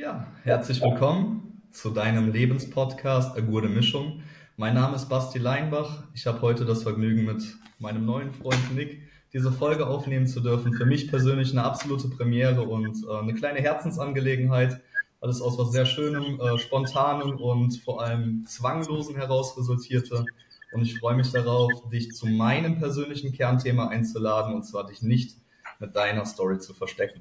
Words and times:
Ja, 0.00 0.26
herzlich 0.44 0.80
willkommen 0.80 1.60
zu 1.72 1.90
deinem 1.90 2.32
Lebenspodcast 2.32 3.36
A 3.36 3.40
Gute 3.42 3.68
Mischung. 3.68 4.22
Mein 4.56 4.72
Name 4.72 4.96
ist 4.96 5.10
Basti 5.10 5.38
Leinbach. 5.38 6.04
Ich 6.14 6.26
habe 6.26 6.40
heute 6.40 6.64
das 6.64 6.84
Vergnügen, 6.84 7.26
mit 7.26 7.42
meinem 7.78 8.06
neuen 8.06 8.32
Freund 8.32 8.74
Nick 8.74 9.02
diese 9.34 9.52
Folge 9.52 9.86
aufnehmen 9.86 10.26
zu 10.26 10.40
dürfen. 10.40 10.72
Für 10.72 10.86
mich 10.86 11.08
persönlich 11.08 11.52
eine 11.52 11.64
absolute 11.64 12.08
Premiere 12.08 12.62
und 12.62 12.96
äh, 13.06 13.18
eine 13.18 13.34
kleine 13.34 13.60
Herzensangelegenheit, 13.60 14.80
weil 15.20 15.28
es 15.28 15.42
aus 15.42 15.58
was 15.58 15.70
sehr 15.70 15.84
Schönem, 15.84 16.40
äh, 16.40 16.56
Spontanem 16.56 17.36
und 17.36 17.76
vor 17.76 18.02
allem 18.02 18.46
Zwanglosen 18.46 19.16
heraus 19.16 19.58
resultierte. 19.58 20.24
Und 20.72 20.80
ich 20.80 20.98
freue 20.98 21.14
mich 21.14 21.30
darauf, 21.30 21.72
dich 21.90 22.12
zu 22.12 22.26
meinem 22.26 22.78
persönlichen 22.78 23.34
Kernthema 23.34 23.88
einzuladen, 23.88 24.54
und 24.54 24.62
zwar 24.62 24.86
dich 24.86 25.02
nicht 25.02 25.36
mit 25.78 25.94
deiner 25.94 26.24
Story 26.24 26.58
zu 26.58 26.72
verstecken. 26.72 27.20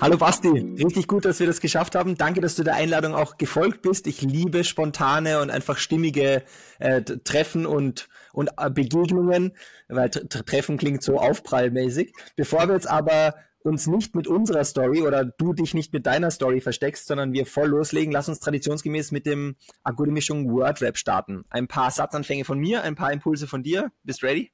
Hallo 0.00 0.16
Basti, 0.16 0.48
richtig 0.48 1.08
gut, 1.08 1.26
dass 1.26 1.40
wir 1.40 1.46
das 1.46 1.60
geschafft 1.60 1.94
haben. 1.94 2.16
Danke, 2.16 2.40
dass 2.40 2.54
du 2.54 2.62
der 2.62 2.74
Einladung 2.74 3.14
auch 3.14 3.36
gefolgt 3.36 3.82
bist. 3.82 4.06
Ich 4.06 4.22
liebe 4.22 4.64
spontane 4.64 5.42
und 5.42 5.50
einfach 5.50 5.76
stimmige 5.76 6.42
äh, 6.78 7.02
Treffen 7.02 7.66
und, 7.66 8.08
und 8.32 8.48
äh, 8.56 8.70
Begegnungen, 8.70 9.52
weil 9.88 10.08
Treffen 10.08 10.78
klingt 10.78 11.02
so 11.02 11.18
aufprallmäßig. 11.18 12.14
Bevor 12.34 12.66
wir 12.66 12.76
jetzt 12.76 12.88
aber 12.88 13.34
uns 13.62 13.88
nicht 13.88 14.14
mit 14.14 14.26
unserer 14.26 14.64
Story 14.64 15.02
oder 15.02 15.26
du 15.26 15.52
dich 15.52 15.74
nicht 15.74 15.92
mit 15.92 16.06
deiner 16.06 16.30
Story 16.30 16.62
versteckst, 16.62 17.06
sondern 17.06 17.34
wir 17.34 17.44
voll 17.44 17.68
loslegen, 17.68 18.10
lass 18.10 18.30
uns 18.30 18.40
traditionsgemäß 18.40 19.12
mit 19.12 19.26
dem 19.26 19.56
Agudi 19.84 20.12
Mischung 20.12 20.50
Wordrap 20.50 20.96
starten. 20.96 21.44
Ein 21.50 21.68
paar 21.68 21.90
Satzanfänge 21.90 22.46
von 22.46 22.58
mir, 22.58 22.84
ein 22.84 22.94
paar 22.94 23.12
Impulse 23.12 23.46
von 23.46 23.62
dir. 23.62 23.92
Bist 24.02 24.22
ready? 24.22 24.50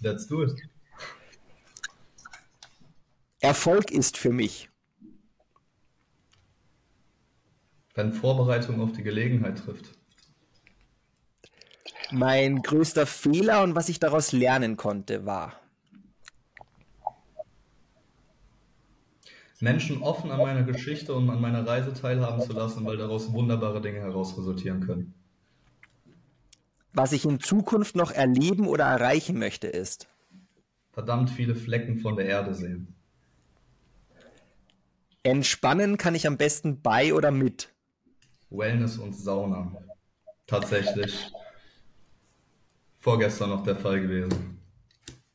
Let's 0.00 0.26
do 0.26 0.42
it. 0.42 0.60
Erfolg 3.38 3.92
ist 3.92 4.18
für 4.18 4.32
mich 4.32 4.69
wenn 7.94 8.12
Vorbereitung 8.12 8.80
auf 8.80 8.92
die 8.92 9.02
Gelegenheit 9.02 9.58
trifft? 9.58 9.90
Mein 12.12 12.62
größter 12.62 13.06
Fehler 13.06 13.62
und 13.62 13.74
was 13.74 13.88
ich 13.88 14.00
daraus 14.00 14.32
lernen 14.32 14.76
konnte, 14.76 15.26
war. 15.26 15.60
Menschen 19.60 20.02
offen 20.02 20.30
an 20.30 20.38
meiner 20.38 20.62
Geschichte 20.62 21.14
und 21.14 21.28
an 21.28 21.40
meiner 21.40 21.66
Reise 21.66 21.92
teilhaben 21.92 22.40
zu 22.40 22.52
lassen, 22.52 22.84
weil 22.86 22.96
daraus 22.96 23.32
wunderbare 23.32 23.80
Dinge 23.82 24.00
heraus 24.00 24.36
resultieren 24.36 24.80
können. 24.80 25.14
Was 26.92 27.12
ich 27.12 27.24
in 27.24 27.38
Zukunft 27.40 27.94
noch 27.94 28.10
erleben 28.10 28.66
oder 28.66 28.84
erreichen 28.84 29.38
möchte, 29.38 29.68
ist. 29.68 30.08
Verdammt 30.92 31.30
viele 31.30 31.54
Flecken 31.54 31.98
von 31.98 32.16
der 32.16 32.26
Erde 32.26 32.54
sehen. 32.54 32.94
Entspannen 35.22 35.98
kann 35.98 36.14
ich 36.14 36.26
am 36.26 36.38
besten 36.38 36.80
bei 36.80 37.14
oder 37.14 37.30
mit. 37.30 37.68
Wellness 38.50 38.98
und 38.98 39.14
Sauna. 39.14 39.72
Tatsächlich 40.46 41.30
vorgestern 42.98 43.50
noch 43.50 43.64
der 43.64 43.76
Fall 43.76 44.00
gewesen. 44.00 44.60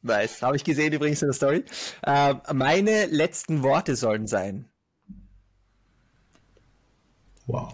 Nice. 0.01 0.41
Habe 0.41 0.55
ich 0.55 0.63
gesehen 0.63 0.93
übrigens 0.93 1.21
in 1.21 1.29
der 1.29 1.33
Story. 1.33 1.63
Äh, 2.03 2.35
meine 2.53 3.07
letzten 3.07 3.63
Worte 3.63 3.95
sollen 3.95 4.27
sein. 4.27 4.69
Wow. 7.47 7.73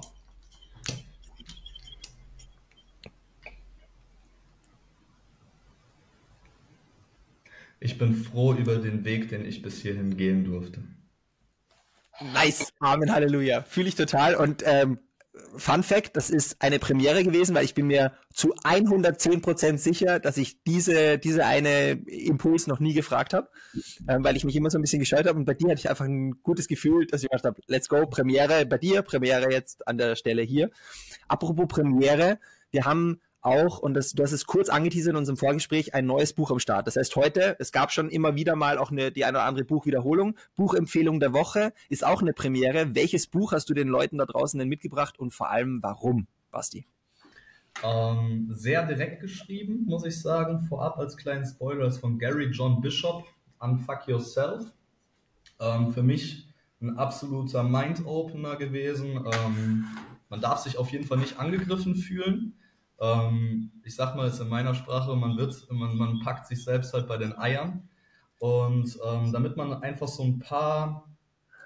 Ich 7.84 7.98
bin 7.98 8.14
froh 8.16 8.54
über 8.54 8.78
den 8.78 9.04
Weg, 9.04 9.30
den 9.30 9.44
ich 9.44 9.62
bis 9.62 9.82
hierhin 9.82 10.16
gehen 10.16 10.46
durfte. 10.46 10.84
Nice. 12.34 12.72
Amen, 12.80 13.12
Halleluja. 13.12 13.64
Fühle 13.64 13.90
ich 13.90 13.96
total. 13.96 14.36
Und 14.36 14.62
ähm, 14.66 15.00
Fun 15.56 15.82
Fact, 15.82 16.18
das 16.18 16.30
ist 16.30 16.62
eine 16.62 16.78
Premiere 16.78 17.24
gewesen, 17.24 17.56
weil 17.56 17.64
ich 17.64 17.74
bin 17.74 17.88
mir 17.88 18.14
zu 18.34 18.54
110% 18.54 19.78
sicher, 19.78 20.20
dass 20.20 20.36
ich 20.36 20.62
diese, 20.64 21.18
diese 21.18 21.46
eine 21.46 21.92
Impuls 21.92 22.68
noch 22.68 22.80
nie 22.80 22.94
gefragt 22.94 23.34
habe, 23.34 23.50
ähm, 24.10 24.26
weil 24.26 24.36
ich 24.36 24.44
mich 24.44 24.56
immer 24.58 24.70
so 24.70 24.78
ein 24.78 24.82
bisschen 24.82 25.00
gescheut 25.00 25.28
habe 25.28 25.40
und 25.40 25.46
bei 25.46 25.54
dir 25.54 25.70
hatte 25.70 25.80
ich 25.80 25.90
einfach 25.90 26.06
ein 26.06 26.42
gutes 26.44 26.68
Gefühl, 26.68 27.08
dass 27.08 27.24
ich 27.24 27.30
gedacht 27.30 27.46
habe, 27.46 27.62
let's 27.68 27.88
go, 27.88 28.06
Premiere 28.08 28.66
bei 28.66 28.78
dir, 28.78 29.04
Premiere 29.04 29.52
jetzt 29.52 29.88
an 29.88 29.98
der 29.98 30.18
Stelle 30.18 30.42
hier. 30.42 30.70
Apropos 31.30 31.68
Premiere, 31.70 32.38
wir 32.72 32.84
haben 32.84 33.22
auch, 33.42 33.80
und 33.80 33.94
das, 33.94 34.14
du 34.14 34.24
hast 34.24 34.32
es 34.32 34.46
kurz 34.46 34.70
angeteasert 34.70 35.12
in 35.12 35.18
unserem 35.18 35.38
Vorgespräch, 35.38 35.94
ein 35.94 36.06
neues 36.06 36.34
Buch 36.34 36.52
am 36.52 36.60
Start. 36.60 36.88
Das 36.88 36.96
heißt, 36.96 37.16
heute, 37.16 37.56
es 37.60 37.72
gab 37.72 37.92
schon 37.92 38.10
immer 38.10 38.36
wieder 38.36 38.56
mal 38.56 38.78
auch 38.78 38.92
eine, 38.92 39.12
die 39.12 39.26
eine 39.26 39.38
oder 39.38 39.46
andere 39.46 39.66
Buchwiederholung. 39.66 40.36
Buchempfehlung 40.56 41.20
der 41.20 41.34
Woche 41.34 41.74
ist 41.90 42.06
auch 42.06 42.22
eine 42.22 42.34
Premiere. 42.34 42.96
Welches 42.96 43.28
Buch 43.28 43.52
hast 43.52 43.70
du 43.70 43.74
den 43.74 43.88
Leuten 43.88 44.18
da 44.18 44.26
draußen 44.26 44.58
denn 44.60 44.70
mitgebracht 44.70 45.20
und 45.20 45.34
vor 45.34 45.50
allem 45.50 45.80
warum, 45.82 46.28
Basti? 46.52 46.86
Ähm, 47.84 48.48
sehr 48.52 48.86
direkt 48.86 49.22
geschrieben, 49.22 49.86
muss 49.86 50.06
ich 50.06 50.22
sagen. 50.22 50.62
Vorab 50.62 50.98
als 51.00 51.18
kleinen 51.18 51.46
Spoiler 51.46 51.88
ist 51.88 51.98
von 51.98 52.20
Gary 52.20 52.52
John 52.52 52.82
Bishop, 52.82 53.26
Unfuck 53.60 54.08
Yourself. 54.08 54.72
Ähm, 55.60 55.92
für 55.92 56.04
mich 56.04 56.48
ein 56.82 56.98
absoluter 56.98 57.64
Mind-Opener 57.64 58.56
gewesen. 58.58 59.26
Ähm, 59.26 59.86
man 60.30 60.42
darf 60.42 60.60
sich 60.60 60.78
auf 60.78 60.92
jeden 60.92 61.06
Fall 61.06 61.18
nicht 61.18 61.40
angegriffen 61.40 61.96
fühlen 61.96 62.56
ähm, 63.02 63.72
ich 63.84 63.96
sag 63.96 64.16
mal 64.16 64.28
jetzt 64.28 64.40
in 64.40 64.48
meiner 64.48 64.76
Sprache, 64.76 65.16
man 65.16 65.36
wird, 65.38 65.68
man, 65.72 65.98
man 65.98 66.20
packt 66.20 66.48
sich 66.48 66.64
selbst 66.64 66.94
halt 66.94 67.08
bei 67.08 67.18
den 67.18 67.38
Eiern. 67.38 67.90
Und 68.40 68.98
ähm, 69.06 69.32
damit 69.32 69.58
man 69.58 69.74
einfach 69.84 70.08
so 70.08 70.24
ein 70.24 70.40
paar 70.40 71.08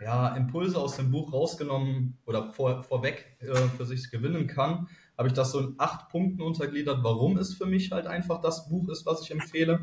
ja, 0.01 0.35
Impulse 0.35 0.77
aus 0.77 0.97
dem 0.97 1.11
Buch 1.11 1.31
rausgenommen 1.31 2.17
oder 2.25 2.51
vor, 2.51 2.83
vorweg 2.83 3.37
äh, 3.39 3.55
für 3.77 3.85
sich 3.85 4.09
gewinnen 4.11 4.47
kann, 4.47 4.87
habe 5.17 5.29
ich 5.29 5.33
das 5.33 5.51
so 5.51 5.59
in 5.59 5.75
acht 5.77 6.09
Punkten 6.09 6.41
untergliedert, 6.41 6.99
warum 7.03 7.37
es 7.37 7.53
für 7.53 7.65
mich 7.65 7.91
halt 7.91 8.07
einfach 8.07 8.41
das 8.41 8.67
Buch 8.67 8.89
ist, 8.89 9.05
was 9.05 9.21
ich 9.21 9.31
empfehle. 9.31 9.79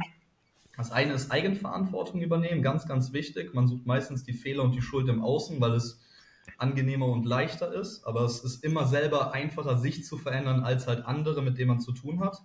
Das 0.77 0.91
eine 0.91 1.13
ist 1.13 1.31
Eigenverantwortung 1.31 2.21
übernehmen, 2.21 2.63
ganz, 2.63 2.87
ganz 2.87 3.13
wichtig. 3.13 3.55
Man 3.55 3.69
sucht 3.69 3.87
meistens 3.87 4.25
die 4.25 4.33
Fehler 4.33 4.63
und 4.63 4.75
die 4.75 4.83
Schuld 4.83 5.09
im 5.09 5.23
Außen, 5.23 5.61
weil 5.61 5.73
es 5.73 6.02
angenehmer 6.59 7.07
und 7.07 7.25
leichter 7.25 7.73
ist, 7.73 8.05
aber 8.05 8.23
es 8.23 8.41
ist 8.41 8.65
immer 8.65 8.87
selber 8.87 9.33
einfacher, 9.33 9.79
sich 9.79 10.05
zu 10.05 10.17
verändern, 10.17 10.63
als 10.65 10.87
halt 10.87 11.05
andere, 11.07 11.43
mit 11.43 11.59
denen 11.59 11.69
man 11.69 11.81
zu 11.81 11.93
tun 11.93 12.21
hat. 12.21 12.43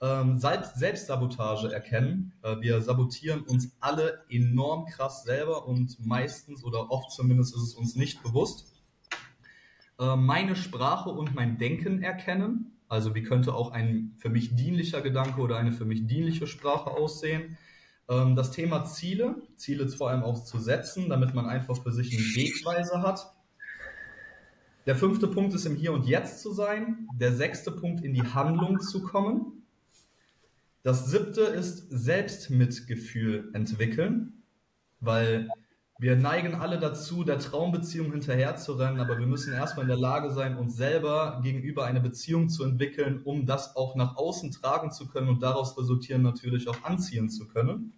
Ähm, 0.00 0.38
Selbst 0.38 0.76
Selbstsabotage 0.76 1.72
erkennen. 1.72 2.32
Äh, 2.42 2.56
wir 2.60 2.80
sabotieren 2.80 3.42
uns 3.42 3.76
alle 3.80 4.24
enorm 4.28 4.86
krass 4.86 5.22
selber 5.22 5.66
und 5.66 5.96
meistens 6.04 6.64
oder 6.64 6.90
oft 6.90 7.12
zumindest 7.12 7.54
ist 7.54 7.62
es 7.62 7.74
uns 7.74 7.94
nicht 7.94 8.22
bewusst. 8.22 8.72
Äh, 10.00 10.16
meine 10.16 10.56
Sprache 10.56 11.10
und 11.10 11.34
mein 11.34 11.58
Denken 11.58 12.02
erkennen. 12.02 12.72
Also 12.88 13.14
wie 13.14 13.22
könnte 13.22 13.54
auch 13.54 13.70
ein 13.70 14.14
für 14.18 14.28
mich 14.28 14.56
dienlicher 14.56 15.00
Gedanke 15.00 15.40
oder 15.40 15.56
eine 15.56 15.72
für 15.72 15.84
mich 15.84 16.06
dienliche 16.06 16.46
Sprache 16.46 16.90
aussehen. 16.90 17.56
Ähm, 18.08 18.36
das 18.36 18.50
Thema 18.50 18.84
Ziele, 18.84 19.36
Ziele 19.56 19.88
vor 19.88 20.10
allem 20.10 20.22
auch 20.22 20.44
zu 20.44 20.58
setzen, 20.58 21.08
damit 21.08 21.34
man 21.34 21.46
einfach 21.46 21.82
für 21.82 21.92
sich 21.92 22.12
eine 22.12 22.22
Wegweise 22.22 23.02
hat. 23.02 23.32
Der 24.86 24.96
fünfte 24.96 25.28
Punkt 25.28 25.54
ist 25.54 25.64
im 25.64 25.76
Hier 25.76 25.92
und 25.92 26.06
Jetzt 26.06 26.40
zu 26.40 26.52
sein. 26.52 27.08
Der 27.14 27.32
sechste 27.32 27.70
Punkt 27.70 28.04
in 28.04 28.14
die 28.14 28.22
Handlung 28.22 28.80
zu 28.80 29.02
kommen. 29.02 29.62
Das 30.82 31.06
siebte 31.06 31.42
ist 31.42 31.86
Selbstmitgefühl 31.90 33.50
entwickeln, 33.52 34.42
weil 34.98 35.48
wir 36.00 36.16
neigen 36.16 36.56
alle 36.56 36.80
dazu, 36.80 37.22
der 37.22 37.38
Traumbeziehung 37.38 38.10
hinterherzurennen, 38.10 38.98
aber 38.98 39.20
wir 39.20 39.26
müssen 39.28 39.52
erstmal 39.52 39.84
in 39.84 39.88
der 39.88 39.98
Lage 39.98 40.32
sein, 40.32 40.56
uns 40.56 40.74
selber 40.74 41.38
gegenüber 41.44 41.84
eine 41.84 42.00
Beziehung 42.00 42.48
zu 42.48 42.64
entwickeln, 42.64 43.22
um 43.22 43.46
das 43.46 43.76
auch 43.76 43.94
nach 43.94 44.16
außen 44.16 44.50
tragen 44.50 44.90
zu 44.90 45.06
können 45.06 45.28
und 45.28 45.44
daraus 45.44 45.78
resultieren 45.78 46.22
natürlich 46.22 46.66
auch 46.68 46.82
anziehen 46.82 47.30
zu 47.30 47.46
können. 47.46 47.92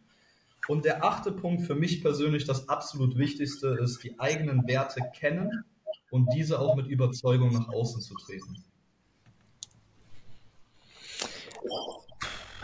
Und 0.69 0.85
der 0.85 1.05
achte 1.05 1.33
Punkt 1.33 1.63
für 1.63 1.75
mich 1.75 2.03
persönlich, 2.03 2.45
das 2.45 2.69
absolut 2.69 3.19
Wichtigste, 3.19 3.79
ist 3.83 4.03
die 4.03 4.19
eigenen 4.19 4.67
Werte 4.67 5.01
kennen 5.15 5.65
und 6.11 6.29
diese 6.35 6.59
auch 6.59 6.75
mit 6.77 6.87
Überzeugung 6.87 7.53
nach 7.53 7.69
außen 7.69 8.01
zu 8.01 8.15
treten. 8.15 8.65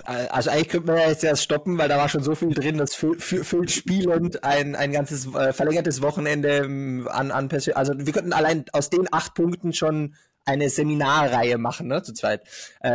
Also 0.05 0.51
eigentlich 0.51 0.69
könnte 0.69 0.87
man 0.89 0.97
ja 0.97 1.09
jetzt 1.09 1.23
erst 1.23 1.45
stoppen, 1.45 1.79
weil 1.79 1.89
da 1.89 1.99
war 1.99 2.09
schon 2.09 2.23
so 2.23 2.35
viel 2.35 2.53
drin, 2.55 2.79
das 2.79 2.95
füllt 2.95 3.71
spielend 3.71 4.43
ein, 4.43 4.75
ein 4.75 4.93
ganzes 4.93 5.33
äh, 5.35 5.53
verlängertes 5.53 6.03
Wochenende 6.03 6.49
ähm, 6.65 7.07
an, 7.11 7.31
an 7.31 7.49
Persön 7.49 7.75
Also 7.75 7.93
wir 7.97 8.13
könnten 8.13 8.33
allein 8.33 8.65
aus 8.73 8.91
den 8.91 9.07
acht 9.13 9.35
Punkten 9.35 9.73
schon 9.73 10.15
eine 10.51 10.69
Seminarreihe 10.69 11.59
machen, 11.59 11.89
ne, 11.89 12.03
zu 12.03 12.13
zweit. 12.13 12.43
Äh, 12.81 12.91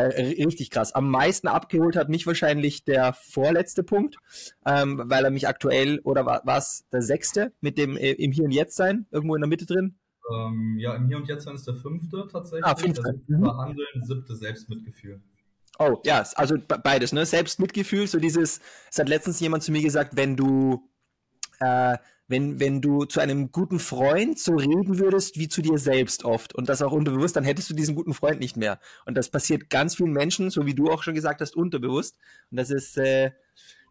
richtig 0.46 0.69
krass. 0.69 0.94
Am 0.94 1.10
meisten 1.10 1.48
abgeholt 1.48 1.96
hat 1.96 2.10
mich 2.10 2.28
wahrscheinlich 2.28 2.86
der 2.86 3.13
vorletzte 3.13 3.84
Punkt, 3.84 4.18
ähm, 4.66 5.02
weil 5.06 5.25
er 5.25 5.31
mich 5.31 5.48
aktuell, 5.48 6.00
oder 6.04 6.25
war 6.25 6.57
es 6.57 6.86
der 6.92 7.02
sechste, 7.02 7.54
mit 7.62 7.78
dem 7.78 7.98
äh, 7.98 8.12
im 8.12 8.31
Hier 8.31 8.46
und 8.46 8.52
Jetzt 8.52 8.75
sein, 8.75 9.06
irgendwo 9.12 9.36
in 9.36 9.42
der 9.42 9.50
Mitte 9.50 9.66
drin? 9.66 9.98
ähm, 10.31 10.78
ja, 10.80 10.96
im 10.96 11.07
Hier 11.07 11.18
und 11.18 11.28
Jetzt 11.28 11.48
ist 11.48 11.68
der 11.68 11.75
fünfte 11.75 12.28
tatsächlich. 12.31 12.66
Ah, 12.66 12.75
fünfte. 12.75 13.04
Siebte 13.04 13.42
Behandeln, 13.42 14.04
siebte 14.04 14.36
Selbstmitgefühl. 14.36 15.22
Oh, 15.78 16.02
ja, 16.06 16.24
also 16.36 16.56
beides, 16.84 17.12
ne? 17.12 17.25
Selbstmitgefühl, 17.25 18.07
so 18.07 18.19
dieses, 18.19 18.62
es 18.90 18.98
hat 18.98 19.10
letztens 19.10 19.40
jemand 19.40 19.63
zu 19.63 19.72
mir 19.72 19.81
gesagt, 19.81 20.16
wenn 20.16 20.36
du, 20.36 20.90
äh, 21.60 21.98
wenn, 22.27 22.60
wenn 22.60 22.81
du 22.81 23.06
zu 23.06 23.19
einem 23.19 23.51
guten 23.51 23.80
Freund 23.80 24.39
so 24.39 24.56
reden 24.56 24.98
würdest 24.98 25.38
wie 25.38 25.48
zu 25.48 25.62
dir 25.62 25.77
selbst 25.77 26.25
oft 26.25 26.56
und 26.56 26.69
das 26.69 26.81
auch 26.81 26.92
unterbewusst, 26.92 27.36
dann 27.36 27.44
hättest 27.44 27.69
du 27.69 27.74
diesen 27.74 27.95
guten 27.95 28.13
Freund 28.13 28.39
nicht 28.39 28.57
mehr. 28.57 28.80
Und 29.06 29.16
das 29.16 29.30
passiert 29.30 29.69
ganz 29.69 29.95
vielen 29.95 30.12
Menschen, 30.12 30.50
so 30.50 30.66
wie 30.66 30.74
du 30.74 30.89
auch 30.89 31.04
schon 31.04 31.13
gesagt 31.13 31.42
hast, 31.42 31.56
unterbewusst. 31.56 32.18
Und 32.50 32.57
das 32.57 32.72
ist 32.72 32.98
äh, 32.98 33.31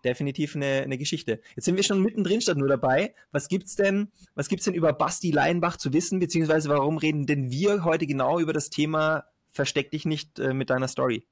definitiv 0.05 0.57
eine, 0.57 0.83
eine 0.83 0.99
Geschichte. 0.99 1.41
Jetzt 1.55 1.65
sind 1.65 1.77
wir 1.77 1.85
schon 1.85 2.03
mittendrin 2.03 2.41
statt 2.41 2.59
nur 2.59 2.69
dabei. 2.69 3.15
Was 3.31 3.49
gibt's 3.49 3.77
denn, 3.77 4.11
was 4.35 4.49
gibt's 4.49 4.65
denn 4.65 4.75
über 4.75 4.93
Basti 4.93 5.31
Leinbach 5.31 5.77
zu 5.77 5.93
wissen, 5.93 6.19
beziehungsweise 6.19 6.69
warum 6.69 6.99
reden 6.99 7.27
denn 7.27 7.51
wir 7.51 7.85
heute 7.85 8.07
genau 8.07 8.41
über 8.41 8.53
das 8.53 8.71
Thema 8.71 9.25
Versteck 9.53 9.93
dich 9.93 10.05
nicht 10.05 10.41
äh, 10.41 10.53
mit 10.53 10.71
deiner 10.71 10.89
Story? 10.89 11.25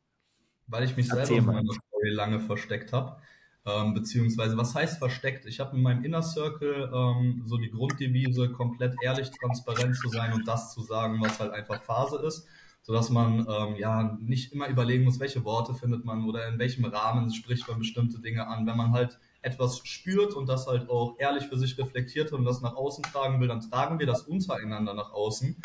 Weil 0.68 0.84
ich 0.84 0.96
mich 0.96 1.08
Erzähl 1.10 1.26
selber 1.26 1.50
in 1.50 1.56
meiner 1.56 1.72
Story 1.72 2.10
lange 2.10 2.40
versteckt 2.40 2.92
habe. 2.92 3.20
Ähm, 3.64 3.94
beziehungsweise, 3.94 4.56
was 4.56 4.74
heißt 4.74 4.98
versteckt? 4.98 5.46
Ich 5.46 5.60
habe 5.60 5.76
in 5.76 5.82
meinem 5.82 6.04
Inner 6.04 6.22
Circle 6.22 6.90
ähm, 6.92 7.42
so 7.46 7.58
die 7.58 7.70
Grunddevise, 7.70 8.50
komplett 8.50 8.96
ehrlich, 9.02 9.30
transparent 9.30 9.96
zu 9.96 10.08
sein 10.08 10.32
und 10.32 10.48
das 10.48 10.74
zu 10.74 10.82
sagen, 10.82 11.20
was 11.20 11.38
halt 11.38 11.52
einfach 11.52 11.80
Phase 11.82 12.18
ist, 12.26 12.48
sodass 12.82 13.08
man 13.10 13.46
ähm, 13.48 13.76
ja 13.76 14.18
nicht 14.20 14.52
immer 14.52 14.66
überlegen 14.66 15.04
muss, 15.04 15.20
welche 15.20 15.44
Worte 15.44 15.74
findet 15.74 16.04
man 16.04 16.24
oder 16.24 16.48
in 16.48 16.58
welchem 16.58 16.84
Rahmen 16.84 17.32
spricht 17.32 17.68
man 17.68 17.78
bestimmte 17.78 18.20
Dinge 18.20 18.48
an. 18.48 18.66
Wenn 18.66 18.76
man 18.76 18.92
halt 18.92 19.20
etwas 19.42 19.78
spürt 19.84 20.34
und 20.34 20.48
das 20.48 20.66
halt 20.66 20.90
auch 20.90 21.14
ehrlich 21.18 21.44
für 21.44 21.56
sich 21.56 21.78
reflektiert 21.78 22.32
und 22.32 22.44
das 22.44 22.62
nach 22.62 22.74
außen 22.74 23.04
tragen 23.04 23.40
will, 23.40 23.48
dann 23.48 23.60
tragen 23.60 24.00
wir 24.00 24.06
das 24.06 24.22
untereinander 24.22 24.94
nach 24.94 25.12
außen. 25.12 25.56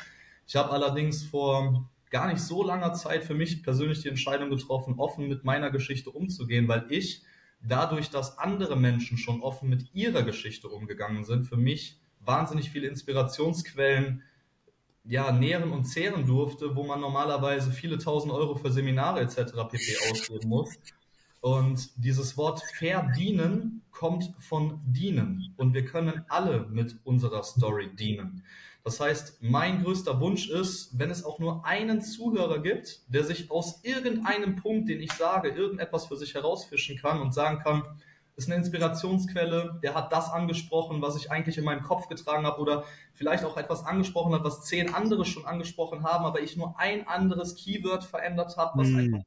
Ich 0.47 0.55
habe 0.55 0.69
allerdings 0.69 1.23
vor 1.23 1.89
gar 2.11 2.27
nicht 2.27 2.41
so 2.41 2.63
langer 2.63 2.93
Zeit 2.93 3.23
für 3.23 3.33
mich 3.33 3.63
persönlich 3.63 4.01
die 4.01 4.09
Entscheidung 4.09 4.51
getroffen, 4.51 4.95
offen 4.97 5.27
mit 5.27 5.43
meiner 5.43 5.71
Geschichte 5.71 6.11
umzugehen, 6.11 6.67
weil 6.67 6.85
ich 6.89 7.23
dadurch, 7.61 8.09
dass 8.09 8.37
andere 8.37 8.75
Menschen 8.75 9.17
schon 9.17 9.41
offen 9.41 9.69
mit 9.69 9.93
ihrer 9.93 10.23
Geschichte 10.23 10.69
umgegangen 10.69 11.23
sind, 11.23 11.47
für 11.47 11.57
mich 11.57 11.99
wahnsinnig 12.19 12.69
viele 12.69 12.87
Inspirationsquellen 12.87 14.23
ja, 15.03 15.31
nähren 15.31 15.71
und 15.71 15.85
zehren 15.85 16.25
durfte, 16.25 16.75
wo 16.75 16.83
man 16.83 16.99
normalerweise 16.99 17.71
viele 17.71 17.97
tausend 17.97 18.33
Euro 18.33 18.55
für 18.55 18.71
Seminare 18.71 19.21
etc. 19.21 19.53
pp. 19.69 19.97
ausgeben 20.11 20.49
muss. 20.49 20.69
Und 21.41 21.89
dieses 22.03 22.37
Wort 22.37 22.61
verdienen 22.77 23.83
kommt 23.91 24.33
von 24.39 24.79
dienen. 24.85 25.53
Und 25.57 25.73
wir 25.73 25.85
können 25.85 26.23
alle 26.29 26.67
mit 26.69 26.97
unserer 27.03 27.43
Story 27.43 27.89
dienen. 27.95 28.43
Das 28.83 28.99
heißt, 28.99 29.39
mein 29.41 29.83
größter 29.83 30.19
Wunsch 30.21 30.49
ist, 30.49 30.97
wenn 30.97 31.09
es 31.11 31.25
auch 31.25 31.39
nur 31.39 31.65
einen 31.65 32.01
Zuhörer 32.01 32.59
gibt, 32.59 33.01
der 33.07 33.23
sich 33.25 33.51
aus 33.51 33.83
irgendeinem 33.83 34.55
Punkt, 34.55 34.87
den 34.87 35.01
ich 35.01 35.11
sage, 35.11 35.49
irgendetwas 35.49 36.05
für 36.05 36.15
sich 36.15 36.33
herausfischen 36.35 36.97
kann 36.97 37.19
und 37.19 37.33
sagen 37.33 37.59
kann, 37.59 37.83
ist 38.37 38.47
eine 38.47 38.55
Inspirationsquelle, 38.55 39.79
der 39.83 39.95
hat 39.95 40.13
das 40.13 40.29
angesprochen, 40.29 41.01
was 41.01 41.17
ich 41.17 41.31
eigentlich 41.31 41.57
in 41.57 41.65
meinem 41.65 41.81
Kopf 41.81 42.07
getragen 42.07 42.45
habe 42.45 42.61
oder 42.61 42.85
vielleicht 43.13 43.43
auch 43.43 43.57
etwas 43.57 43.83
angesprochen 43.83 44.33
hat, 44.33 44.43
was 44.43 44.63
zehn 44.63 44.93
andere 44.93 45.25
schon 45.25 45.45
angesprochen 45.45 46.03
haben, 46.03 46.23
aber 46.23 46.39
ich 46.39 46.55
nur 46.55 46.79
ein 46.79 47.07
anderes 47.07 47.55
Keyword 47.55 48.03
verändert 48.03 48.55
habe, 48.55 48.79
was 48.79 48.89
mm. 48.89 48.95
einfach 48.95 49.23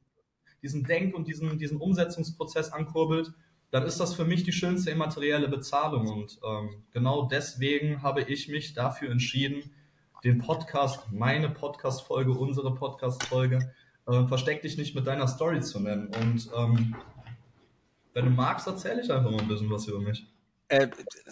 diesen 0.61 0.83
Denk- 0.83 1.15
und 1.15 1.27
diesen, 1.27 1.57
diesen 1.57 1.77
Umsetzungsprozess 1.77 2.71
ankurbelt 2.71 3.33
dann 3.71 3.85
ist 3.85 3.99
das 3.99 4.13
für 4.13 4.25
mich 4.25 4.43
die 4.43 4.51
schönste 4.51 4.91
immaterielle 4.91 5.47
Bezahlung. 5.47 6.09
Und 6.09 6.39
ähm, 6.45 6.83
genau 6.91 7.23
deswegen 7.23 8.03
habe 8.03 8.21
ich 8.21 8.49
mich 8.49 8.73
dafür 8.73 9.09
entschieden, 9.09 9.71
den 10.23 10.37
Podcast, 10.37 11.11
meine 11.11 11.49
Podcast-Folge, 11.49 12.31
unsere 12.31 12.75
Podcast-Folge, 12.75 13.73
äh, 14.07 14.27
Versteck 14.27 14.61
dich 14.61 14.77
nicht 14.77 14.93
mit 14.93 15.07
deiner 15.07 15.27
Story 15.27 15.61
zu 15.61 15.79
nennen. 15.79 16.07
Und 16.07 16.49
ähm, 16.55 16.95
wenn 18.13 18.25
du 18.25 18.31
magst, 18.31 18.67
erzähle 18.67 19.01
ich 19.01 19.11
einfach 19.11 19.31
mal 19.31 19.39
ein 19.39 19.47
bisschen 19.47 19.71
was 19.71 19.87
über 19.87 19.99
mich. 19.99 20.27
Äh, 20.71 20.87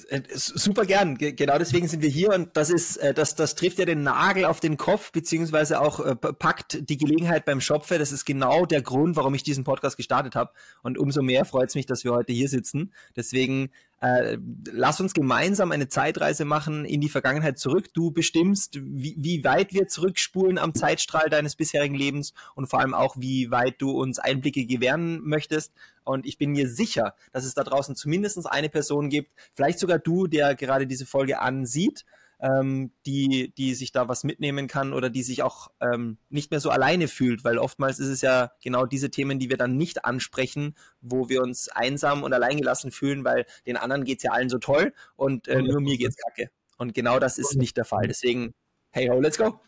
äh, 0.10 0.22
super 0.34 0.86
gern. 0.86 1.18
Genau 1.18 1.58
deswegen 1.58 1.88
sind 1.88 2.04
wir 2.04 2.10
hier 2.10 2.34
und 2.34 2.58
das 2.58 2.70
ist, 2.70 2.98
äh, 2.98 3.14
das, 3.14 3.36
das 3.36 3.56
trifft 3.56 3.80
ja 3.80 3.86
den 3.86 4.04
Nagel 4.04 4.44
auf 4.44 4.60
den 4.60 4.76
Kopf, 4.76 5.14
beziehungsweise 5.14 5.80
auch 5.80 6.02
äh, 6.02 6.14
packt 6.16 6.90
die 6.90 6.98
Gelegenheit 6.98 7.46
beim 7.46 7.62
Schopfe. 7.62 7.98
Das 7.98 8.12
ist 8.12 8.26
genau 8.26 8.66
der 8.66 8.82
Grund, 8.82 9.16
warum 9.16 9.34
ich 9.34 9.44
diesen 9.44 9.64
Podcast 9.64 9.96
gestartet 9.96 10.36
habe. 10.36 10.52
Und 10.84 10.98
umso 10.98 11.22
mehr 11.22 11.46
freut 11.46 11.70
es 11.70 11.76
mich, 11.76 11.86
dass 11.86 12.04
wir 12.04 12.12
heute 12.12 12.34
hier 12.34 12.50
sitzen. 12.50 12.92
Deswegen 13.16 13.70
äh, 14.02 14.38
lass 14.72 15.02
uns 15.02 15.14
gemeinsam 15.14 15.72
eine 15.72 15.90
Zeitreise 15.90 16.46
machen 16.46 16.86
in 16.86 17.02
die 17.02 17.10
Vergangenheit 17.10 17.60
zurück. 17.60 17.94
Du 17.94 18.12
bestimmst, 18.12 18.80
wie, 18.82 19.16
wie 19.18 19.44
weit 19.44 19.74
wir 19.74 19.88
zurückspulen 19.88 20.58
am 20.58 20.74
Zeitstrahl 20.74 21.30
deines 21.30 21.56
bisherigen 21.56 21.96
Lebens 21.96 22.34
und 22.56 22.68
vor 22.68 22.80
allem 22.80 22.94
auch, 22.94 23.18
wie 23.18 23.52
weit 23.52 23.82
du 23.82 23.92
uns 23.92 24.20
Einblicke 24.20 24.66
gewähren 24.66 25.22
möchtest. 25.24 25.74
Und 26.04 26.26
ich 26.26 26.38
bin 26.38 26.52
mir 26.52 26.70
sicher, 26.70 27.14
dass 27.34 27.46
es 27.46 27.54
da 27.54 27.64
draußen 27.64 27.96
zumindest 27.96 28.50
eine 28.50 28.70
Person 28.70 29.10
gibt, 29.10 29.32
vielleicht 29.54 29.80
sogar 29.80 30.00
du, 30.00 30.28
der 30.28 30.56
gerade 30.56 30.88
diese 30.88 31.06
Folge 31.06 31.40
ansieht 31.40 32.06
ähm, 32.40 32.92
die, 33.06 33.54
die 33.58 33.76
sich 33.76 33.92
da 33.92 34.08
was 34.08 34.24
mitnehmen 34.24 34.68
kann 34.68 34.94
oder 34.94 35.10
die 35.10 35.24
sich 35.24 35.44
auch 35.44 35.70
ähm, 35.82 36.18
nicht 36.30 36.52
mehr 36.52 36.60
so 36.60 36.70
alleine 36.70 37.08
fühlt, 37.08 37.44
weil 37.44 37.58
oftmals 37.58 38.00
ist 38.00 38.08
es 38.08 38.22
ja 38.22 38.52
genau 38.64 38.86
diese 38.86 39.12
Themen, 39.12 39.40
die 39.40 39.50
wir 39.50 39.58
dann 39.58 39.78
nicht 39.78 40.06
ansprechen, 40.06 40.76
wo 41.02 41.30
wir 41.30 41.42
uns 41.42 41.70
einsam 41.70 42.24
und 42.24 42.34
alleingelassen 42.34 42.92
fühlen, 42.92 43.24
weil 43.24 43.46
den 43.66 43.78
anderen 43.78 44.06
geht's 44.06 44.24
ja 44.24 44.32
allen 44.32 44.50
so 44.50 44.58
toll 44.58 44.94
und 45.16 45.48
äh, 45.48 45.62
nur 45.62 45.82
mir 45.82 45.98
geht's 45.98 46.16
kacke. 46.16 46.50
Und 46.78 46.94
genau 46.94 47.20
das 47.20 47.38
ist 47.38 47.56
nicht 47.56 47.76
der 47.76 47.86
Fall. 47.86 48.08
Deswegen, 48.08 48.54
hey 48.92 49.10
ho, 49.10 49.20
let's 49.20 49.38
go! 49.38 49.60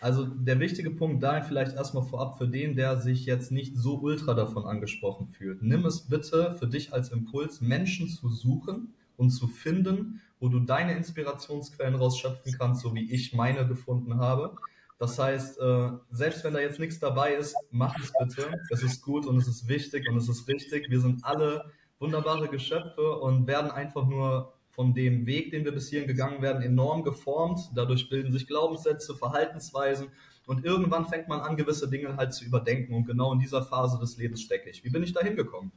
Also 0.00 0.24
der 0.26 0.58
wichtige 0.58 0.90
Punkt 0.90 1.22
da 1.22 1.40
vielleicht 1.42 1.76
erstmal 1.76 2.02
vorab 2.02 2.36
für 2.36 2.48
den, 2.48 2.74
der 2.74 3.00
sich 3.00 3.24
jetzt 3.24 3.52
nicht 3.52 3.76
so 3.76 4.00
ultra 4.00 4.34
davon 4.34 4.64
angesprochen 4.64 5.28
fühlt. 5.28 5.62
Nimm 5.62 5.86
es 5.86 6.08
bitte 6.08 6.56
für 6.58 6.66
dich 6.66 6.92
als 6.92 7.10
Impuls, 7.12 7.60
Menschen 7.60 8.08
zu 8.08 8.28
suchen 8.28 8.94
und 9.16 9.30
zu 9.30 9.46
finden 9.46 10.20
wo 10.42 10.48
du 10.48 10.58
deine 10.58 10.94
Inspirationsquellen 10.96 11.94
rausschöpfen 11.94 12.52
kannst, 12.58 12.82
so 12.82 12.92
wie 12.96 13.12
ich 13.12 13.32
meine 13.32 13.64
gefunden 13.64 14.18
habe. 14.18 14.56
Das 14.98 15.16
heißt, 15.16 15.60
äh, 15.60 15.90
selbst 16.10 16.42
wenn 16.42 16.52
da 16.52 16.58
jetzt 16.58 16.80
nichts 16.80 16.98
dabei 16.98 17.34
ist, 17.34 17.54
mach 17.70 17.96
es 18.00 18.12
bitte. 18.18 18.52
Es 18.70 18.82
ist 18.82 19.02
gut 19.02 19.24
und 19.24 19.36
es 19.36 19.46
ist 19.46 19.68
wichtig 19.68 20.08
und 20.10 20.16
es 20.16 20.28
ist 20.28 20.48
richtig. 20.48 20.90
Wir 20.90 21.00
sind 21.00 21.24
alle 21.24 21.70
wunderbare 22.00 22.48
Geschöpfe 22.48 23.18
und 23.20 23.46
werden 23.46 23.70
einfach 23.70 24.04
nur 24.04 24.52
von 24.70 24.92
dem 24.94 25.26
Weg, 25.26 25.52
den 25.52 25.64
wir 25.64 25.70
bis 25.70 25.90
hierhin 25.90 26.08
gegangen 26.08 26.42
werden, 26.42 26.60
enorm 26.60 27.04
geformt. 27.04 27.60
Dadurch 27.76 28.08
bilden 28.08 28.32
sich 28.32 28.48
Glaubenssätze, 28.48 29.14
Verhaltensweisen 29.14 30.08
und 30.46 30.64
irgendwann 30.64 31.06
fängt 31.06 31.28
man 31.28 31.38
an, 31.38 31.56
gewisse 31.56 31.88
Dinge 31.88 32.16
halt 32.16 32.34
zu 32.34 32.44
überdenken. 32.44 32.94
Und 32.94 33.06
genau 33.06 33.32
in 33.32 33.38
dieser 33.38 33.62
Phase 33.62 33.96
des 34.00 34.16
Lebens 34.16 34.42
stecke 34.42 34.70
ich. 34.70 34.82
Wie 34.82 34.90
bin 34.90 35.04
ich 35.04 35.12
da 35.12 35.20
hingekommen? 35.20 35.70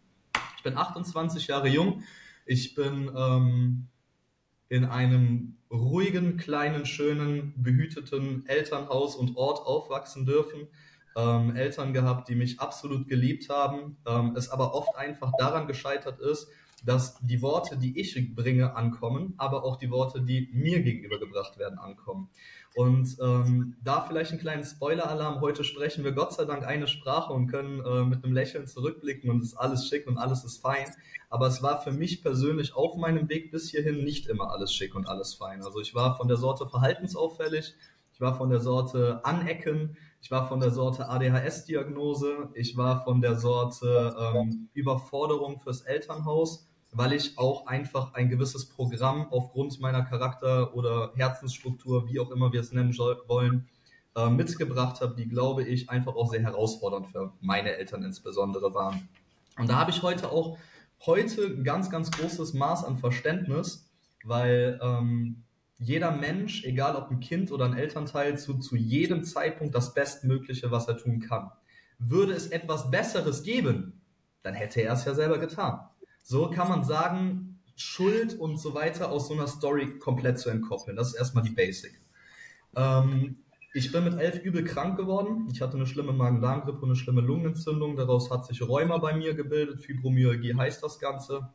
Ich 0.57 0.63
bin 0.63 0.75
28 0.75 1.45
Jahre 1.45 1.67
jung. 1.67 2.01
Ich 2.47 2.73
bin 2.73 3.11
ähm, 3.15 3.87
in 4.69 4.85
einem 4.85 5.57
ruhigen, 5.71 6.37
kleinen, 6.37 6.85
schönen, 6.85 7.53
behüteten 7.57 8.45
Elternhaus 8.47 9.15
und 9.15 9.37
Ort 9.37 9.59
aufwachsen 9.65 10.25
dürfen. 10.25 10.67
Ähm, 11.17 11.55
Eltern 11.55 11.93
gehabt, 11.93 12.27
die 12.27 12.35
mich 12.35 12.59
absolut 12.59 13.07
geliebt 13.07 13.49
haben, 13.49 13.97
ähm, 14.05 14.35
es 14.35 14.49
aber 14.49 14.73
oft 14.73 14.97
einfach 14.97 15.31
daran 15.37 15.65
gescheitert 15.65 16.19
ist, 16.19 16.49
dass 16.85 17.19
die 17.19 17.41
Worte, 17.41 17.77
die 17.77 17.99
ich 17.99 18.35
bringe, 18.35 18.75
ankommen, 18.75 19.33
aber 19.37 19.63
auch 19.63 19.77
die 19.77 19.89
Worte, 19.89 20.21
die 20.21 20.49
mir 20.53 20.81
gegenübergebracht 20.81 21.57
werden, 21.57 21.79
ankommen. 21.79 22.29
Und 22.75 23.17
ähm, 23.21 23.77
da 23.83 24.01
vielleicht 24.01 24.31
einen 24.31 24.41
kleinen 24.41 24.63
Spoiler-Alarm. 24.63 25.39
Heute 25.39 25.63
sprechen 25.63 26.03
wir 26.03 26.11
Gott 26.11 26.33
sei 26.33 26.43
Dank 26.43 26.65
eine 26.65 26.87
Sprache 26.87 27.31
und 27.31 27.47
können 27.47 27.79
äh, 27.79 28.03
mit 28.03 28.23
einem 28.23 28.33
Lächeln 28.33 28.67
zurückblicken 28.67 29.29
und 29.29 29.39
es 29.39 29.53
ist 29.53 29.57
alles 29.57 29.87
schick 29.87 30.05
und 30.07 30.17
alles 30.17 30.43
ist 30.43 30.61
fein. 30.61 30.85
Aber 31.29 31.47
es 31.47 31.63
war 31.63 31.81
für 31.81 31.91
mich 31.91 32.21
persönlich 32.21 32.75
auf 32.75 32.97
meinem 32.97 33.29
Weg 33.29 33.51
bis 33.51 33.71
hierhin 33.71 34.03
nicht 34.03 34.27
immer 34.27 34.51
alles 34.51 34.73
schick 34.73 34.93
und 34.93 35.07
alles 35.07 35.35
fein. 35.35 35.63
Also 35.63 35.79
ich 35.79 35.95
war 35.95 36.17
von 36.17 36.27
der 36.27 36.37
Sorte 36.37 36.67
verhaltensauffällig, 36.67 37.73
ich 38.13 38.21
war 38.21 38.35
von 38.35 38.49
der 38.49 38.59
Sorte 38.59 39.23
Anecken, 39.23 39.97
ich 40.21 40.29
war 40.31 40.47
von 40.47 40.59
der 40.59 40.71
Sorte 40.71 41.07
ADHS-Diagnose, 41.07 42.49
ich 42.55 42.75
war 42.75 43.03
von 43.05 43.21
der 43.21 43.35
Sorte 43.35 44.15
ähm, 44.19 44.69
Überforderung 44.73 45.59
fürs 45.59 45.81
Elternhaus 45.81 46.67
weil 46.95 47.13
ich 47.13 47.37
auch 47.37 47.67
einfach 47.67 48.13
ein 48.13 48.29
gewisses 48.29 48.69
Programm 48.69 49.27
aufgrund 49.29 49.79
meiner 49.81 50.03
Charakter- 50.03 50.73
oder 50.75 51.11
Herzensstruktur, 51.15 52.07
wie 52.07 52.19
auch 52.19 52.31
immer 52.31 52.53
wir 52.53 52.61
es 52.61 52.71
nennen 52.71 52.97
wollen, 52.97 53.67
äh, 54.15 54.29
mitgebracht 54.29 55.01
habe, 55.01 55.13
die, 55.15 55.27
glaube 55.27 55.63
ich, 55.63 55.89
einfach 55.89 56.15
auch 56.15 56.31
sehr 56.31 56.41
herausfordernd 56.41 57.07
für 57.07 57.33
meine 57.41 57.75
Eltern 57.75 58.03
insbesondere 58.03 58.73
waren. 58.73 59.09
Und 59.57 59.69
da 59.69 59.75
habe 59.75 59.91
ich 59.91 60.03
heute 60.03 60.31
auch 60.31 60.57
heute 61.05 61.45
ein 61.47 61.63
ganz, 61.65 61.89
ganz 61.89 62.11
großes 62.11 62.53
Maß 62.53 62.85
an 62.85 62.97
Verständnis, 62.97 63.89
weil 64.23 64.79
ähm, 64.81 65.43
jeder 65.77 66.11
Mensch, 66.11 66.63
egal 66.63 66.95
ob 66.95 67.11
ein 67.11 67.19
Kind 67.19 67.51
oder 67.51 67.65
ein 67.65 67.77
Elternteil, 67.77 68.37
zu, 68.37 68.57
zu 68.59 68.77
jedem 68.77 69.25
Zeitpunkt 69.25 69.75
das 69.75 69.93
Bestmögliche, 69.93 70.71
was 70.71 70.87
er 70.87 70.97
tun 70.97 71.19
kann. 71.19 71.51
Würde 71.99 72.33
es 72.33 72.47
etwas 72.47 72.89
Besseres 72.89 73.43
geben, 73.43 74.01
dann 74.43 74.53
hätte 74.53 74.81
er 74.81 74.93
es 74.93 75.03
ja 75.03 75.13
selber 75.13 75.39
getan. 75.39 75.81
So 76.27 76.49
kann 76.49 76.69
man 76.69 76.83
sagen, 76.83 77.59
Schuld 77.75 78.39
und 78.39 78.57
so 78.57 78.73
weiter 78.73 79.11
aus 79.11 79.27
so 79.27 79.35
einer 79.35 79.45
Story 79.45 79.99
komplett 79.99 80.39
zu 80.39 80.49
entkoppeln. 80.49 80.97
Das 80.97 81.09
ist 81.09 81.19
erstmal 81.19 81.43
die 81.43 81.51
Basic. 81.51 82.01
Ähm, 82.75 83.43
ich 83.75 83.91
bin 83.91 84.05
mit 84.05 84.17
elf 84.17 84.43
übel 84.43 84.63
krank 84.63 84.97
geworden. 84.97 85.47
Ich 85.53 85.61
hatte 85.61 85.77
eine 85.77 85.85
schlimme 85.85 86.13
Magen-Darm-Grippe 86.13 86.79
und 86.79 86.85
eine 86.85 86.95
schlimme 86.95 87.21
Lungenentzündung. 87.21 87.95
Daraus 87.95 88.31
hat 88.31 88.47
sich 88.47 88.59
Rheuma 88.63 88.97
bei 88.97 89.15
mir 89.15 89.35
gebildet. 89.35 89.83
Fibromyalgie 89.83 90.55
heißt 90.55 90.81
das 90.81 90.97
Ganze. 90.97 91.47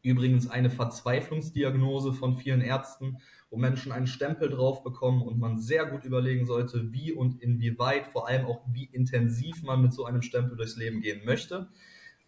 Übrigens 0.00 0.48
eine 0.48 0.70
Verzweiflungsdiagnose 0.70 2.14
von 2.14 2.38
vielen 2.38 2.62
Ärzten, 2.62 3.18
wo 3.50 3.58
Menschen 3.58 3.92
einen 3.92 4.06
Stempel 4.06 4.48
drauf 4.48 4.82
bekommen 4.82 5.20
und 5.20 5.38
man 5.38 5.58
sehr 5.58 5.84
gut 5.84 6.04
überlegen 6.04 6.46
sollte, 6.46 6.94
wie 6.94 7.12
und 7.12 7.42
inwieweit, 7.42 8.06
vor 8.06 8.26
allem 8.26 8.46
auch 8.46 8.62
wie 8.72 8.84
intensiv 8.84 9.62
man 9.64 9.82
mit 9.82 9.92
so 9.92 10.06
einem 10.06 10.22
Stempel 10.22 10.56
durchs 10.56 10.76
Leben 10.76 11.02
gehen 11.02 11.26
möchte. 11.26 11.68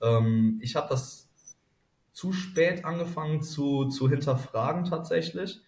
Ähm, 0.02 0.58
ich 0.60 0.76
habe 0.76 0.88
das 0.90 1.29
zu 2.12 2.32
spät 2.32 2.84
angefangen 2.84 3.42
zu, 3.42 3.86
zu 3.88 4.08
hinterfragen 4.08 4.84
tatsächlich. 4.84 5.60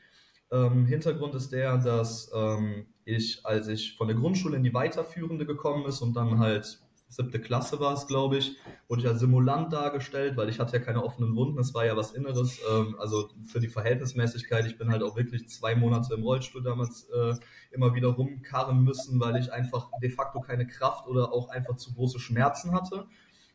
Ähm, 0.50 0.87
Hintergrund 0.87 1.34
ist 1.34 1.52
der, 1.52 1.78
dass 1.78 2.30
ähm, 2.34 2.87
ich, 3.04 3.44
als 3.44 3.68
ich 3.68 3.96
von 3.96 4.08
der 4.08 4.16
Grundschule 4.16 4.56
in 4.56 4.62
die 4.62 4.75
weiterführende 4.75 5.46
gekommen 5.46 5.87
ist 5.87 6.02
und 6.02 6.14
dann 6.14 6.38
halt 6.38 6.82
siebte 7.12 7.40
Klasse 7.40 7.78
war 7.78 7.92
es, 7.92 8.06
glaube 8.06 8.38
ich, 8.38 8.56
wurde 8.88 9.02
ich 9.02 9.08
als 9.08 9.20
Simulant 9.20 9.72
dargestellt, 9.72 10.37
weil 10.37 10.49
ich 10.49 10.58
hatte 10.58 10.78
ja 10.78 10.82
keine 10.82 11.04
offenen 11.04 11.37
Wunden, 11.37 11.58
es 11.58 11.75
war 11.75 11.84
ja 11.84 11.94
was 11.94 12.12
Inneres. 12.12 12.58
Ähm, 12.70 12.96
also 12.99 13.28
für 13.44 13.61
die 13.61 13.68
Verhältnismäßigkeit, 13.68 14.66
ich 14.66 14.78
bin 14.78 14.90
halt 14.90 15.02
auch 15.02 15.14
wirklich 15.14 15.49
zwei 15.49 15.75
Monate 15.75 16.14
im 16.14 16.22
Rollstuhl 16.22 16.62
damals 16.62 17.08
äh, 17.11 17.34
immer 17.70 17.94
wieder 17.94 18.08
rumkarren 18.08 18.82
müssen, 18.82 19.20
weil 19.20 19.37
ich 19.37 19.52
einfach 19.52 19.90
de 20.02 20.08
facto 20.08 20.40
keine 20.40 20.66
Kraft 20.66 21.06
oder 21.06 21.32
auch 21.32 21.50
einfach 21.50 21.76
zu 21.76 21.92
große 21.92 22.18
Schmerzen 22.18 22.72
hatte. 22.72 23.06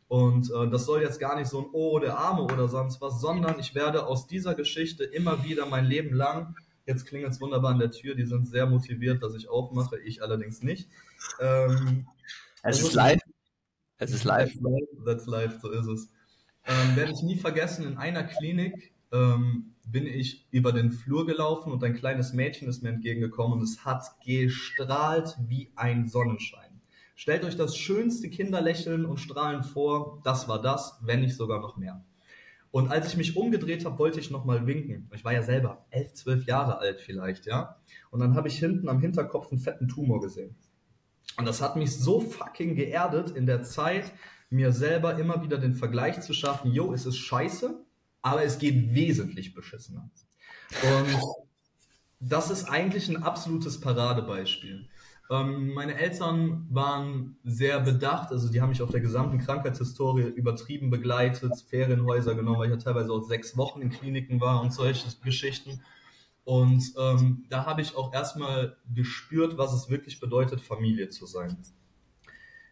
Und 0.08 0.50
äh, 0.50 0.68
das 0.70 0.86
soll 0.86 1.02
jetzt 1.02 1.20
gar 1.20 1.36
nicht 1.36 1.48
so 1.48 1.60
ein 1.60 1.66
Oh, 1.72 1.98
der 1.98 2.18
Arme 2.18 2.42
oder 2.42 2.66
sonst 2.68 3.00
was, 3.00 3.20
sondern 3.20 3.60
ich 3.60 3.74
werde 3.74 4.06
aus 4.06 4.26
dieser 4.26 4.54
Geschichte 4.54 5.04
immer 5.04 5.44
wieder 5.44 5.66
mein 5.66 5.84
Leben 5.84 6.14
lang, 6.14 6.56
jetzt 6.86 7.06
klingelt 7.06 7.32
es 7.32 7.40
wunderbar 7.40 7.72
an 7.72 7.78
der 7.78 7.90
Tür, 7.90 8.14
die 8.14 8.24
sind 8.24 8.48
sehr 8.48 8.66
motiviert, 8.66 9.22
dass 9.22 9.34
ich 9.34 9.48
aufmache, 9.48 9.98
ich 9.98 10.22
allerdings 10.22 10.62
nicht. 10.62 10.88
Ähm, 11.40 12.06
es 12.62 12.82
ist 12.82 12.94
live. 12.94 13.20
Es 14.00 14.12
ist 14.12 14.22
live. 14.22 14.52
That's 15.04 15.26
live, 15.26 15.60
so 15.60 15.72
ist 15.72 15.86
es. 15.88 16.08
Ähm, 16.64 16.94
werde 16.94 17.10
ich 17.10 17.22
nie 17.22 17.36
vergessen, 17.36 17.84
in 17.84 17.98
einer 17.98 18.22
Klinik 18.22 18.92
ähm, 19.10 19.74
bin 19.84 20.06
ich 20.06 20.46
über 20.52 20.70
den 20.72 20.92
Flur 20.92 21.26
gelaufen 21.26 21.72
und 21.72 21.82
ein 21.82 21.94
kleines 21.94 22.32
Mädchen 22.32 22.68
ist 22.68 22.82
mir 22.82 22.90
entgegengekommen 22.90 23.58
und 23.58 23.64
es 23.64 23.84
hat 23.84 24.04
gestrahlt 24.24 25.36
wie 25.48 25.72
ein 25.74 26.06
Sonnenschein. 26.06 26.67
Stellt 27.18 27.42
euch 27.42 27.56
das 27.56 27.76
schönste 27.76 28.30
Kinderlächeln 28.30 29.04
und 29.04 29.18
Strahlen 29.18 29.64
vor, 29.64 30.20
das 30.22 30.46
war 30.46 30.62
das, 30.62 31.00
wenn 31.02 31.20
nicht 31.20 31.34
sogar 31.34 31.60
noch 31.60 31.76
mehr. 31.76 32.04
Und 32.70 32.92
als 32.92 33.08
ich 33.08 33.16
mich 33.16 33.36
umgedreht 33.36 33.84
habe, 33.84 33.98
wollte 33.98 34.20
ich 34.20 34.30
nochmal 34.30 34.68
winken. 34.68 35.10
Ich 35.12 35.24
war 35.24 35.32
ja 35.32 35.42
selber 35.42 35.84
elf, 35.90 36.12
zwölf 36.12 36.46
Jahre 36.46 36.78
alt 36.78 37.00
vielleicht, 37.00 37.46
ja. 37.46 37.80
Und 38.10 38.20
dann 38.20 38.36
habe 38.36 38.46
ich 38.46 38.56
hinten 38.60 38.88
am 38.88 39.00
Hinterkopf 39.00 39.50
einen 39.50 39.60
fetten 39.60 39.88
Tumor 39.88 40.20
gesehen. 40.20 40.54
Und 41.36 41.44
das 41.44 41.60
hat 41.60 41.74
mich 41.74 41.96
so 41.96 42.20
fucking 42.20 42.76
geerdet 42.76 43.30
in 43.30 43.46
der 43.46 43.64
Zeit, 43.64 44.12
mir 44.48 44.70
selber 44.70 45.18
immer 45.18 45.42
wieder 45.42 45.58
den 45.58 45.74
Vergleich 45.74 46.20
zu 46.20 46.32
schaffen, 46.32 46.70
yo, 46.70 46.92
es 46.92 47.04
ist 47.04 47.16
scheiße, 47.16 47.84
aber 48.22 48.44
es 48.44 48.60
geht 48.60 48.94
wesentlich 48.94 49.54
beschissener. 49.54 50.08
Und 50.84 51.18
das 52.20 52.52
ist 52.52 52.66
eigentlich 52.66 53.08
ein 53.08 53.24
absolutes 53.24 53.80
Paradebeispiel. 53.80 54.88
Ähm, 55.30 55.74
meine 55.74 55.94
Eltern 55.94 56.66
waren 56.70 57.36
sehr 57.44 57.80
bedacht, 57.80 58.32
also 58.32 58.50
die 58.50 58.62
haben 58.62 58.70
mich 58.70 58.80
auf 58.80 58.90
der 58.90 59.00
gesamten 59.00 59.38
Krankheitshistorie 59.38 60.22
übertrieben 60.22 60.88
begleitet, 60.88 61.52
Ferienhäuser 61.68 62.34
genommen, 62.34 62.58
weil 62.58 62.70
ich 62.70 62.76
ja 62.76 62.82
teilweise 62.82 63.12
auch 63.12 63.22
sechs 63.22 63.56
Wochen 63.56 63.82
in 63.82 63.90
Kliniken 63.90 64.40
war 64.40 64.62
und 64.62 64.72
solche 64.72 65.06
Geschichten. 65.22 65.82
Und 66.44 66.94
ähm, 66.98 67.44
da 67.50 67.66
habe 67.66 67.82
ich 67.82 67.94
auch 67.94 68.14
erstmal 68.14 68.78
gespürt, 68.94 69.58
was 69.58 69.74
es 69.74 69.90
wirklich 69.90 70.18
bedeutet, 70.18 70.62
Familie 70.62 71.10
zu 71.10 71.26
sein. 71.26 71.58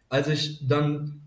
Als 0.09 0.27
ich 0.27 0.67
dann 0.67 1.21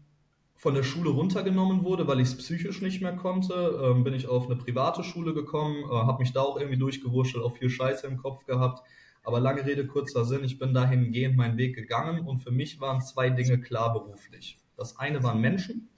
von 0.57 0.75
der 0.75 0.83
Schule 0.83 1.11
runtergenommen 1.11 1.85
wurde, 1.85 2.09
weil 2.09 2.19
ich 2.19 2.29
es 2.29 2.37
psychisch 2.39 2.83
nicht 2.83 3.03
mehr 3.03 3.15
konnte, 3.15 3.81
ähm, 3.81 4.03
bin 4.03 4.15
ich 4.15 4.27
auf 4.27 4.47
eine 4.47 4.57
private 4.57 5.05
Schule 5.05 5.33
gekommen, 5.33 5.85
äh, 5.85 5.95
habe 5.95 6.19
mich 6.19 6.33
da 6.33 6.41
auch 6.41 6.59
irgendwie 6.59 6.77
durchgewurschtelt, 6.77 7.45
auch 7.45 7.57
viel 7.57 7.71
Scheiße 7.71 8.05
im 8.09 8.17
Kopf 8.17 8.45
gehabt 8.47 8.83
aber 9.31 9.39
lange 9.39 9.65
Rede, 9.65 9.87
kurzer 9.87 10.25
Sinn, 10.25 10.43
ich 10.43 10.59
bin 10.59 10.75
dahingehend 10.75 11.37
meinen 11.37 11.57
Weg 11.57 11.77
gegangen 11.77 12.27
und 12.27 12.41
für 12.41 12.51
mich 12.51 12.81
waren 12.81 13.01
zwei 13.01 13.31
Dinge 13.31 13.61
klar 13.61 13.93
beruflich. 13.93 14.57
Das 14.77 14.99
eine 14.99 15.23
waren 15.23 15.41
Menschen 15.41 15.89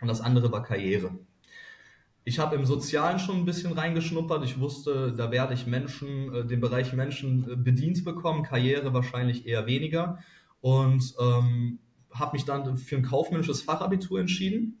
und 0.00 0.08
das 0.08 0.20
andere 0.20 0.50
war 0.50 0.64
Karriere. 0.64 1.16
Ich 2.24 2.40
habe 2.40 2.56
im 2.56 2.64
Sozialen 2.64 3.20
schon 3.20 3.36
ein 3.36 3.44
bisschen 3.44 3.72
reingeschnuppert. 3.72 4.44
Ich 4.44 4.58
wusste, 4.58 5.14
da 5.16 5.30
werde 5.30 5.54
ich 5.54 5.68
Menschen, 5.68 6.34
äh, 6.34 6.44
den 6.44 6.60
Bereich 6.60 6.92
Menschen 6.92 7.48
äh, 7.48 7.54
bedient 7.54 8.04
bekommen, 8.04 8.42
Karriere 8.42 8.92
wahrscheinlich 8.92 9.46
eher 9.46 9.66
weniger. 9.66 10.18
Und 10.60 11.14
ähm, 11.20 11.78
habe 12.10 12.32
mich 12.32 12.44
dann 12.44 12.76
für 12.78 12.96
ein 12.96 13.04
kaufmännisches 13.04 13.62
Fachabitur 13.62 14.18
entschieden 14.18 14.80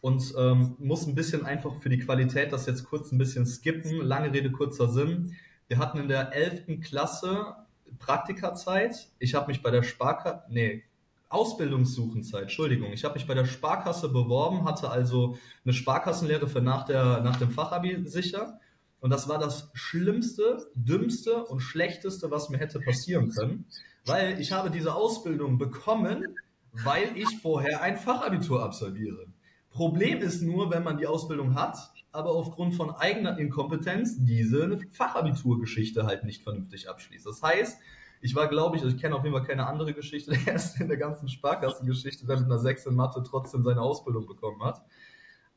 und 0.00 0.32
ähm, 0.38 0.74
muss 0.78 1.06
ein 1.06 1.14
bisschen 1.14 1.44
einfach 1.44 1.74
für 1.82 1.90
die 1.90 1.98
Qualität 1.98 2.50
das 2.50 2.64
jetzt 2.64 2.84
kurz 2.84 3.12
ein 3.12 3.18
bisschen 3.18 3.44
skippen. 3.44 4.00
Lange 4.00 4.32
Rede, 4.32 4.50
kurzer 4.50 4.88
Sinn. 4.88 5.36
Wir 5.68 5.78
hatten 5.78 5.98
in 5.98 6.08
der 6.08 6.32
11. 6.32 6.80
Klasse 6.82 7.54
Praktikerzeit. 7.98 9.08
Ich 9.18 9.34
habe 9.34 9.48
mich 9.48 9.62
bei 9.62 9.70
der 9.70 9.82
Sparkasse, 9.82 10.42
nee, 10.48 10.84
Ausbildungssuchenzeit, 11.28 12.42
Entschuldigung. 12.42 12.90
Ich 12.92 13.04
habe 13.04 13.14
mich 13.14 13.26
bei 13.26 13.34
der 13.34 13.44
Sparkasse 13.44 14.08
beworben, 14.08 14.64
hatte 14.64 14.90
also 14.90 15.36
eine 15.64 15.74
Sparkassenlehre 15.74 16.48
für 16.48 16.62
nach, 16.62 16.86
der, 16.86 17.20
nach 17.20 17.36
dem 17.36 17.50
Fachabi 17.50 18.08
sicher. 18.08 18.58
Und 19.00 19.10
das 19.10 19.28
war 19.28 19.38
das 19.38 19.70
Schlimmste, 19.74 20.70
Dümmste 20.74 21.44
und 21.44 21.60
Schlechteste, 21.60 22.30
was 22.30 22.48
mir 22.48 22.58
hätte 22.58 22.80
passieren 22.80 23.28
können, 23.28 23.66
weil 24.06 24.40
ich 24.40 24.52
habe 24.52 24.70
diese 24.70 24.94
Ausbildung 24.94 25.58
bekommen, 25.58 26.34
weil 26.72 27.10
ich 27.14 27.28
vorher 27.42 27.82
ein 27.82 27.98
Fachabitur 27.98 28.62
absolviere. 28.62 29.26
Problem 29.70 30.18
ist 30.20 30.40
nur, 30.40 30.70
wenn 30.70 30.82
man 30.82 30.96
die 30.96 31.06
Ausbildung 31.06 31.54
hat, 31.54 31.76
aber 32.12 32.30
aufgrund 32.30 32.74
von 32.74 32.90
eigener 32.90 33.38
Inkompetenz 33.38 34.16
diese 34.18 34.78
Fachabiturgeschichte 34.92 36.06
halt 36.06 36.24
nicht 36.24 36.42
vernünftig 36.42 36.88
abschließt. 36.88 37.26
Das 37.26 37.42
heißt, 37.42 37.78
ich 38.20 38.34
war, 38.34 38.48
glaube 38.48 38.76
ich, 38.76 38.82
also 38.82 38.94
ich 38.94 39.00
kenne 39.00 39.14
auf 39.14 39.24
jeden 39.24 39.36
Fall 39.36 39.46
keine 39.46 39.66
andere 39.66 39.94
Geschichte, 39.94 40.30
der 40.46 40.54
erste 40.54 40.82
in 40.82 40.88
der 40.88 40.96
ganzen 40.96 41.28
Sparkassengeschichte, 41.28 42.26
der 42.26 42.36
mit 42.36 42.46
einer 42.46 42.58
6 42.58 42.86
in 42.86 42.94
Mathe 42.94 43.22
trotzdem 43.22 43.62
seine 43.62 43.80
Ausbildung 43.80 44.26
bekommen 44.26 44.62
hat. 44.62 44.82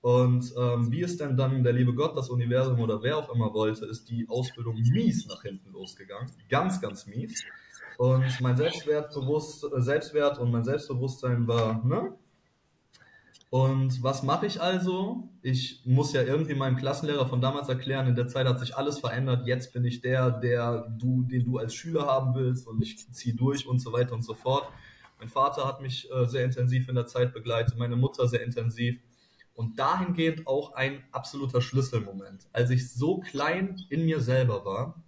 Und 0.01 0.51
ähm, 0.57 0.91
wie 0.91 1.03
es 1.03 1.17
denn 1.17 1.37
dann 1.37 1.63
der 1.63 1.73
liebe 1.73 1.93
Gott, 1.93 2.17
das 2.17 2.29
Universum 2.29 2.79
oder 2.79 3.03
wer 3.03 3.17
auch 3.17 3.33
immer 3.33 3.53
wollte, 3.53 3.85
ist 3.85 4.09
die 4.09 4.27
Ausbildung 4.27 4.75
mies 4.75 5.27
nach 5.27 5.43
hinten 5.43 5.71
losgegangen. 5.71 6.31
Ganz, 6.49 6.81
ganz 6.81 7.05
mies. 7.05 7.43
Und 7.97 8.41
mein 8.41 8.57
Selbstwertbewusst, 8.57 9.63
Selbstwert 9.75 10.39
und 10.39 10.51
mein 10.51 10.63
Selbstbewusstsein 10.63 11.47
war, 11.47 11.85
ne? 11.85 12.15
Und 13.51 14.01
was 14.01 14.23
mache 14.23 14.45
ich 14.45 14.61
also? 14.61 15.27
Ich 15.41 15.81
muss 15.83 16.13
ja 16.13 16.23
irgendwie 16.23 16.55
meinem 16.55 16.77
Klassenlehrer 16.77 17.27
von 17.27 17.41
damals 17.41 17.67
erklären, 17.67 18.07
in 18.07 18.15
der 18.15 18.29
Zeit 18.29 18.47
hat 18.47 18.61
sich 18.61 18.77
alles 18.77 18.99
verändert, 18.99 19.45
jetzt 19.45 19.73
bin 19.73 19.83
ich 19.83 19.99
der, 19.99 20.31
der 20.31 20.87
du, 20.97 21.23
den 21.23 21.43
du 21.43 21.57
als 21.57 21.75
Schüler 21.75 22.07
haben 22.07 22.33
willst 22.33 22.65
und 22.65 22.81
ich 22.81 23.11
ziehe 23.11 23.35
durch 23.35 23.67
und 23.67 23.79
so 23.79 23.91
weiter 23.91 24.13
und 24.13 24.21
so 24.21 24.35
fort. 24.35 24.69
Mein 25.19 25.27
Vater 25.27 25.67
hat 25.67 25.81
mich 25.81 26.09
äh, 26.09 26.27
sehr 26.27 26.45
intensiv 26.45 26.87
in 26.87 26.95
der 26.95 27.07
Zeit 27.07 27.33
begleitet, 27.33 27.77
meine 27.77 27.97
Mutter 27.97 28.25
sehr 28.29 28.41
intensiv. 28.41 29.01
Und 29.53 29.77
dahingehend 29.77 30.47
auch 30.47 30.73
ein 30.75 31.03
absoluter 31.11 31.61
Schlüsselmoment. 31.61 32.47
Als 32.53 32.69
ich 32.69 32.93
so 32.93 33.19
klein 33.19 33.75
in 33.89 34.05
mir 34.05 34.21
selber 34.21 34.63
war 34.63 35.03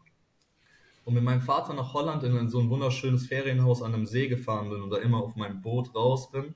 und 1.05 1.13
mit 1.13 1.23
meinem 1.23 1.41
Vater 1.41 1.73
nach 1.73 1.93
Holland 1.93 2.23
in 2.23 2.49
so 2.49 2.59
ein 2.59 2.69
wunderschönes 2.69 3.25
Ferienhaus 3.25 3.81
an 3.81 3.93
einem 3.93 4.05
See 4.05 4.27
gefahren 4.27 4.69
bin 4.69 4.81
und 4.81 4.89
da 4.89 4.97
immer 4.97 5.23
auf 5.23 5.37
meinem 5.37 5.61
Boot 5.61 5.95
raus 5.95 6.29
bin, 6.29 6.53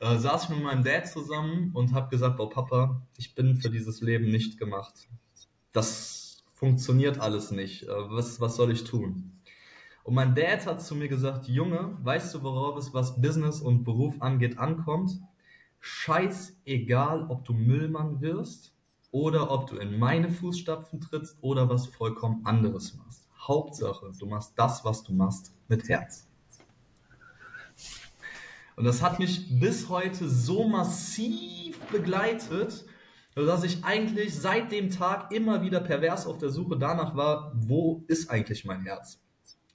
äh, 0.00 0.16
saß 0.18 0.44
ich 0.44 0.50
mit 0.50 0.62
meinem 0.62 0.84
Dad 0.84 1.08
zusammen 1.08 1.70
und 1.74 1.92
habe 1.92 2.08
gesagt, 2.10 2.38
oh 2.40 2.48
Papa, 2.48 3.02
ich 3.16 3.34
bin 3.34 3.56
für 3.56 3.70
dieses 3.70 4.00
Leben 4.00 4.28
nicht 4.30 4.58
gemacht. 4.58 5.08
Das 5.72 6.44
funktioniert 6.52 7.18
alles 7.18 7.50
nicht. 7.50 7.84
Äh, 7.84 7.88
was, 7.88 8.40
was 8.40 8.56
soll 8.56 8.72
ich 8.72 8.84
tun? 8.84 9.32
Und 10.04 10.14
mein 10.14 10.34
Dad 10.34 10.66
hat 10.66 10.82
zu 10.82 10.94
mir 10.94 11.08
gesagt, 11.08 11.48
Junge, 11.48 11.96
weißt 12.02 12.34
du, 12.34 12.42
worauf 12.42 12.76
es, 12.76 12.94
was 12.94 13.20
Business 13.20 13.60
und 13.60 13.84
Beruf 13.84 14.22
angeht, 14.22 14.58
ankommt? 14.58 15.20
Scheißegal, 15.80 17.26
ob 17.28 17.44
du 17.44 17.52
Müllmann 17.52 18.20
wirst 18.20 18.72
oder 19.10 19.50
ob 19.50 19.66
du 19.68 19.76
in 19.76 19.98
meine 19.98 20.30
Fußstapfen 20.30 21.00
trittst 21.00 21.38
oder 21.40 21.68
was 21.68 21.86
vollkommen 21.86 22.44
anderes 22.44 22.96
machst. 22.96 23.28
Hauptsache, 23.38 24.12
du 24.18 24.26
machst 24.26 24.52
das, 24.56 24.84
was 24.84 25.02
du 25.02 25.12
machst, 25.12 25.54
mit 25.68 25.88
Herz. 25.88 26.28
Und 28.76 28.84
das 28.84 29.02
hat 29.02 29.18
mich 29.18 29.58
bis 29.58 29.88
heute 29.88 30.28
so 30.28 30.68
massiv 30.68 31.78
begleitet, 31.90 32.84
dass 33.34 33.64
ich 33.64 33.84
eigentlich 33.84 34.34
seit 34.34 34.70
dem 34.70 34.90
Tag 34.90 35.32
immer 35.32 35.62
wieder 35.62 35.80
pervers 35.80 36.26
auf 36.26 36.38
der 36.38 36.50
Suche 36.50 36.78
danach 36.78 37.16
war, 37.16 37.52
wo 37.54 38.04
ist 38.06 38.30
eigentlich 38.30 38.64
mein 38.64 38.82
Herz? 38.82 39.20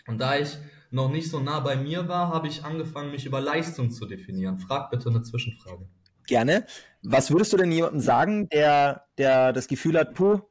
Und 0.08 0.20
da 0.20 0.38
ich 0.38 0.58
noch 0.92 1.10
nicht 1.10 1.30
so 1.30 1.40
nah 1.40 1.60
bei 1.60 1.76
mir 1.76 2.08
war, 2.08 2.30
habe 2.30 2.48
ich 2.48 2.64
angefangen, 2.64 3.12
mich 3.12 3.26
über 3.26 3.42
Leistung 3.42 3.92
zu 3.92 4.06
definieren. 4.06 4.60
Frag 4.60 4.92
bitte 4.92 5.10
eine 5.10 5.22
Zwischenfrage. 5.22 5.88
Gerne. 6.28 6.66
Was 7.02 7.32
würdest 7.32 7.54
du 7.54 7.58
denn 7.58 7.72
jemandem 7.72 8.02
sagen, 8.02 8.50
der, 8.50 9.06
der 9.18 9.54
das 9.54 9.68
Gefühl 9.68 9.98
hat, 9.98 10.14
puh, 10.14 10.42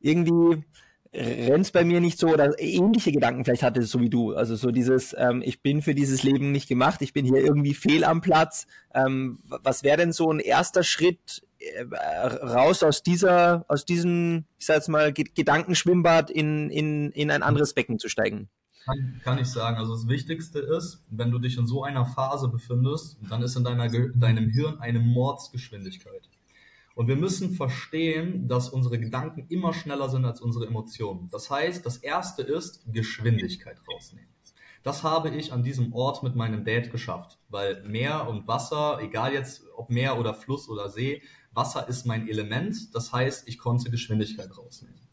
irgendwie 0.00 0.64
rennt 1.14 1.72
bei 1.72 1.84
mir 1.84 2.00
nicht 2.00 2.18
so 2.18 2.28
oder 2.28 2.58
ähnliche 2.58 3.12
Gedanken 3.12 3.44
vielleicht 3.44 3.62
hatte 3.62 3.82
so 3.82 4.00
wie 4.00 4.10
du. 4.10 4.34
Also 4.34 4.56
so 4.56 4.70
dieses, 4.70 5.14
ähm, 5.16 5.42
ich 5.44 5.62
bin 5.62 5.82
für 5.82 5.94
dieses 5.94 6.22
Leben 6.22 6.52
nicht 6.52 6.68
gemacht, 6.68 7.02
ich 7.02 7.12
bin 7.12 7.24
hier 7.24 7.38
irgendwie 7.38 7.74
fehl 7.74 8.04
am 8.04 8.20
Platz. 8.20 8.66
Ähm, 8.94 9.38
was 9.44 9.82
wäre 9.82 9.96
denn 9.96 10.12
so 10.12 10.30
ein 10.30 10.40
erster 10.40 10.82
Schritt 10.82 11.42
äh, 11.58 11.82
raus 11.82 12.82
aus 12.82 13.02
dieser, 13.02 13.64
aus 13.68 13.84
diesem, 13.84 14.44
ich 14.58 14.66
sag 14.66 14.76
jetzt 14.76 14.88
mal, 14.88 15.12
Gedankenschwimmbad 15.12 16.30
in, 16.30 16.70
in, 16.70 17.10
in 17.12 17.30
ein 17.30 17.42
anderes 17.42 17.74
Becken 17.74 17.98
zu 17.98 18.08
steigen? 18.08 18.48
Kann, 18.84 19.20
kann 19.22 19.38
ich 19.38 19.46
sagen. 19.46 19.78
Also 19.78 19.94
das 19.94 20.08
Wichtigste 20.08 20.58
ist, 20.58 21.04
wenn 21.08 21.30
du 21.30 21.38
dich 21.38 21.56
in 21.56 21.66
so 21.66 21.84
einer 21.84 22.04
Phase 22.04 22.48
befindest, 22.48 23.18
dann 23.30 23.42
ist 23.42 23.56
in 23.56 23.64
deiner, 23.64 23.88
deinem 23.88 24.50
Hirn 24.50 24.78
eine 24.80 24.98
Mordsgeschwindigkeit. 24.98 26.28
Und 26.94 27.08
wir 27.08 27.16
müssen 27.16 27.54
verstehen, 27.54 28.46
dass 28.46 28.68
unsere 28.68 28.98
Gedanken 28.98 29.46
immer 29.48 29.72
schneller 29.72 30.08
sind 30.08 30.24
als 30.24 30.40
unsere 30.40 30.66
Emotionen. 30.66 31.28
Das 31.30 31.50
heißt, 31.50 31.84
das 31.84 31.96
erste 31.96 32.42
ist 32.42 32.84
Geschwindigkeit 32.86 33.78
rausnehmen. 33.88 34.28
Das 34.84 35.02
habe 35.02 35.30
ich 35.30 35.52
an 35.52 35.62
diesem 35.62 35.92
Ort 35.94 36.22
mit 36.22 36.36
meinem 36.36 36.64
Dad 36.64 36.92
geschafft, 36.92 37.38
weil 37.48 37.82
Meer 37.84 38.28
und 38.28 38.46
Wasser, 38.46 39.00
egal 39.00 39.32
jetzt 39.32 39.62
ob 39.76 39.90
Meer 39.90 40.18
oder 40.20 40.34
Fluss 40.34 40.68
oder 40.68 40.88
See, 40.88 41.22
Wasser 41.52 41.88
ist 41.88 42.04
mein 42.04 42.28
Element. 42.28 42.94
Das 42.94 43.12
heißt, 43.12 43.48
ich 43.48 43.58
konnte 43.58 43.90
Geschwindigkeit 43.90 44.56
rausnehmen. 44.56 45.03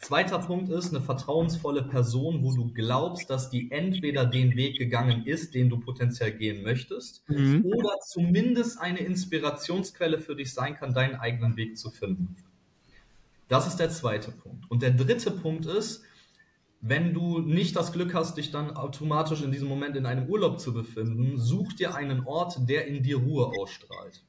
Zweiter 0.00 0.38
Punkt 0.38 0.70
ist 0.70 0.90
eine 0.94 1.02
vertrauensvolle 1.02 1.82
Person, 1.82 2.44
wo 2.44 2.54
du 2.54 2.72
glaubst, 2.72 3.28
dass 3.30 3.50
die 3.50 3.72
entweder 3.72 4.24
den 4.24 4.54
Weg 4.56 4.78
gegangen 4.78 5.26
ist, 5.26 5.54
den 5.54 5.68
du 5.68 5.80
potenziell 5.80 6.32
gehen 6.32 6.62
möchtest, 6.62 7.28
mhm. 7.28 7.64
oder 7.64 7.98
zumindest 8.06 8.80
eine 8.80 9.00
Inspirationsquelle 9.00 10.20
für 10.20 10.36
dich 10.36 10.54
sein 10.54 10.76
kann, 10.76 10.94
deinen 10.94 11.16
eigenen 11.16 11.56
Weg 11.56 11.76
zu 11.76 11.90
finden. 11.90 12.36
Das 13.48 13.66
ist 13.66 13.76
der 13.76 13.90
zweite 13.90 14.30
Punkt. 14.30 14.70
Und 14.70 14.82
der 14.82 14.92
dritte 14.92 15.32
Punkt 15.32 15.66
ist, 15.66 16.04
wenn 16.80 17.12
du 17.12 17.40
nicht 17.40 17.74
das 17.74 17.92
Glück 17.92 18.14
hast, 18.14 18.36
dich 18.36 18.52
dann 18.52 18.70
automatisch 18.70 19.42
in 19.42 19.50
diesem 19.50 19.66
Moment 19.66 19.96
in 19.96 20.06
einem 20.06 20.28
Urlaub 20.28 20.60
zu 20.60 20.72
befinden, 20.72 21.38
such 21.38 21.72
dir 21.72 21.96
einen 21.96 22.24
Ort, 22.24 22.68
der 22.68 22.86
in 22.86 23.02
dir 23.02 23.16
Ruhe 23.16 23.46
ausstrahlt. 23.58 24.22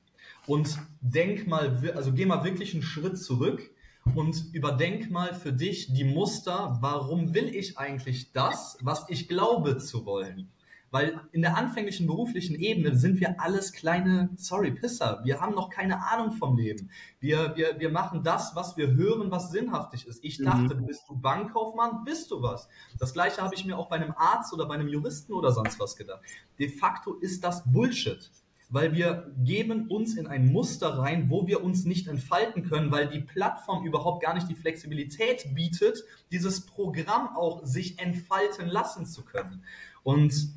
Und 0.48 0.80
denk 1.02 1.46
mal, 1.46 1.94
also 1.96 2.12
geh 2.12 2.26
mal 2.26 2.44
wirklich 2.44 2.74
einen 2.74 2.82
Schritt 2.82 3.20
zurück 3.20 3.70
und 4.16 4.54
überdenk 4.54 5.12
mal 5.12 5.34
für 5.34 5.54
dich 5.54 5.94
die 5.94 6.04
Muster, 6.04 6.78
warum 6.82 7.34
will 7.34 7.54
ich 7.54 7.78
eigentlich 7.78 8.32
das, 8.32 8.78
was 8.82 9.06
ich 9.10 9.28
glaube 9.28 9.78
zu 9.78 10.06
wollen? 10.06 10.52
Weil 10.92 11.22
in 11.32 11.44
der 11.44 11.56
anfänglichen 11.56 12.08
beruflichen 12.08 12.56
Ebene 12.56 12.96
sind 12.96 13.20
wir 13.20 13.40
alles 13.40 13.74
kleine, 13.74 14.30
sorry, 14.38 14.72
Pisser. 14.72 15.22
Wir 15.24 15.40
haben 15.40 15.54
noch 15.54 15.70
keine 15.70 16.04
Ahnung 16.08 16.32
vom 16.32 16.58
Leben. 16.58 16.90
Wir, 17.20 17.56
wir, 17.56 17.80
wir 17.80 17.92
machen 17.92 18.24
das, 18.24 18.56
was 18.56 18.76
wir 18.76 18.94
hören, 18.94 19.30
was 19.30 19.52
sinnhaftig 19.52 20.08
ist. 20.08 20.24
Ich 20.24 20.44
dachte, 20.44 20.76
mhm. 20.76 20.88
bist 20.88 21.04
du 21.08 21.16
Bankkaufmann, 21.16 22.04
bist 22.06 22.32
du 22.32 22.42
was. 22.42 22.68
Das 22.98 23.14
gleiche 23.14 23.42
habe 23.42 23.54
ich 23.54 23.66
mir 23.66 23.78
auch 23.78 23.88
bei 23.88 23.98
einem 23.98 24.14
Arzt 24.18 24.52
oder 24.52 24.66
bei 24.66 24.74
einem 24.74 24.88
Juristen 24.88 25.34
oder 25.34 25.52
sonst 25.52 25.80
was 25.80 25.96
gedacht. 25.96 26.22
De 26.58 26.70
facto 26.70 27.14
ist 27.16 27.44
das 27.44 27.64
Bullshit 27.72 28.32
weil 28.70 28.94
wir 28.94 29.32
geben 29.44 29.88
uns 29.88 30.16
in 30.16 30.28
ein 30.28 30.52
Muster 30.52 31.00
rein, 31.00 31.30
wo 31.30 31.48
wir 31.48 31.64
uns 31.64 31.86
nicht 31.86 32.08
entfalten 32.08 32.64
können, 32.64 32.92
weil 32.92 33.10
die 33.10 33.20
Plattform 33.20 33.86
überhaupt 33.86 34.24
gar 34.24 34.36
nicht 34.36 34.48
die 34.48 34.56
Flexibilität 34.56 35.56
bietet, 35.56 36.04
dieses 36.32 36.66
Programm 36.66 37.36
auch 37.36 37.66
sich 37.66 37.98
entfalten 38.00 38.68
lassen 38.68 39.08
zu 39.08 39.24
können. 39.24 39.64
Und 40.04 40.50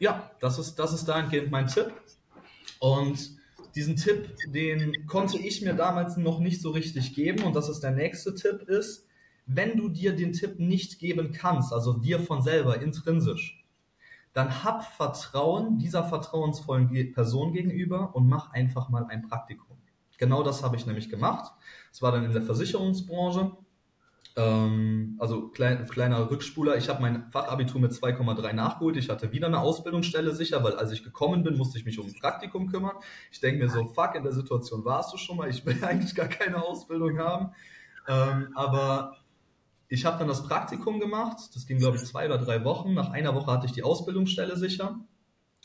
ja, 0.00 0.30
das 0.40 0.58
ist, 0.58 0.76
das 0.76 0.92
ist 0.92 1.04
dahingehend 1.06 1.52
mein 1.52 1.68
Tipp. 1.68 1.92
Und 2.80 3.36
diesen 3.76 3.96
Tipp, 3.96 4.36
den 4.48 5.06
konnte 5.06 5.38
ich 5.38 5.62
mir 5.62 5.74
damals 5.74 6.16
noch 6.16 6.40
nicht 6.40 6.60
so 6.60 6.70
richtig 6.70 7.14
geben. 7.14 7.44
Und 7.44 7.54
das 7.54 7.68
ist 7.68 7.80
der 7.80 7.92
nächste 7.92 8.34
Tipp 8.34 8.62
ist, 8.62 9.06
wenn 9.46 9.76
du 9.76 9.88
dir 9.88 10.16
den 10.16 10.32
Tipp 10.32 10.58
nicht 10.58 10.98
geben 10.98 11.32
kannst, 11.32 11.72
also 11.72 11.92
dir 11.92 12.18
von 12.18 12.42
selber 12.42 12.80
intrinsisch, 12.80 13.63
dann 14.34 14.64
hab 14.64 14.84
Vertrauen 14.84 15.78
dieser 15.78 16.04
vertrauensvollen 16.04 17.12
Person 17.12 17.52
gegenüber 17.52 18.14
und 18.14 18.28
mach 18.28 18.50
einfach 18.50 18.90
mal 18.90 19.06
ein 19.06 19.22
Praktikum. 19.22 19.78
Genau 20.18 20.42
das 20.42 20.62
habe 20.62 20.76
ich 20.76 20.86
nämlich 20.86 21.08
gemacht. 21.08 21.52
Es 21.92 22.02
war 22.02 22.12
dann 22.12 22.24
in 22.24 22.32
der 22.32 22.42
Versicherungsbranche. 22.42 23.52
Ähm, 24.36 25.16
also 25.20 25.48
klein, 25.48 25.86
kleiner 25.86 26.28
Rückspuler. 26.30 26.76
Ich 26.76 26.88
habe 26.88 27.00
mein 27.00 27.30
Fachabitur 27.30 27.80
mit 27.80 27.92
2,3 27.92 28.52
nachgeholt. 28.52 28.96
Ich 28.96 29.08
hatte 29.08 29.30
wieder 29.30 29.46
eine 29.46 29.60
Ausbildungsstelle 29.60 30.34
sicher, 30.34 30.64
weil 30.64 30.74
als 30.74 30.90
ich 30.90 31.04
gekommen 31.04 31.44
bin, 31.44 31.56
musste 31.56 31.78
ich 31.78 31.84
mich 31.84 32.00
um 32.00 32.06
ein 32.06 32.14
Praktikum 32.14 32.66
kümmern. 32.66 32.96
Ich 33.30 33.40
denke 33.40 33.62
mir 33.62 33.70
so, 33.70 33.86
fuck, 33.86 34.16
in 34.16 34.24
der 34.24 34.32
Situation 34.32 34.84
warst 34.84 35.12
du 35.12 35.16
schon 35.16 35.36
mal. 35.36 35.48
Ich 35.48 35.64
will 35.64 35.78
eigentlich 35.84 36.14
gar 36.16 36.28
keine 36.28 36.64
Ausbildung 36.64 37.18
haben. 37.18 37.52
Ähm, 38.08 38.48
aber 38.54 39.16
ich 39.88 40.04
habe 40.04 40.18
dann 40.18 40.28
das 40.28 40.46
Praktikum 40.46 41.00
gemacht, 41.00 41.50
das 41.54 41.66
ging 41.66 41.78
glaube 41.78 41.96
ich 41.96 42.04
zwei 42.04 42.26
oder 42.26 42.38
drei 42.38 42.64
Wochen. 42.64 42.94
Nach 42.94 43.10
einer 43.10 43.34
Woche 43.34 43.50
hatte 43.52 43.66
ich 43.66 43.72
die 43.72 43.82
Ausbildungsstelle 43.82 44.56
sicher. 44.56 44.98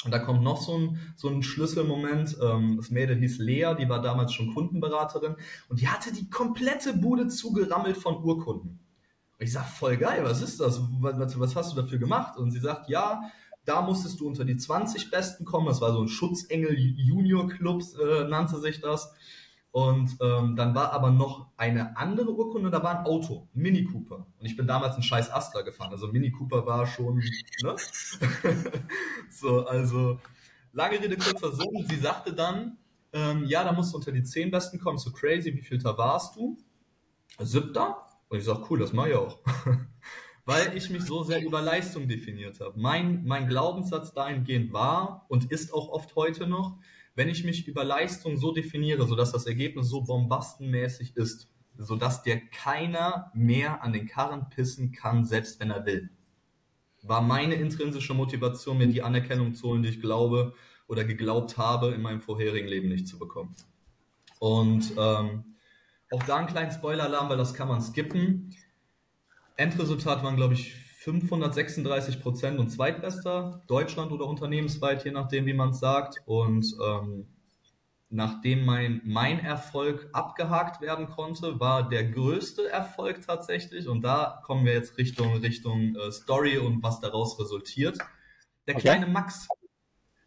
Und 0.06 0.12
da 0.12 0.20
kommt 0.20 0.44
noch 0.44 0.62
so 0.62 0.78
ein, 0.78 1.00
so 1.18 1.28
ein 1.28 1.44
Schlüsselmoment. 1.44 2.38
Ähm, 2.42 2.78
das 2.78 2.90
Mädel 2.90 3.18
hieß 3.18 3.40
Lea, 3.40 3.76
die 3.78 3.90
war 3.90 4.02
damals 4.02 4.34
schon 4.34 4.54
Kundenberaterin 4.54 5.36
und 5.68 5.82
die 5.82 5.90
hatte 5.90 6.14
die 6.14 6.30
komplette 6.30 6.94
Bude 6.94 7.28
zugerammelt 7.28 7.98
von 7.98 8.24
Urkunden. 8.24 8.80
Und 9.38 9.46
ich 9.46 9.52
sag, 9.52 9.66
voll 9.66 9.98
geil, 9.98 10.24
was 10.24 10.42
ist 10.42 10.60
das? 10.60 10.82
Was, 11.00 11.40
was 11.40 11.56
hast 11.56 11.74
du 11.74 11.82
dafür 11.82 11.98
gemacht? 11.98 12.38
Und 12.38 12.52
sie 12.52 12.60
sagt, 12.60 12.90
ja, 12.90 13.22
da 13.66 13.82
musstest 13.82 14.20
du 14.20 14.28
unter 14.28 14.46
die 14.46 14.58
20 14.58 15.12
Besten 15.12 15.46
kommen. 15.46 15.68
Das 15.68 15.82
war 15.82 15.94
so 15.94 16.02
ein 16.02 16.08
Schutzengel 16.08 16.78
Junior 16.78 17.48
Club, 17.50 17.84
äh, 18.02 18.24
nannte 18.24 18.60
sich 18.60 18.82
das. 18.82 19.14
Und 19.72 20.18
ähm, 20.20 20.56
dann 20.56 20.74
war 20.74 20.94
aber 20.94 21.12
noch 21.12 21.52
eine 21.56 21.96
andere 21.96 22.34
Urkunde, 22.34 22.72
da 22.72 22.82
war 22.82 23.00
ein 23.00 23.06
Auto, 23.06 23.48
Mini 23.54 23.84
Cooper. 23.84 24.26
Und 24.40 24.46
ich 24.46 24.58
bin 24.58 24.66
damals 24.66 24.96
ein 24.96 25.04
scheiß 25.04 25.32
Astra 25.32 25.62
gefahren. 25.62 25.92
Also 25.92 26.08
Mini 26.08 26.32
Cooper 26.32 26.66
war 26.66 26.88
schon, 26.88 27.18
ne? 27.62 27.76
so, 29.30 29.68
also 29.68 30.20
lange 30.74 31.00
Rede, 31.00 31.18
kurzer 31.18 31.52
Sinn. 31.52 31.86
Sie 31.88 31.98
sagte 31.98 32.34
dann, 32.34 32.78
ähm, 33.14 33.46
ja, 33.46 33.64
da 33.64 33.72
musst 33.72 33.94
du 33.94 33.98
unter 33.98 34.12
die 34.12 34.24
zehn 34.24 34.50
Besten 34.50 34.80
kommen. 34.80 34.98
So 34.98 35.12
crazy, 35.12 35.54
wie 35.54 35.62
viel 35.62 35.78
da 35.78 35.96
warst 35.98 36.36
du? 36.36 36.58
Siebter? 37.40 38.06
Und 38.30 38.40
ich 38.40 38.46
sag, 38.46 38.70
cool, 38.70 38.80
das 38.80 38.92
mach 38.92 39.06
ich 39.06 39.16
auch. 39.16 39.40
Weil 40.46 40.76
ich 40.76 40.90
mich 40.90 41.04
so 41.04 41.24
sehr 41.24 41.44
über 41.44 41.62
Leistung 41.62 42.08
definiert 42.08 42.60
habe. 42.60 42.74
Mein, 42.80 43.24
mein 43.26 43.48
Glaubenssatz 43.48 44.14
dahingehend 44.14 44.74
war 44.74 45.26
und 45.30 45.52
ist 45.52 45.74
auch 45.74 45.90
oft 45.90 46.16
heute 46.16 46.48
noch, 46.48 46.78
wenn 47.16 47.30
ich 47.30 47.44
mich 47.44 47.68
über 47.68 47.84
Leistung 47.84 48.38
so 48.38 48.52
definiere, 48.52 49.08
sodass 49.08 49.32
das 49.32 49.46
Ergebnis 49.46 49.90
so 49.90 50.02
bombastenmäßig 50.02 51.16
ist, 51.18 51.50
sodass 51.78 52.24
dir 52.24 52.40
keiner 52.50 53.32
mehr 53.34 53.84
an 53.84 53.94
den 53.94 54.08
Karren 54.08 54.50
pissen 54.50 54.92
kann, 54.92 55.26
selbst 55.26 55.60
wenn 55.60 55.72
er 55.72 55.86
will, 55.86 56.10
war 57.02 57.22
meine 57.22 57.56
intrinsische 57.56 58.14
Motivation, 58.14 58.78
mir 58.78 58.88
die 58.88 59.02
Anerkennung 59.02 59.54
zu 59.54 59.70
holen, 59.70 59.84
die 59.84 59.90
ich 59.90 60.02
glaube 60.02 60.54
oder 60.88 61.04
geglaubt 61.04 61.58
habe, 61.58 61.90
in 61.90 62.02
meinem 62.02 62.22
vorherigen 62.22 62.68
Leben 62.68 62.90
nicht 62.90 63.08
zu 63.08 63.18
bekommen. 63.18 63.56
Und 64.40 64.94
ähm, 64.98 65.56
auch 66.12 66.24
da 66.24 66.38
ein 66.38 66.48
kleinen 66.48 66.72
Spoiler-Alarm, 66.72 67.30
weil 67.30 67.38
das 67.38 67.54
kann 67.54 67.68
man 67.68 67.82
skippen. 67.82 68.56
Endresultat 69.56 70.24
waren, 70.24 70.36
glaube 70.36 70.56
ich, 70.56 70.74
536 71.00 72.22
Prozent 72.22 72.60
und 72.60 72.70
zweitbester, 72.70 73.64
Deutschland 73.68 74.12
oder 74.12 74.26
unternehmensweit, 74.26 75.06
je 75.06 75.12
nachdem, 75.12 75.46
wie 75.46 75.54
man 75.54 75.70
es 75.70 75.80
sagt. 75.80 76.22
Und 76.26 76.76
ähm, 76.86 77.26
nachdem 78.10 78.66
mein, 78.66 79.00
mein 79.06 79.40
Erfolg 79.40 80.10
abgehakt 80.12 80.82
werden 80.82 81.08
konnte, 81.08 81.58
war 81.62 81.88
der 81.88 82.04
größte 82.04 82.70
Erfolg 82.70 83.26
tatsächlich. 83.26 83.88
Und 83.88 84.02
da 84.02 84.42
kommen 84.44 84.66
wir 84.66 84.74
jetzt 84.74 84.98
Richtung, 84.98 85.38
Richtung 85.38 85.96
äh, 85.96 86.12
Story 86.12 86.58
und 86.58 86.84
was 86.84 87.00
daraus 87.00 87.40
resultiert. 87.40 87.98
Der 88.68 88.76
okay. 88.76 88.82
kleine 88.82 89.08
Max. 89.08 89.48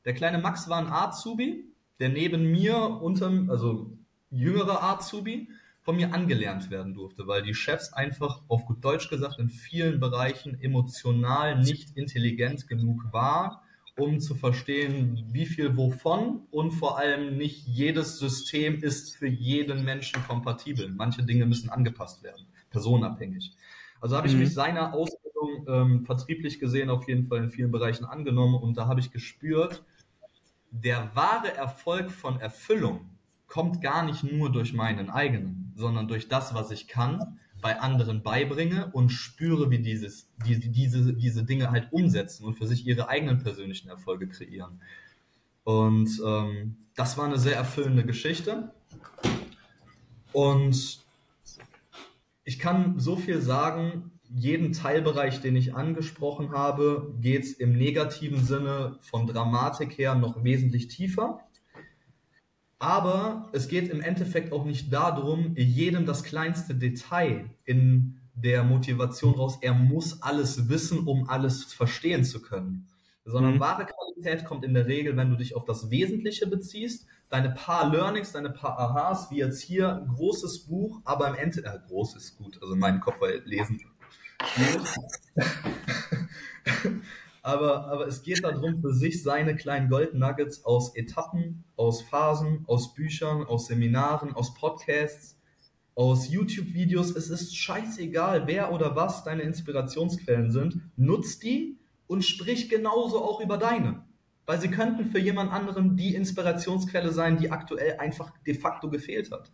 Der 0.06 0.14
kleine 0.14 0.38
Max 0.38 0.70
war 0.70 0.78
ein 0.78 0.90
Azubi, 0.90 1.70
der 2.00 2.08
neben 2.08 2.50
mir 2.50 2.78
unter, 2.78 3.30
also 3.48 3.98
jüngerer 4.30 4.82
Azubi, 4.82 5.50
von 5.82 5.96
mir 5.96 6.14
angelernt 6.14 6.70
werden 6.70 6.94
durfte, 6.94 7.26
weil 7.26 7.42
die 7.42 7.54
Chefs 7.54 7.92
einfach, 7.92 8.42
auf 8.48 8.64
gut 8.66 8.84
Deutsch 8.84 9.10
gesagt, 9.10 9.38
in 9.38 9.50
vielen 9.50 9.98
Bereichen 9.98 10.60
emotional 10.60 11.60
nicht 11.60 11.96
intelligent 11.96 12.68
genug 12.68 13.12
war, 13.12 13.62
um 13.98 14.20
zu 14.20 14.34
verstehen, 14.34 15.26
wie 15.32 15.44
viel 15.44 15.76
wovon 15.76 16.42
und 16.50 16.70
vor 16.70 16.98
allem 16.98 17.36
nicht 17.36 17.66
jedes 17.66 18.18
System 18.18 18.82
ist 18.82 19.16
für 19.16 19.26
jeden 19.26 19.84
Menschen 19.84 20.22
kompatibel. 20.24 20.88
Manche 20.88 21.24
Dinge 21.24 21.46
müssen 21.46 21.68
angepasst 21.68 22.22
werden, 22.22 22.46
personenabhängig. 22.70 23.52
Also 24.00 24.16
habe 24.16 24.28
ich 24.28 24.34
mhm. 24.34 24.40
mich 24.40 24.54
seiner 24.54 24.94
Ausbildung 24.94 25.66
ähm, 25.68 26.06
vertrieblich 26.06 26.58
gesehen 26.58 26.90
auf 26.90 27.06
jeden 27.08 27.26
Fall 27.26 27.38
in 27.38 27.50
vielen 27.50 27.70
Bereichen 27.70 28.04
angenommen 28.04 28.54
und 28.54 28.76
da 28.76 28.86
habe 28.86 29.00
ich 29.00 29.10
gespürt, 29.10 29.84
der 30.70 31.10
wahre 31.14 31.54
Erfolg 31.54 32.10
von 32.10 32.40
Erfüllung 32.40 33.10
kommt 33.52 33.82
gar 33.82 34.02
nicht 34.02 34.24
nur 34.24 34.50
durch 34.50 34.72
meinen 34.72 35.10
eigenen, 35.10 35.74
sondern 35.76 36.08
durch 36.08 36.26
das, 36.26 36.54
was 36.54 36.70
ich 36.70 36.88
kann, 36.88 37.38
bei 37.60 37.78
anderen 37.78 38.22
beibringe 38.22 38.90
und 38.92 39.10
spüre, 39.10 39.70
wie 39.70 39.78
dieses, 39.78 40.30
die, 40.46 40.58
diese, 40.58 41.12
diese 41.12 41.44
Dinge 41.44 41.70
halt 41.70 41.92
umsetzen 41.92 42.46
und 42.46 42.54
für 42.54 42.66
sich 42.66 42.86
ihre 42.86 43.10
eigenen 43.10 43.42
persönlichen 43.42 43.90
Erfolge 43.90 44.26
kreieren. 44.26 44.80
Und 45.64 46.18
ähm, 46.26 46.78
das 46.96 47.18
war 47.18 47.26
eine 47.26 47.38
sehr 47.38 47.54
erfüllende 47.54 48.06
Geschichte. 48.06 48.72
Und 50.32 51.04
ich 52.44 52.58
kann 52.58 52.98
so 52.98 53.16
viel 53.16 53.42
sagen, 53.42 54.12
jeden 54.34 54.72
Teilbereich, 54.72 55.42
den 55.42 55.56
ich 55.56 55.74
angesprochen 55.74 56.52
habe, 56.52 57.14
geht 57.20 57.44
es 57.44 57.52
im 57.52 57.76
negativen 57.76 58.42
Sinne 58.42 58.96
von 59.02 59.26
Dramatik 59.26 59.98
her 59.98 60.14
noch 60.14 60.42
wesentlich 60.42 60.88
tiefer. 60.88 61.40
Aber 62.82 63.48
es 63.52 63.68
geht 63.68 63.88
im 63.90 64.00
Endeffekt 64.00 64.52
auch 64.52 64.64
nicht 64.64 64.92
darum, 64.92 65.54
jedem 65.56 66.04
das 66.04 66.24
kleinste 66.24 66.74
Detail 66.74 67.48
in 67.64 68.18
der 68.34 68.64
Motivation 68.64 69.36
raus, 69.36 69.58
er 69.60 69.72
muss 69.72 70.20
alles 70.20 70.68
wissen, 70.68 71.06
um 71.06 71.28
alles 71.28 71.72
verstehen 71.72 72.24
zu 72.24 72.42
können. 72.42 72.88
Sondern 73.24 73.54
mhm. 73.54 73.60
wahre 73.60 73.86
Qualität 73.86 74.44
kommt 74.44 74.64
in 74.64 74.74
der 74.74 74.88
Regel, 74.88 75.16
wenn 75.16 75.30
du 75.30 75.36
dich 75.36 75.54
auf 75.54 75.64
das 75.64 75.92
Wesentliche 75.92 76.48
beziehst, 76.48 77.06
deine 77.28 77.50
paar 77.50 77.88
Learnings, 77.88 78.32
deine 78.32 78.50
paar 78.50 78.76
Aha's, 78.76 79.30
wie 79.30 79.36
jetzt 79.36 79.62
hier, 79.62 80.04
großes 80.16 80.66
Buch, 80.66 81.00
aber 81.04 81.28
im 81.28 81.36
Ende, 81.36 81.64
äh, 81.64 81.78
groß 81.86 82.16
ist 82.16 82.36
gut, 82.36 82.58
also 82.60 82.74
in 82.74 82.80
meinem 82.80 82.98
Kopf, 82.98 83.20
weil 83.20 83.42
lesen 83.44 83.80
aber, 87.42 87.88
aber 87.88 88.06
es 88.06 88.22
geht 88.22 88.44
darum, 88.44 88.80
für 88.80 88.94
sich 88.94 89.22
seine 89.22 89.56
kleinen 89.56 89.88
Gold 89.88 90.14
Nuggets 90.14 90.64
aus 90.64 90.94
Etappen, 90.94 91.64
aus 91.76 92.00
Phasen, 92.02 92.64
aus 92.68 92.94
Büchern, 92.94 93.44
aus 93.44 93.66
Seminaren, 93.66 94.32
aus 94.32 94.54
Podcasts, 94.54 95.36
aus 95.96 96.30
YouTube-Videos. 96.30 97.14
Es 97.16 97.30
ist 97.30 97.56
scheißegal, 97.56 98.46
wer 98.46 98.72
oder 98.72 98.94
was 98.94 99.24
deine 99.24 99.42
Inspirationsquellen 99.42 100.52
sind. 100.52 100.80
Nutz 100.96 101.40
die 101.40 101.76
und 102.06 102.24
sprich 102.24 102.68
genauso 102.68 103.22
auch 103.22 103.40
über 103.40 103.58
deine. 103.58 104.04
Weil 104.46 104.60
sie 104.60 104.70
könnten 104.70 105.06
für 105.06 105.18
jemand 105.18 105.52
anderen 105.52 105.96
die 105.96 106.14
Inspirationsquelle 106.14 107.10
sein, 107.10 107.38
die 107.38 107.50
aktuell 107.50 107.98
einfach 107.98 108.32
de 108.46 108.54
facto 108.54 108.88
gefehlt 108.88 109.32
hat. 109.32 109.50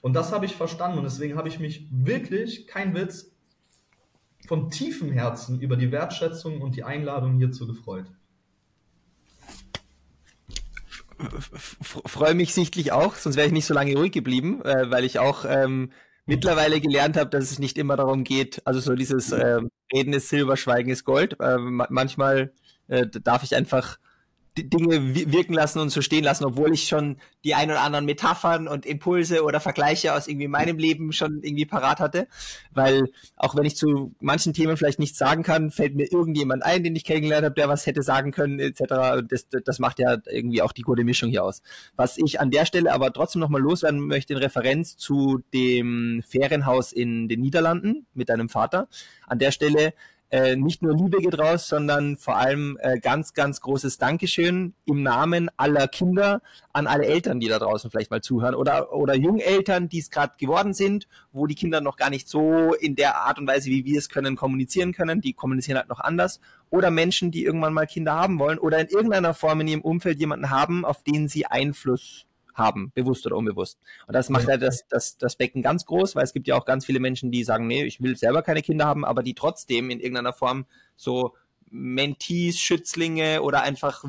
Und 0.00 0.12
das 0.14 0.32
habe 0.32 0.46
ich 0.46 0.54
verstanden 0.54 0.98
und 0.98 1.04
deswegen 1.04 1.36
habe 1.36 1.48
ich 1.48 1.58
mich 1.58 1.88
wirklich, 1.90 2.66
kein 2.66 2.94
Witz, 2.94 3.33
von 4.46 4.70
tiefem 4.70 5.10
Herzen 5.10 5.60
über 5.60 5.76
die 5.76 5.90
Wertschätzung 5.90 6.60
und 6.60 6.76
die 6.76 6.84
Einladung 6.84 7.36
hierzu 7.36 7.66
gefreut. 7.66 8.06
Freue 11.80 12.34
mich 12.34 12.52
sichtlich 12.54 12.92
auch, 12.92 13.14
sonst 13.14 13.36
wäre 13.36 13.46
ich 13.46 13.52
nicht 13.52 13.66
so 13.66 13.74
lange 13.74 13.96
ruhig 13.96 14.12
geblieben, 14.12 14.62
äh, 14.62 14.90
weil 14.90 15.04
ich 15.04 15.18
auch 15.18 15.44
ähm, 15.48 15.92
mittlerweile 16.26 16.80
gelernt 16.80 17.16
habe, 17.16 17.30
dass 17.30 17.50
es 17.50 17.58
nicht 17.58 17.78
immer 17.78 17.96
darum 17.96 18.24
geht, 18.24 18.66
also 18.66 18.80
so 18.80 18.94
dieses 18.94 19.30
äh, 19.32 19.60
Reden 19.92 20.12
ist 20.12 20.28
Silber, 20.28 20.56
Schweigen 20.56 20.90
ist 20.90 21.04
Gold. 21.04 21.38
Äh, 21.40 21.58
manchmal 21.58 22.52
darf 22.86 23.42
ich 23.42 23.56
einfach 23.56 23.98
Dinge 24.56 25.14
wirken 25.32 25.52
lassen 25.52 25.80
und 25.80 25.90
so 25.90 26.00
stehen 26.00 26.22
lassen, 26.22 26.44
obwohl 26.44 26.72
ich 26.72 26.86
schon 26.86 27.16
die 27.42 27.54
ein 27.54 27.70
oder 27.70 27.80
anderen 27.80 28.04
Metaphern 28.04 28.68
und 28.68 28.86
Impulse 28.86 29.42
oder 29.42 29.58
Vergleiche 29.58 30.14
aus 30.14 30.28
irgendwie 30.28 30.46
meinem 30.46 30.78
Leben 30.78 31.12
schon 31.12 31.42
irgendwie 31.42 31.66
parat 31.66 31.98
hatte. 31.98 32.28
Weil 32.72 33.10
auch 33.36 33.56
wenn 33.56 33.64
ich 33.64 33.76
zu 33.76 34.14
manchen 34.20 34.52
Themen 34.52 34.76
vielleicht 34.76 35.00
nichts 35.00 35.18
sagen 35.18 35.42
kann, 35.42 35.72
fällt 35.72 35.96
mir 35.96 36.10
irgendjemand 36.10 36.64
ein, 36.64 36.84
den 36.84 36.94
ich 36.94 37.04
kennengelernt 37.04 37.44
habe, 37.44 37.54
der 37.56 37.68
was 37.68 37.84
hätte 37.86 38.02
sagen 38.02 38.30
können, 38.30 38.60
etc. 38.60 39.26
Das, 39.28 39.48
das 39.64 39.78
macht 39.80 39.98
ja 39.98 40.18
irgendwie 40.26 40.62
auch 40.62 40.72
die 40.72 40.82
gute 40.82 41.02
Mischung 41.02 41.30
hier 41.30 41.42
aus. 41.42 41.60
Was 41.96 42.16
ich 42.16 42.40
an 42.40 42.52
der 42.52 42.64
Stelle 42.64 42.92
aber 42.92 43.12
trotzdem 43.12 43.40
nochmal 43.40 43.60
loswerden 43.60 44.06
möchte 44.06 44.34
in 44.34 44.38
Referenz 44.38 44.96
zu 44.96 45.40
dem 45.52 46.22
Ferienhaus 46.26 46.92
in 46.92 47.28
den 47.28 47.40
Niederlanden 47.40 48.06
mit 48.14 48.28
deinem 48.28 48.48
Vater. 48.48 48.88
An 49.26 49.40
der 49.40 49.50
Stelle 49.50 49.94
äh, 50.30 50.56
nicht 50.56 50.82
nur 50.82 50.96
Liebe 50.96 51.18
geht 51.18 51.38
raus, 51.38 51.68
sondern 51.68 52.16
vor 52.16 52.36
allem 52.36 52.76
äh, 52.80 52.98
ganz, 52.98 53.34
ganz 53.34 53.60
großes 53.60 53.98
Dankeschön 53.98 54.74
im 54.84 55.02
Namen 55.02 55.48
aller 55.56 55.86
Kinder 55.86 56.42
an 56.72 56.86
alle 56.86 57.06
Eltern, 57.06 57.40
die 57.40 57.48
da 57.48 57.58
draußen 57.58 57.90
vielleicht 57.90 58.10
mal 58.10 58.20
zuhören 58.20 58.54
oder, 58.54 58.92
oder 58.92 59.14
Jungeltern, 59.14 59.88
die 59.88 59.98
es 59.98 60.10
gerade 60.10 60.34
geworden 60.38 60.74
sind, 60.74 61.06
wo 61.32 61.46
die 61.46 61.54
Kinder 61.54 61.80
noch 61.80 61.96
gar 61.96 62.10
nicht 62.10 62.28
so 62.28 62.74
in 62.74 62.96
der 62.96 63.16
Art 63.16 63.38
und 63.38 63.46
Weise, 63.46 63.70
wie 63.70 63.84
wir 63.84 63.98
es 63.98 64.08
können, 64.08 64.34
kommunizieren 64.34 64.92
können. 64.92 65.20
Die 65.20 65.34
kommunizieren 65.34 65.78
halt 65.78 65.88
noch 65.88 66.00
anders. 66.00 66.40
Oder 66.70 66.90
Menschen, 66.90 67.30
die 67.30 67.44
irgendwann 67.44 67.72
mal 67.72 67.86
Kinder 67.86 68.14
haben 68.14 68.38
wollen 68.38 68.58
oder 68.58 68.80
in 68.80 68.88
irgendeiner 68.88 69.34
Form 69.34 69.60
in 69.60 69.68
ihrem 69.68 69.82
Umfeld 69.82 70.18
jemanden 70.18 70.50
haben, 70.50 70.84
auf 70.84 71.02
den 71.02 71.28
sie 71.28 71.46
Einfluss 71.46 72.26
haben, 72.54 72.92
bewusst 72.94 73.26
oder 73.26 73.36
unbewusst. 73.36 73.78
Und 74.06 74.14
das 74.14 74.30
macht 74.30 74.48
ja 74.48 74.56
das, 74.56 74.86
das, 74.88 75.18
das 75.18 75.36
Becken 75.36 75.62
ganz 75.62 75.84
groß, 75.84 76.16
weil 76.16 76.24
es 76.24 76.32
gibt 76.32 76.46
ja 76.46 76.56
auch 76.56 76.64
ganz 76.64 76.86
viele 76.86 77.00
Menschen, 77.00 77.30
die 77.30 77.44
sagen, 77.44 77.66
nee, 77.66 77.84
ich 77.84 78.00
will 78.00 78.16
selber 78.16 78.42
keine 78.42 78.62
Kinder 78.62 78.86
haben, 78.86 79.04
aber 79.04 79.22
die 79.22 79.34
trotzdem 79.34 79.90
in 79.90 80.00
irgendeiner 80.00 80.32
Form 80.32 80.66
so 80.96 81.34
Mentees, 81.70 82.58
Schützlinge 82.60 83.42
oder 83.42 83.62
einfach 83.62 84.04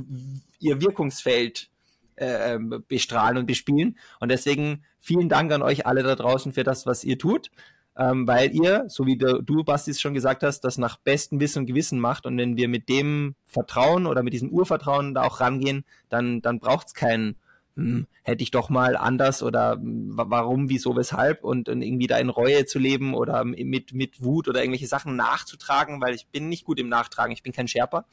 ihr 0.60 0.82
Wirkungsfeld 0.82 1.70
äh, 2.16 2.60
bestrahlen 2.88 3.38
und 3.38 3.46
bespielen. 3.46 3.98
Und 4.20 4.30
deswegen 4.30 4.84
vielen 5.00 5.30
Dank 5.30 5.52
an 5.52 5.62
euch 5.62 5.86
alle 5.86 6.04
da 6.04 6.16
draußen 6.16 6.52
für 6.54 6.64
das, 6.64 6.86
was 6.86 7.04
ihr 7.04 7.18
tut. 7.18 7.50
Ähm, 7.98 8.28
weil 8.28 8.54
ihr, 8.54 8.86
so 8.90 9.06
wie 9.06 9.18
du, 9.18 9.42
du, 9.42 9.64
Basti, 9.64 9.94
schon 9.94 10.14
gesagt 10.14 10.44
hast, 10.44 10.62
das 10.62 10.78
nach 10.78 10.98
bestem 10.98 11.40
Wissen 11.40 11.60
und 11.60 11.66
Gewissen 11.66 12.00
macht. 12.00 12.26
Und 12.26 12.38
wenn 12.38 12.58
wir 12.58 12.68
mit 12.68 12.90
dem 12.90 13.36
Vertrauen 13.46 14.06
oder 14.06 14.22
mit 14.22 14.34
diesem 14.34 14.50
Urvertrauen 14.50 15.14
da 15.14 15.24
auch 15.24 15.40
rangehen, 15.40 15.86
dann, 16.10 16.42
dann 16.42 16.60
braucht 16.60 16.88
es 16.88 16.94
keinen 16.94 17.38
hm, 17.76 18.08
hätte 18.24 18.44
ich 18.44 18.52
doch 18.52 18.70
mal 18.70 18.96
anders 18.96 19.44
oder 19.44 19.74
hm, 19.74 20.12
warum, 20.16 20.70
wieso, 20.70 20.96
weshalb 20.96 21.44
und, 21.44 21.68
und 21.70 21.82
irgendwie 21.82 22.08
da 22.08 22.18
in 22.18 22.30
Reue 22.30 22.66
zu 22.66 22.80
leben 22.80 23.14
oder 23.14 23.44
mit, 23.44 23.94
mit 23.94 24.24
Wut 24.24 24.48
oder 24.48 24.62
irgendwelche 24.62 24.88
Sachen 24.88 25.16
nachzutragen, 25.16 26.02
weil 26.02 26.16
ich 26.16 26.28
bin 26.28 26.48
nicht 26.48 26.66
gut 26.66 26.80
im 26.80 26.90
Nachtragen, 26.90 27.34
ich 27.34 27.44
bin 27.44 27.54
kein 27.54 27.68
Sherpa. 27.68 28.06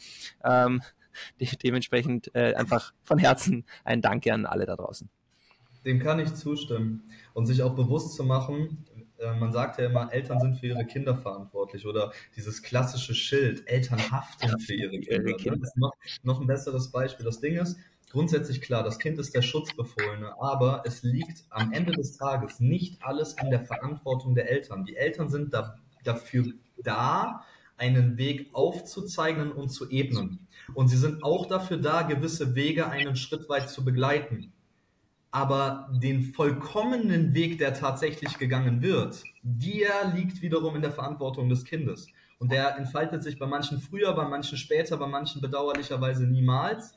Ähm, 0.45 0.83
de 1.41 1.49
dementsprechend 1.63 2.35
äh, 2.35 2.55
einfach 2.55 2.93
von 3.05 3.19
Herzen 3.19 3.65
ein 3.85 4.01
Danke 4.01 4.33
an 4.33 4.47
alle 4.47 4.67
da 4.67 4.77
draußen. 4.77 5.09
Dem 5.85 5.99
kann 5.99 6.21
ich 6.21 6.35
zustimmen. 6.35 7.11
Und 7.35 7.47
sich 7.47 7.63
auch 7.63 7.75
bewusst 7.75 8.15
zu 8.15 8.25
machen, 8.25 8.85
äh, 9.19 9.35
man 9.35 9.53
sagt 9.53 9.79
ja 9.79 9.87
immer, 9.87 10.13
Eltern 10.13 10.41
sind 10.41 10.57
für 10.57 10.69
ihre 10.69 10.85
Kinder 10.85 11.17
verantwortlich 11.17 11.87
oder 11.87 12.13
dieses 12.37 12.63
klassische 12.63 13.15
Schild, 13.15 13.67
Eltern 13.69 13.99
haften 14.11 14.59
für 14.59 14.75
ihre 14.75 14.99
Kinder. 15.01 15.35
Kinder. 15.35 15.59
Das 15.59 15.69
ist 15.71 15.77
noch, 15.77 15.93
noch 16.23 16.41
ein 16.41 16.47
besseres 16.47 16.91
Beispiel. 16.91 17.25
Das 17.25 17.41
Ding 17.41 17.57
ist, 17.57 17.79
grundsätzlich 18.13 18.61
klar, 18.61 18.85
das 18.85 18.99
Kind 18.99 19.19
ist 19.19 19.35
der 19.35 19.43
Schutzbefohlene, 19.43 20.41
aber 20.41 20.83
es 20.87 21.03
liegt 21.03 21.45
am 21.49 21.73
Ende 21.73 21.93
des 21.93 22.17
Tages 22.19 22.61
nicht 22.61 23.03
alles 23.03 23.35
in 23.43 23.51
der 23.51 23.65
Verantwortung 23.65 24.35
der 24.35 24.51
Eltern. 24.51 24.85
Die 24.85 24.97
Eltern 24.97 25.31
sind 25.31 25.55
da, 25.55 25.77
dafür 26.05 26.45
da, 26.77 27.43
einen 27.79 28.19
Weg 28.19 28.51
aufzuzeichnen 28.53 29.51
und 29.51 29.71
zu 29.71 29.91
ebnen. 29.91 30.47
Und 30.75 30.89
sie 30.89 30.99
sind 30.99 31.25
auch 31.25 31.47
dafür 31.47 31.79
da, 31.79 32.03
gewisse 32.03 32.55
Wege 32.55 32.89
einen 32.89 33.17
Schritt 33.17 33.49
weit 33.49 33.71
zu 33.71 33.83
begleiten. 33.85 34.53
Aber 35.31 35.89
den 35.91 36.35
vollkommenen 36.35 37.33
Weg, 37.33 37.59
der 37.59 37.73
tatsächlich 37.73 38.39
gegangen 38.39 38.83
wird, 38.83 39.25
der 39.43 40.13
liegt 40.15 40.43
wiederum 40.43 40.77
in 40.77 40.83
der 40.83 40.93
Verantwortung 40.93 41.49
des 41.49 41.65
Kindes. 41.65 42.07
Und 42.39 42.53
der 42.53 42.77
entfaltet 42.77 43.23
sich 43.23 43.39
bei 43.39 43.47
manchen 43.47 43.81
früher, 43.81 44.13
bei 44.13 44.29
manchen 44.29 44.59
später, 44.59 44.99
bei 44.99 45.07
manchen 45.07 45.41
bedauerlicherweise 45.41 46.27
niemals. 46.27 46.95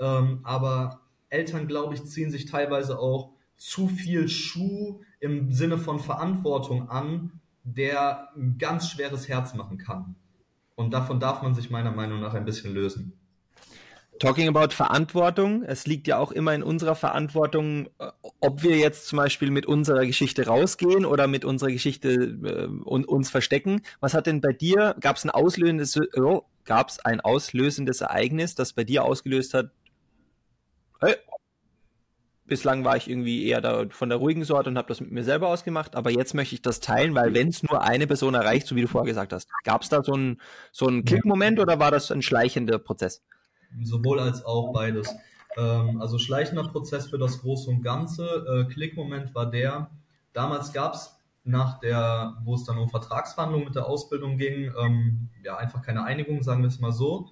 Ähm, 0.00 0.40
aber 0.42 1.00
Eltern, 1.28 1.66
glaube 1.66 1.94
ich, 1.94 2.04
ziehen 2.04 2.30
sich 2.30 2.46
teilweise 2.46 2.98
auch 2.98 3.32
zu 3.56 3.88
viel 3.88 4.28
Schuh 4.28 5.00
im 5.20 5.52
Sinne 5.52 5.78
von 5.78 5.98
Verantwortung 5.98 6.88
an, 6.88 7.40
der 7.64 8.28
ein 8.36 8.56
ganz 8.58 8.88
schweres 8.88 9.28
Herz 9.28 9.54
machen 9.54 9.78
kann. 9.78 10.14
Und 10.74 10.92
davon 10.92 11.20
darf 11.20 11.42
man 11.42 11.54
sich 11.54 11.70
meiner 11.70 11.90
Meinung 11.90 12.20
nach 12.20 12.34
ein 12.34 12.44
bisschen 12.44 12.72
lösen. 12.72 13.12
Talking 14.20 14.48
about 14.48 14.74
Verantwortung, 14.74 15.62
es 15.62 15.86
liegt 15.86 16.08
ja 16.08 16.18
auch 16.18 16.32
immer 16.32 16.52
in 16.52 16.64
unserer 16.64 16.96
Verantwortung, 16.96 17.86
äh, 17.98 18.10
ob 18.40 18.64
wir 18.64 18.76
jetzt 18.76 19.06
zum 19.06 19.18
Beispiel 19.18 19.50
mit 19.50 19.66
unserer 19.66 20.06
Geschichte 20.06 20.46
rausgehen 20.46 21.04
oder 21.04 21.28
mit 21.28 21.44
unserer 21.44 21.70
Geschichte 21.70 22.10
äh, 22.10 22.66
uns 22.66 23.30
verstecken. 23.30 23.82
Was 24.00 24.14
hat 24.14 24.26
denn 24.26 24.40
bei 24.40 24.52
dir, 24.52 24.96
gab 25.00 25.16
es 25.16 25.24
ein 25.24 25.30
oh, 25.30 26.42
gab 26.64 26.88
es 26.88 26.98
ein 26.98 27.20
auslösendes 27.20 28.00
Ereignis, 28.00 28.56
das 28.56 28.72
bei 28.72 28.82
dir 28.82 29.04
ausgelöst 29.04 29.54
hat, 29.54 29.70
hey, 31.00 31.16
bislang 32.48 32.84
war 32.84 32.96
ich 32.96 33.08
irgendwie 33.08 33.46
eher 33.46 33.60
da 33.60 33.84
von 33.90 34.08
der 34.08 34.18
ruhigen 34.18 34.44
Sorte 34.44 34.70
und 34.70 34.78
habe 34.78 34.88
das 34.88 35.00
mit 35.00 35.10
mir 35.12 35.22
selber 35.22 35.48
ausgemacht, 35.48 35.94
aber 35.94 36.10
jetzt 36.10 36.34
möchte 36.34 36.54
ich 36.54 36.62
das 36.62 36.80
teilen, 36.80 37.14
weil 37.14 37.34
wenn 37.34 37.48
es 37.48 37.62
nur 37.62 37.82
eine 37.82 38.06
Person 38.06 38.34
erreicht, 38.34 38.66
so 38.66 38.74
wie 38.74 38.82
du 38.82 38.88
vorher 38.88 39.06
gesagt 39.06 39.32
hast, 39.32 39.48
gab 39.64 39.82
es 39.82 39.88
da 39.88 40.02
so 40.02 40.14
einen 40.14 40.40
so 40.72 40.86
einen 40.86 41.04
Klickmoment 41.04 41.60
oder 41.60 41.78
war 41.78 41.90
das 41.90 42.10
ein 42.10 42.22
schleichender 42.22 42.78
Prozess? 42.78 43.22
Sowohl 43.82 44.18
als 44.18 44.44
auch 44.44 44.72
beides. 44.72 45.14
Ähm, 45.56 46.00
also 46.00 46.18
schleichender 46.18 46.64
Prozess 46.64 47.06
für 47.06 47.18
das 47.18 47.40
Große 47.40 47.70
und 47.70 47.82
Ganze. 47.82 48.24
Äh, 48.24 48.72
Klickmoment 48.72 49.34
war 49.34 49.50
der, 49.50 49.90
damals 50.32 50.72
gab 50.72 50.94
es 50.94 51.14
nach 51.44 51.80
der, 51.80 52.36
wo 52.44 52.54
es 52.54 52.64
dann 52.64 52.78
um 52.78 52.88
Vertragsverhandlungen 52.88 53.66
mit 53.66 53.74
der 53.74 53.86
Ausbildung 53.86 54.38
ging, 54.38 54.72
ähm, 54.78 55.28
ja 55.42 55.56
einfach 55.56 55.82
keine 55.82 56.04
Einigung, 56.04 56.42
sagen 56.42 56.62
wir 56.62 56.68
es 56.68 56.80
mal 56.80 56.92
so. 56.92 57.28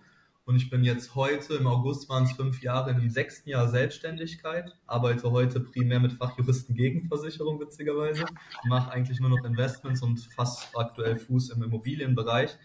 Und 0.47 0.55
ich 0.55 0.71
bin 0.71 0.85
jetzt 0.85 1.17
heute, 1.17 1.55
im 1.55 1.67
August 1.67 2.09
waren 2.09 2.23
es 2.23 2.31
fünf 2.31 2.63
Jahre, 2.63 2.95
dem 2.95 3.11
sechsten 3.11 3.51
Jahr 3.51 3.69
Selbstständigkeit, 3.69 4.73
arbeite 4.87 5.33
heute 5.33 5.59
primär 5.59 5.99
mit 5.99 6.13
Fachjuristen 6.13 6.77
Gegenversicherung, 6.77 7.59
witzigerweise, 7.59 8.25
mache 8.65 8.93
eigentlich 8.93 9.19
nur 9.19 9.31
noch 9.31 9.45
Investments 9.45 10.03
und 10.03 10.21
fast 10.37 10.69
aktuell 10.77 11.19
Fuß 11.19 11.51
im 11.51 11.65
Immobilienbereich. 11.65 12.57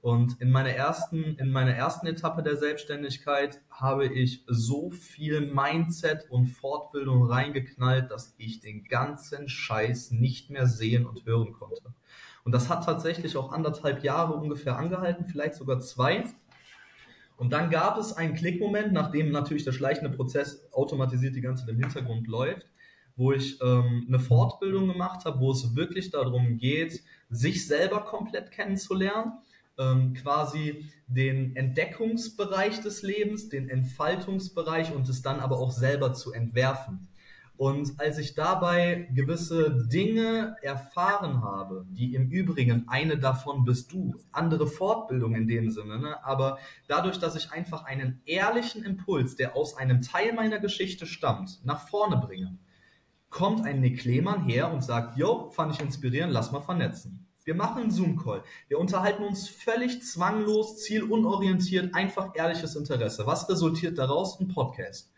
Und 0.00 0.40
in 0.40 0.50
meiner 0.50 0.70
ersten, 0.70 1.36
in 1.36 1.50
meiner 1.50 1.72
ersten 1.72 2.06
Etappe 2.06 2.42
der 2.42 2.56
Selbstständigkeit 2.56 3.60
habe 3.68 4.06
ich 4.06 4.42
so 4.46 4.90
viel 4.90 5.42
Mindset 5.42 6.30
und 6.30 6.46
Fortbildung 6.46 7.30
reingeknallt, 7.30 8.10
dass 8.10 8.34
ich 8.38 8.60
den 8.60 8.84
ganzen 8.84 9.50
Scheiß 9.50 10.10
nicht 10.10 10.48
mehr 10.48 10.66
sehen 10.66 11.04
und 11.04 11.26
hören 11.26 11.52
konnte. 11.52 11.92
Und 12.44 12.52
das 12.52 12.70
hat 12.70 12.86
tatsächlich 12.86 13.36
auch 13.36 13.52
anderthalb 13.52 14.04
Jahre 14.04 14.32
ungefähr 14.32 14.78
angehalten, 14.78 15.26
vielleicht 15.26 15.56
sogar 15.56 15.80
zwei. 15.80 16.24
Und 17.36 17.52
dann 17.52 17.70
gab 17.70 17.98
es 17.98 18.12
einen 18.12 18.34
Klickmoment, 18.34 18.92
nachdem 18.92 19.30
natürlich 19.30 19.64
der 19.64 19.72
schleichende 19.72 20.14
Prozess 20.16 20.66
automatisiert 20.72 21.36
die 21.36 21.42
ganze 21.42 21.64
Zeit 21.64 21.74
im 21.74 21.80
Hintergrund 21.80 22.26
läuft, 22.26 22.66
wo 23.14 23.32
ich 23.32 23.60
ähm, 23.62 24.06
eine 24.08 24.18
Fortbildung 24.18 24.88
gemacht 24.88 25.24
habe, 25.24 25.40
wo 25.40 25.52
es 25.52 25.74
wirklich 25.76 26.10
darum 26.10 26.56
geht, 26.56 27.02
sich 27.28 27.66
selber 27.66 28.04
komplett 28.04 28.50
kennenzulernen, 28.50 29.32
ähm, 29.78 30.14
quasi 30.14 30.86
den 31.06 31.54
Entdeckungsbereich 31.56 32.80
des 32.80 33.02
Lebens, 33.02 33.48
den 33.48 33.68
Entfaltungsbereich 33.68 34.94
und 34.94 35.08
es 35.08 35.22
dann 35.22 35.40
aber 35.40 35.58
auch 35.58 35.70
selber 35.70 36.14
zu 36.14 36.32
entwerfen. 36.32 37.08
Und 37.56 37.98
als 37.98 38.18
ich 38.18 38.34
dabei 38.34 39.08
gewisse 39.14 39.86
Dinge 39.90 40.56
erfahren 40.60 41.42
habe, 41.42 41.86
die 41.88 42.14
im 42.14 42.28
Übrigen 42.28 42.86
eine 42.88 43.18
davon 43.18 43.64
bist 43.64 43.92
du, 43.92 44.14
andere 44.30 44.66
Fortbildung 44.66 45.34
in 45.34 45.48
dem 45.48 45.70
Sinne, 45.70 45.98
ne? 45.98 46.24
aber 46.24 46.58
dadurch, 46.86 47.18
dass 47.18 47.34
ich 47.34 47.52
einfach 47.52 47.84
einen 47.84 48.20
ehrlichen 48.26 48.84
Impuls, 48.84 49.36
der 49.36 49.56
aus 49.56 49.76
einem 49.76 50.02
Teil 50.02 50.34
meiner 50.34 50.58
Geschichte 50.58 51.06
stammt, 51.06 51.64
nach 51.64 51.88
vorne 51.88 52.18
bringe, 52.18 52.58
kommt 53.30 53.64
ein 53.64 53.80
Nick 53.80 54.04
Lehmann 54.04 54.44
her 54.44 54.70
und 54.72 54.84
sagt, 54.84 55.16
yo, 55.16 55.50
fand 55.50 55.74
ich 55.74 55.80
inspirierend, 55.80 56.32
lass 56.32 56.52
mal 56.52 56.60
vernetzen. 56.60 57.26
Wir 57.44 57.54
machen 57.54 57.82
einen 57.82 57.90
Zoom-Call. 57.90 58.42
Wir 58.68 58.78
unterhalten 58.78 59.22
uns 59.22 59.48
völlig 59.48 60.02
zwanglos, 60.02 60.82
zielunorientiert, 60.82 61.94
einfach 61.94 62.32
ehrliches 62.34 62.74
Interesse. 62.74 63.24
Was 63.24 63.48
resultiert 63.48 63.98
daraus? 63.98 64.40
Ein 64.40 64.48
Podcast. 64.48 65.12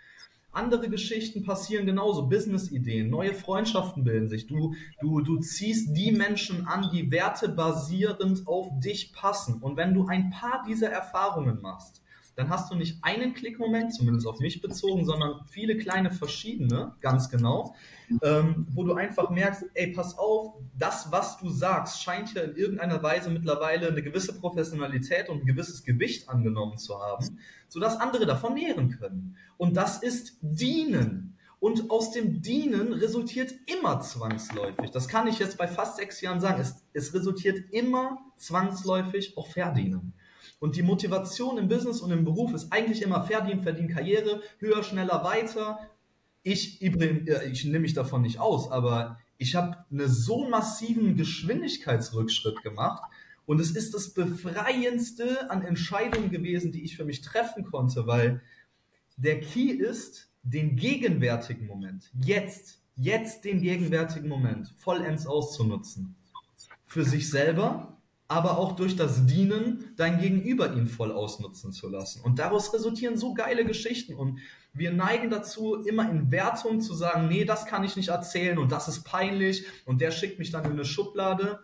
Andere 0.51 0.89
Geschichten 0.89 1.45
passieren 1.45 1.87
genauso, 1.87 2.27
Business-Ideen, 2.27 3.11
neue 3.11 3.35
Freundschaften 3.35 4.03
bilden 4.03 4.29
sich. 4.29 4.47
Du, 4.47 4.75
du, 5.01 5.21
du 5.21 5.37
ziehst 5.39 5.97
die 5.97 6.11
Menschen 6.11 6.67
an, 6.67 6.91
die 6.93 7.11
wertebasierend 7.11 8.47
auf 8.47 8.69
dich 8.81 9.13
passen. 9.13 9.61
Und 9.61 9.77
wenn 9.77 9.95
du 9.95 10.07
ein 10.07 10.31
paar 10.31 10.65
dieser 10.67 10.91
Erfahrungen 10.91 11.61
machst, 11.61 12.03
dann 12.39 12.51
hast 12.51 12.71
du 12.71 12.77
nicht 12.77 12.99
einen 13.03 13.35
Klickmoment, 13.35 13.93
zumindest 13.93 14.25
auf 14.25 14.39
mich 14.39 14.63
bezogen, 14.63 15.05
sondern 15.05 15.41
viele 15.49 15.77
kleine 15.77 16.13
verschiedene, 16.13 16.95
ganz 17.01 17.31
genau, 17.31 17.75
ähm, 18.23 18.65
wo 18.71 18.85
du 18.85 18.95
einfach 18.95 19.31
merkst, 19.31 19.65
ey, 19.75 19.89
pass 19.93 20.17
auf, 20.17 20.55
das, 20.79 21.11
was 21.11 21.39
du 21.39 21.51
sagst, 21.51 22.01
scheint 22.01 22.33
ja 22.35 22.43
in 22.43 22.55
irgendeiner 22.55 23.03
Weise 23.03 23.29
mittlerweile 23.31 23.89
eine 23.89 24.05
gewisse 24.05 24.39
Professionalität 24.39 25.29
und 25.29 25.43
ein 25.43 25.47
gewisses 25.47 25.83
Gewicht 25.83 26.29
angenommen 26.29 26.79
zu 26.79 27.01
haben, 27.01 27.41
sodass 27.67 27.97
andere 27.97 28.25
davon 28.25 28.55
nähren 28.55 28.91
können. 28.91 29.37
Und 29.57 29.77
das 29.77 30.01
ist 30.01 30.39
Dienen. 30.41 31.37
Und 31.59 31.91
aus 31.91 32.13
dem 32.13 32.41
Dienen 32.41 32.93
resultiert 32.93 33.53
immer 33.67 34.01
zwangsläufig, 34.01 34.93
das 34.93 35.09
kann 35.09 35.27
ich 35.27 35.41
jetzt 35.41 35.59
bei 35.59 35.67
fast 35.67 35.97
sechs 35.97 36.21
Jahren 36.21 36.39
sagen, 36.39 36.61
es, 36.61 36.87
es 36.93 37.13
resultiert 37.15 37.73
immer 37.73 38.19
zwangsläufig 38.37 39.37
auch 39.37 39.49
Verdienen. 39.49 40.15
Und 40.59 40.77
die 40.77 40.83
Motivation 40.83 41.59
im 41.59 41.69
Business 41.69 42.01
und 42.01 42.11
im 42.11 42.25
Beruf 42.25 42.53
ist 42.53 42.73
eigentlich 42.73 43.03
immer 43.03 43.23
verdienen, 43.23 43.63
verdienen, 43.63 43.89
Karriere, 43.89 44.43
höher, 44.59 44.83
schneller, 44.83 45.23
weiter. 45.25 45.79
Ich, 46.43 46.83
ich 46.83 47.65
nehme 47.65 47.81
mich 47.81 47.95
davon 47.95 48.23
nicht 48.23 48.41
aus, 48.41 48.71
aber 48.71 49.19
ich 49.37 49.55
habe 49.55 49.85
einen 49.91 50.09
so 50.09 50.49
massiven 50.49 51.17
Geschwindigkeitsrückschritt 51.17 52.63
gemacht 52.63 53.03
und 53.47 53.61
es 53.61 53.71
ist 53.71 53.95
das 53.95 54.11
Befreiendste 54.11 55.51
an 55.51 55.63
Entscheidungen 55.63 56.31
gewesen, 56.31 56.73
die 56.73 56.83
ich 56.85 56.97
für 56.97 57.05
mich 57.05 57.23
treffen 57.23 57.65
konnte, 57.65 58.07
weil 58.07 58.43
der 59.17 59.41
Key 59.41 59.71
ist, 59.71 60.31
den 60.43 60.77
gegenwärtigen 60.77 61.67
Moment, 61.67 62.11
jetzt, 62.15 62.81
jetzt 62.95 63.45
den 63.45 63.61
gegenwärtigen 63.61 64.29
Moment 64.29 64.75
vollends 64.77 65.27
auszunutzen. 65.27 66.15
Für 66.87 67.05
sich 67.05 67.31
selber, 67.31 67.98
aber 68.29 68.59
auch 68.59 68.73
durch 68.73 68.95
das 68.95 69.25
Dienen 69.25 69.95
dein 69.97 70.21
Gegenüber 70.21 70.75
ihn 70.75 70.87
voll 70.87 71.13
ausnutzen 71.13 71.73
zu 71.73 71.89
lassen. 71.89 72.21
Und 72.21 72.39
daraus 72.39 72.73
resultieren 72.75 73.17
so 73.17 73.33
geile 73.33 73.65
Geschichten. 73.65 74.15
Und 74.15 74.39
wir 74.75 74.93
neigen 74.93 75.31
dazu, 75.31 75.77
immer 75.77 76.09
in 76.11 76.31
Wertung 76.31 76.83
zu 76.83 76.95
sagen, 76.95 77.29
nee, 77.29 77.47
das 77.47 77.65
kann 77.65 77.85
ich 77.85 77.97
nicht 77.97 78.11
erzählen 78.11 78.59
und 78.59 78.71
das 78.71 78.87
ist 78.87 79.03
peinlich 79.03 79.65
und 79.87 80.03
der 80.03 80.11
schickt 80.11 80.39
mich 80.39 80.51
dann 80.51 80.65
in 80.67 80.73
eine 80.73 80.85
Schublade. 80.85 81.61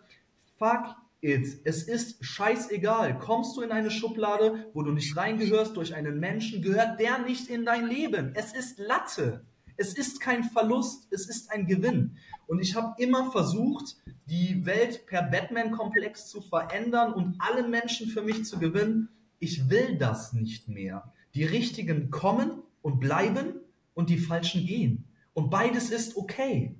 Fuck 0.57 0.95
it. 1.21 1.47
Es 1.63 1.83
ist 1.83 2.25
scheißegal. 2.25 3.19
Kommst 3.19 3.55
du 3.55 3.61
in 3.61 3.71
eine 3.71 3.91
Schublade, 3.91 4.65
wo 4.73 4.81
du 4.81 4.91
nicht 4.91 5.15
reingehörst 5.15 5.77
durch 5.77 5.93
einen 5.93 6.19
Menschen, 6.19 6.63
gehört 6.63 6.99
der 6.99 7.19
nicht 7.19 7.47
in 7.47 7.63
dein 7.63 7.87
Leben. 7.87 8.33
Es 8.35 8.53
ist 8.53 8.79
Latte. 8.79 9.45
Es 9.77 9.93
ist 9.93 10.19
kein 10.19 10.43
Verlust, 10.43 11.07
es 11.11 11.27
ist 11.27 11.51
ein 11.51 11.67
Gewinn. 11.67 12.17
Und 12.47 12.59
ich 12.59 12.75
habe 12.75 13.01
immer 13.01 13.31
versucht, 13.31 13.97
die 14.25 14.65
Welt 14.65 15.05
per 15.05 15.23
Batman-Komplex 15.23 16.27
zu 16.27 16.41
verändern 16.41 17.13
und 17.13 17.35
alle 17.39 17.67
Menschen 17.67 18.07
für 18.07 18.21
mich 18.21 18.45
zu 18.45 18.59
gewinnen. 18.59 19.09
Ich 19.39 19.69
will 19.69 19.97
das 19.97 20.33
nicht 20.33 20.67
mehr. 20.67 21.11
Die 21.33 21.43
Richtigen 21.43 22.09
kommen 22.09 22.63
und 22.81 22.99
bleiben 22.99 23.55
und 23.93 24.09
die 24.09 24.17
Falschen 24.17 24.65
gehen. 24.65 25.05
Und 25.33 25.49
beides 25.49 25.89
ist 25.89 26.15
okay. 26.15 26.75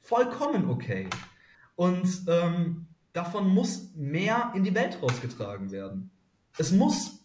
Vollkommen 0.00 0.70
okay. 0.70 1.08
Und 1.76 2.24
ähm, 2.28 2.86
davon 3.12 3.48
muss 3.48 3.92
mehr 3.94 4.52
in 4.54 4.64
die 4.64 4.74
Welt 4.74 5.02
rausgetragen 5.02 5.70
werden. 5.70 6.10
Es 6.56 6.72
muss 6.72 7.17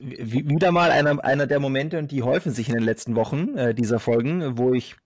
wieder 0.00 0.72
mal 0.72 0.90
einer, 0.90 1.22
einer 1.22 1.46
der 1.46 1.60
Momente, 1.60 1.98
und 1.98 2.10
die 2.10 2.22
häufen 2.22 2.52
sich 2.52 2.68
in 2.68 2.74
den 2.74 2.82
letzten 2.82 3.14
Wochen 3.16 3.56
äh, 3.56 3.74
dieser 3.74 4.00
Folgen, 4.00 4.58
wo 4.58 4.72
ich 4.72 4.96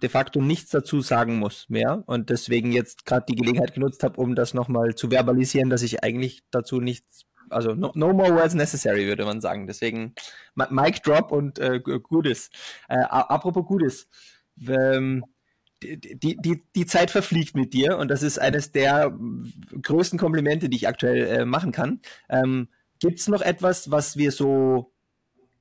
de 0.00 0.08
facto 0.08 0.40
nichts 0.40 0.70
dazu 0.70 1.00
sagen 1.00 1.36
muss 1.36 1.68
mehr 1.68 2.02
und 2.06 2.28
deswegen 2.28 2.72
jetzt 2.72 3.04
gerade 3.04 3.26
die 3.28 3.36
Gelegenheit 3.36 3.74
genutzt 3.74 4.02
habe, 4.02 4.20
um 4.20 4.34
das 4.34 4.52
nochmal 4.52 4.94
zu 4.94 5.10
verbalisieren, 5.10 5.70
dass 5.70 5.82
ich 5.82 6.02
eigentlich 6.02 6.42
dazu 6.50 6.80
nichts, 6.80 7.22
also 7.50 7.74
no, 7.74 7.92
no 7.94 8.12
more 8.12 8.34
words 8.34 8.54
necessary, 8.54 9.06
würde 9.06 9.24
man 9.24 9.40
sagen. 9.40 9.66
Deswegen 9.66 10.14
Mic 10.54 11.02
Drop 11.04 11.30
und 11.30 11.58
äh, 11.58 11.80
Gutes. 11.80 12.50
Äh, 12.88 13.02
apropos 13.02 13.64
Gutes. 13.64 14.08
Ähm, 14.66 15.24
die, 15.82 16.36
die, 16.36 16.62
die 16.74 16.86
Zeit 16.86 17.10
verfliegt 17.10 17.56
mit 17.56 17.72
dir 17.72 17.98
und 17.98 18.08
das 18.08 18.22
ist 18.22 18.38
eines 18.38 18.72
der 18.72 19.16
größten 19.82 20.18
Komplimente, 20.18 20.68
die 20.68 20.76
ich 20.76 20.88
aktuell 20.88 21.26
äh, 21.26 21.44
machen 21.44 21.72
kann. 21.72 22.00
Ähm, 22.28 22.68
Gibt 23.02 23.18
es 23.18 23.26
noch 23.26 23.40
etwas, 23.40 23.90
was 23.90 24.16
wir 24.16 24.30
so, 24.30 24.92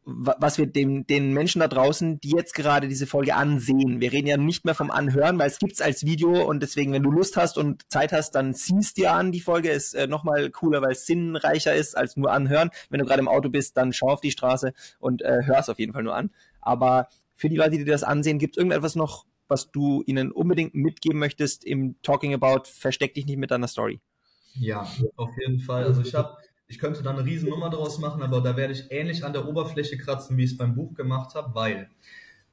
was 0.05 0.59
wir 0.59 0.67
dem, 0.67 1.07
den 1.07 1.33
Menschen 1.33 1.59
da 1.59 1.67
draußen, 1.67 2.19
die 2.19 2.35
jetzt 2.35 2.53
gerade 2.53 2.87
diese 2.87 3.07
Folge 3.07 3.33
ansehen, 3.33 3.99
wir 3.99 4.11
reden 4.11 4.27
ja 4.27 4.37
nicht 4.37 4.63
mehr 4.63 4.75
vom 4.75 4.91
Anhören, 4.91 5.39
weil 5.39 5.47
es 5.47 5.57
gibt 5.57 5.73
es 5.73 5.81
als 5.81 6.05
Video 6.05 6.47
und 6.47 6.61
deswegen, 6.61 6.93
wenn 6.93 7.01
du 7.01 7.09
Lust 7.09 7.37
hast 7.37 7.57
und 7.57 7.91
Zeit 7.91 8.11
hast, 8.11 8.35
dann 8.35 8.53
siehst 8.53 8.97
dir 8.97 9.13
an. 9.13 9.31
Die 9.31 9.39
Folge 9.39 9.71
ist 9.71 9.95
äh, 9.95 10.05
nochmal 10.05 10.51
cooler, 10.51 10.83
weil 10.83 10.91
es 10.91 11.07
sinnreicher 11.07 11.73
ist 11.73 11.97
als 11.97 12.15
nur 12.15 12.31
anhören. 12.31 12.69
Wenn 12.91 12.99
du 12.99 13.07
gerade 13.07 13.21
im 13.21 13.27
Auto 13.27 13.49
bist, 13.49 13.75
dann 13.75 13.91
schau 13.91 14.09
auf 14.09 14.21
die 14.21 14.29
Straße 14.29 14.73
und 14.99 15.23
äh, 15.23 15.39
hör 15.43 15.57
es 15.57 15.69
auf 15.69 15.79
jeden 15.79 15.93
Fall 15.93 16.03
nur 16.03 16.15
an. 16.15 16.29
Aber 16.59 17.07
für 17.35 17.49
die 17.49 17.57
Leute, 17.57 17.79
die 17.79 17.85
das 17.85 18.03
ansehen, 18.03 18.37
gibt 18.37 18.55
es 18.55 18.57
irgendetwas 18.59 18.95
noch, 18.95 19.25
was 19.47 19.71
du 19.71 20.03
ihnen 20.05 20.31
unbedingt 20.31 20.75
mitgeben 20.75 21.17
möchtest 21.17 21.63
im 21.63 21.95
Talking 22.03 22.35
About 22.35 22.65
Versteck 22.65 23.15
dich 23.15 23.25
nicht 23.25 23.39
mit 23.39 23.49
deiner 23.49 23.67
Story? 23.67 23.99
Ja, 24.53 24.87
auf 25.15 25.31
jeden 25.39 25.59
Fall. 25.59 25.85
Also 25.85 26.01
ich 26.01 26.13
habe 26.13 26.37
ich 26.71 26.79
könnte 26.79 27.03
da 27.03 27.09
eine 27.09 27.25
Riesennummer 27.25 27.69
draus 27.69 27.99
machen, 27.99 28.23
aber 28.23 28.39
da 28.39 28.55
werde 28.55 28.71
ich 28.71 28.89
ähnlich 28.91 29.25
an 29.25 29.33
der 29.33 29.45
Oberfläche 29.45 29.97
kratzen, 29.97 30.37
wie 30.37 30.45
ich 30.45 30.51
es 30.51 30.57
beim 30.57 30.73
Buch 30.73 30.93
gemacht 30.93 31.35
habe, 31.35 31.53
weil 31.53 31.89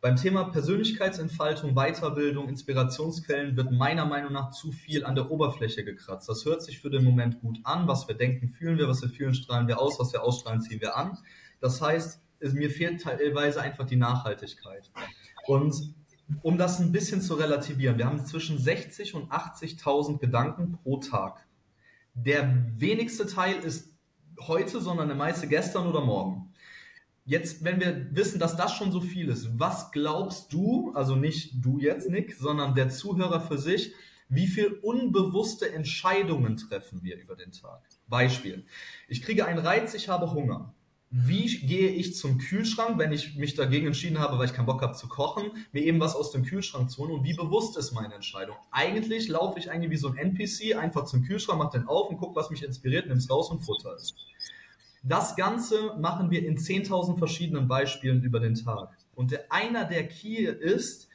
beim 0.00 0.16
Thema 0.16 0.50
Persönlichkeitsentfaltung, 0.50 1.74
Weiterbildung, 1.76 2.48
Inspirationsquellen 2.48 3.56
wird 3.56 3.70
meiner 3.70 4.06
Meinung 4.06 4.32
nach 4.32 4.50
zu 4.50 4.72
viel 4.72 5.04
an 5.04 5.14
der 5.14 5.30
Oberfläche 5.30 5.84
gekratzt. 5.84 6.28
Das 6.28 6.44
hört 6.44 6.62
sich 6.62 6.80
für 6.80 6.90
den 6.90 7.04
Moment 7.04 7.40
gut 7.40 7.60
an. 7.62 7.86
Was 7.86 8.08
wir 8.08 8.16
denken, 8.16 8.48
fühlen 8.48 8.76
wir. 8.76 8.88
Was 8.88 9.02
wir 9.02 9.08
fühlen, 9.08 9.34
strahlen 9.34 9.68
wir 9.68 9.80
aus. 9.80 10.00
Was 10.00 10.12
wir 10.12 10.24
ausstrahlen, 10.24 10.60
ziehen 10.60 10.80
wir 10.80 10.96
an. 10.96 11.16
Das 11.60 11.80
heißt, 11.80 12.20
es, 12.40 12.52
mir 12.54 12.70
fehlt 12.70 13.02
teilweise 13.02 13.60
einfach 13.60 13.86
die 13.86 13.96
Nachhaltigkeit. 13.96 14.90
Und 15.46 15.94
um 16.42 16.58
das 16.58 16.80
ein 16.80 16.90
bisschen 16.90 17.20
zu 17.20 17.34
relativieren, 17.34 17.98
wir 17.98 18.06
haben 18.06 18.24
zwischen 18.26 18.58
60 18.58 19.14
und 19.14 19.30
80.000 19.30 20.18
Gedanken 20.18 20.72
pro 20.72 20.96
Tag. 20.98 21.46
Der 22.14 22.66
wenigste 22.76 23.26
Teil 23.26 23.56
ist 23.60 23.97
heute, 24.46 24.80
sondern 24.80 25.10
eine 25.10 25.18
meiste 25.18 25.48
gestern 25.48 25.86
oder 25.86 26.00
morgen. 26.00 26.52
Jetzt, 27.24 27.62
wenn 27.62 27.80
wir 27.80 28.08
wissen, 28.14 28.38
dass 28.38 28.56
das 28.56 28.72
schon 28.74 28.90
so 28.90 29.00
viel 29.00 29.28
ist, 29.28 29.58
was 29.58 29.90
glaubst 29.92 30.52
du, 30.52 30.92
also 30.94 31.14
nicht 31.14 31.62
du 31.62 31.78
jetzt, 31.78 32.08
Nick, 32.08 32.34
sondern 32.34 32.74
der 32.74 32.88
Zuhörer 32.88 33.40
für 33.40 33.58
sich, 33.58 33.92
wie 34.30 34.46
viel 34.46 34.78
unbewusste 34.82 35.72
Entscheidungen 35.72 36.56
treffen 36.56 37.02
wir 37.02 37.18
über 37.18 37.36
den 37.36 37.52
Tag? 37.52 37.82
Beispiel. 38.06 38.64
Ich 39.08 39.22
kriege 39.22 39.46
einen 39.46 39.58
Reiz, 39.58 39.94
ich 39.94 40.08
habe 40.08 40.32
Hunger. 40.32 40.74
Wie 41.10 41.46
gehe 41.60 41.88
ich 41.88 42.16
zum 42.16 42.38
Kühlschrank, 42.38 42.98
wenn 42.98 43.12
ich 43.12 43.36
mich 43.36 43.54
dagegen 43.54 43.86
entschieden 43.86 44.18
habe, 44.18 44.38
weil 44.38 44.44
ich 44.44 44.52
keinen 44.52 44.66
Bock 44.66 44.82
habe 44.82 44.92
zu 44.92 45.08
kochen, 45.08 45.50
mir 45.72 45.82
eben 45.82 46.00
was 46.00 46.14
aus 46.14 46.32
dem 46.32 46.44
Kühlschrank 46.44 46.90
zu 46.90 46.98
holen 46.98 47.12
und 47.12 47.24
wie 47.24 47.32
bewusst 47.32 47.78
ist 47.78 47.92
meine 47.92 48.14
Entscheidung. 48.14 48.56
Eigentlich 48.70 49.28
laufe 49.28 49.58
ich 49.58 49.70
eigentlich 49.70 49.90
wie 49.90 49.96
so 49.96 50.08
ein 50.08 50.16
NPC 50.16 50.76
einfach 50.76 51.04
zum 51.06 51.22
Kühlschrank, 51.24 51.58
mache 51.58 51.78
den 51.78 51.88
auf 51.88 52.10
und 52.10 52.18
gucke, 52.18 52.36
was 52.36 52.50
mich 52.50 52.62
inspiriert, 52.62 53.06
nimm 53.06 53.16
es 53.16 53.30
raus 53.30 53.50
und 53.50 53.60
futter 53.60 53.94
es. 53.94 54.14
Das 55.02 55.36
Ganze 55.36 55.94
machen 55.98 56.30
wir 56.30 56.44
in 56.44 56.58
10.000 56.58 57.16
verschiedenen 57.18 57.68
Beispielen 57.68 58.22
über 58.22 58.40
den 58.40 58.54
Tag. 58.54 58.90
Und 59.14 59.30
der, 59.30 59.50
einer 59.50 59.84
der 59.84 60.06
Key 60.08 60.44
ist, 60.44 61.07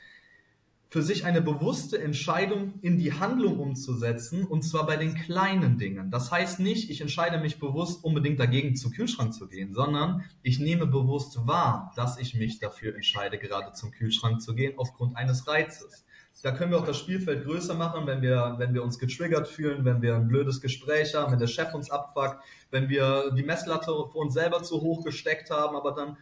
für 0.93 1.01
sich 1.01 1.25
eine 1.25 1.41
bewusste 1.41 1.99
Entscheidung 1.99 2.75
in 2.83 2.99
die 2.99 3.13
Handlung 3.13 3.57
umzusetzen, 3.57 4.45
und 4.45 4.61
zwar 4.61 4.85
bei 4.85 4.95
den 4.95 5.15
kleinen 5.15 5.79
Dingen. 5.79 6.11
Das 6.11 6.29
heißt 6.29 6.59
nicht, 6.59 6.91
ich 6.91 7.01
entscheide 7.01 7.39
mich 7.39 7.59
bewusst 7.59 8.03
unbedingt 8.03 8.39
dagegen 8.39 8.75
zum 8.75 8.91
Kühlschrank 8.91 9.33
zu 9.33 9.47
gehen, 9.47 9.73
sondern 9.73 10.23
ich 10.43 10.59
nehme 10.59 10.85
bewusst 10.85 11.47
wahr, 11.47 11.91
dass 11.95 12.19
ich 12.19 12.35
mich 12.35 12.59
dafür 12.59 12.93
entscheide, 12.93 13.39
gerade 13.39 13.73
zum 13.73 13.89
Kühlschrank 13.89 14.39
zu 14.43 14.53
gehen, 14.53 14.73
aufgrund 14.77 15.17
eines 15.17 15.47
Reizes. 15.47 16.05
Da 16.43 16.51
können 16.51 16.69
wir 16.69 16.77
auch 16.77 16.85
das 16.85 16.99
Spielfeld 16.99 17.43
größer 17.43 17.73
machen, 17.73 18.05
wenn 18.05 18.21
wir, 18.21 18.57
wenn 18.59 18.75
wir 18.75 18.83
uns 18.83 18.99
getriggert 18.99 19.47
fühlen, 19.47 19.85
wenn 19.85 20.03
wir 20.03 20.15
ein 20.15 20.27
blödes 20.27 20.61
Gespräch 20.61 21.15
haben, 21.15 21.31
wenn 21.31 21.39
der 21.39 21.47
Chef 21.47 21.73
uns 21.73 21.89
abfuckt, 21.89 22.37
wenn 22.69 22.87
wir 22.87 23.31
die 23.35 23.41
Messlatte 23.41 23.85
für 23.85 24.19
uns 24.19 24.35
selber 24.35 24.61
zu 24.61 24.79
hoch 24.79 25.03
gesteckt 25.03 25.49
haben, 25.49 25.75
aber 25.75 25.93
dann, 25.93 26.17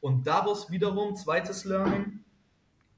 und 0.00 0.28
daraus 0.28 0.70
wiederum, 0.70 1.16
zweites 1.16 1.64
Learning, 1.64 2.20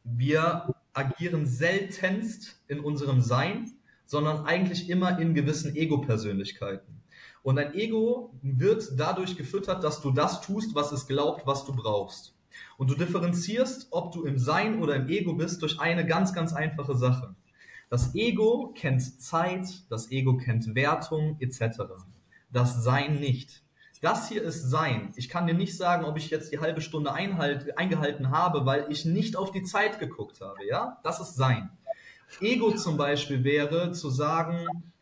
wir 0.04 0.73
agieren 0.94 1.46
seltenst 1.46 2.62
in 2.68 2.80
unserem 2.80 3.20
Sein, 3.20 3.72
sondern 4.06 4.46
eigentlich 4.46 4.88
immer 4.88 5.18
in 5.18 5.34
gewissen 5.34 5.74
Ego-Persönlichkeiten. 5.74 7.02
Und 7.42 7.56
dein 7.56 7.74
Ego 7.74 8.32
wird 8.42 8.92
dadurch 8.96 9.36
gefüttert, 9.36 9.84
dass 9.84 10.00
du 10.00 10.10
das 10.10 10.40
tust, 10.40 10.74
was 10.74 10.92
es 10.92 11.06
glaubt, 11.06 11.46
was 11.46 11.64
du 11.64 11.74
brauchst. 11.74 12.34
Und 12.78 12.90
du 12.90 12.94
differenzierst, 12.94 13.88
ob 13.90 14.12
du 14.12 14.24
im 14.24 14.38
Sein 14.38 14.80
oder 14.80 14.94
im 14.94 15.08
Ego 15.08 15.34
bist, 15.34 15.60
durch 15.60 15.80
eine 15.80 16.06
ganz, 16.06 16.32
ganz 16.32 16.52
einfache 16.52 16.96
Sache. 16.96 17.34
Das 17.90 18.14
Ego 18.14 18.72
kennt 18.74 19.20
Zeit, 19.20 19.66
das 19.90 20.10
Ego 20.10 20.36
kennt 20.36 20.74
Wertung 20.74 21.36
etc. 21.40 21.82
Das 22.50 22.82
Sein 22.82 23.20
nicht. 23.20 23.63
Das 24.04 24.28
hier 24.28 24.42
ist 24.42 24.68
sein. 24.68 25.12
Ich 25.16 25.30
kann 25.30 25.46
dir 25.46 25.54
nicht 25.54 25.78
sagen, 25.78 26.04
ob 26.04 26.18
ich 26.18 26.28
jetzt 26.28 26.52
die 26.52 26.58
halbe 26.58 26.82
Stunde 26.82 27.14
einhalt, 27.14 27.78
eingehalten 27.78 28.28
habe, 28.28 28.66
weil 28.66 28.84
ich 28.90 29.06
nicht 29.06 29.34
auf 29.34 29.50
die 29.50 29.62
Zeit 29.62 29.98
geguckt 29.98 30.42
habe. 30.42 30.58
Ja, 30.68 30.98
das 31.02 31.20
ist 31.20 31.36
sein. 31.36 31.70
Ego 32.38 32.72
zum 32.72 32.98
Beispiel 32.98 33.44
wäre 33.44 33.92
zu 33.92 34.10
sagen, 34.10 34.58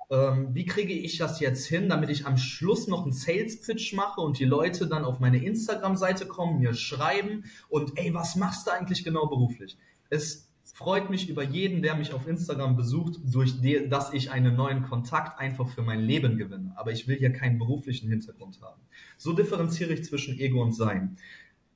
ähm, 0.09 0.51
wie 0.55 0.67
kriege 0.67 0.93
ich 0.93 1.19
das 1.19 1.41
jetzt 1.41 1.67
hin, 1.67 1.89
damit 1.89 2.11
ich 2.11 2.27
am 2.27 2.37
Schluss 2.37 2.87
noch 2.87 3.03
einen 3.03 3.11
Sales 3.11 3.61
Pitch 3.61 3.93
mache 3.93 4.21
und 4.21 4.39
die 4.39 4.45
Leute 4.45 4.87
dann 4.87 5.05
auf 5.05 5.19
meine 5.19 5.45
Instagram-Seite 5.45 6.27
kommen, 6.27 6.61
mir 6.61 6.73
schreiben 6.73 7.51
und 7.69 7.99
ey, 7.99 8.15
was 8.15 8.37
machst 8.37 8.69
du 8.69 8.71
eigentlich 8.71 9.03
genau 9.03 9.27
beruflich? 9.27 9.77
Es 10.11 10.52
freut 10.73 11.11
mich 11.11 11.29
über 11.29 11.43
jeden, 11.43 11.83
der 11.83 11.95
mich 11.95 12.13
auf 12.13 12.27
Instagram 12.27 12.77
besucht, 12.77 13.21
durch 13.25 13.61
die, 13.61 13.89
dass 13.89 14.13
ich 14.13 14.31
einen 14.31 14.57
neuen 14.57 14.83
Kontakt 14.83 15.39
einfach 15.39 15.69
für 15.69 15.83
mein 15.83 16.01
Leben 16.01 16.39
gewinne. 16.39 16.73
Aber 16.77 16.93
ich 16.93 17.07
will 17.07 17.17
hier 17.17 17.33
keinen 17.33 17.59
beruflichen 17.59 18.09
Hintergrund 18.09 18.61
haben. 18.63 18.81
So 19.19 19.33
differenziere 19.35 19.93
ich 19.93 20.05
zwischen 20.05 20.39
Ego 20.39 20.63
und 20.63 20.73
Sein. 20.73 21.17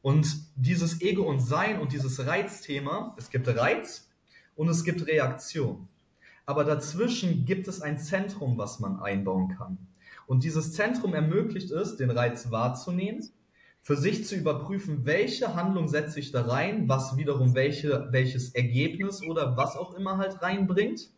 Und 0.01 0.27
dieses 0.57 1.03
Ego 1.03 1.25
und 1.25 1.41
Sein 1.41 1.79
und 1.79 1.93
dieses 1.93 2.27
Reizthema, 2.27 3.15
es 3.19 3.31
gibt 3.31 3.49
Reiz 3.49 4.09
und 4.55 4.69
es 4.69 4.83
gibt 4.83 5.07
Reaktion. 5.07 5.89
Aber 6.47 6.65
dazwischen 6.65 7.45
gibt 7.45 7.69
es 7.69 7.83
ein 7.83 7.99
Zentrum, 7.99 8.57
was 8.57 8.81
man 8.81 9.01
einbauen 9.01 9.49
kann. 9.57 9.79
Und 10.27 10.43
dieses 10.45 10.73
Zentrum 10.73 11.13
ermöglicht 11.13 11.71
es, 11.71 11.97
den 11.97 12.11
Reiz 12.11 12.51
wahrzunehmen 12.51 13.29
für 13.87 13.97
sich 13.97 14.27
zu 14.27 14.35
überprüfen, 14.35 15.07
welche 15.07 15.55
Handlung 15.55 15.87
setze 15.87 16.19
ich 16.19 16.33
da 16.33 16.43
rein, 16.43 16.89
was 16.89 17.17
wiederum 17.17 17.55
welche, 17.55 18.09
welches 18.11 18.53
Ergebnis 18.53 19.23
oder 19.23 19.57
was 19.57 19.77
auch 19.77 19.95
immer 19.95 20.19
halt 20.19 20.43
reinbringt. 20.43 21.09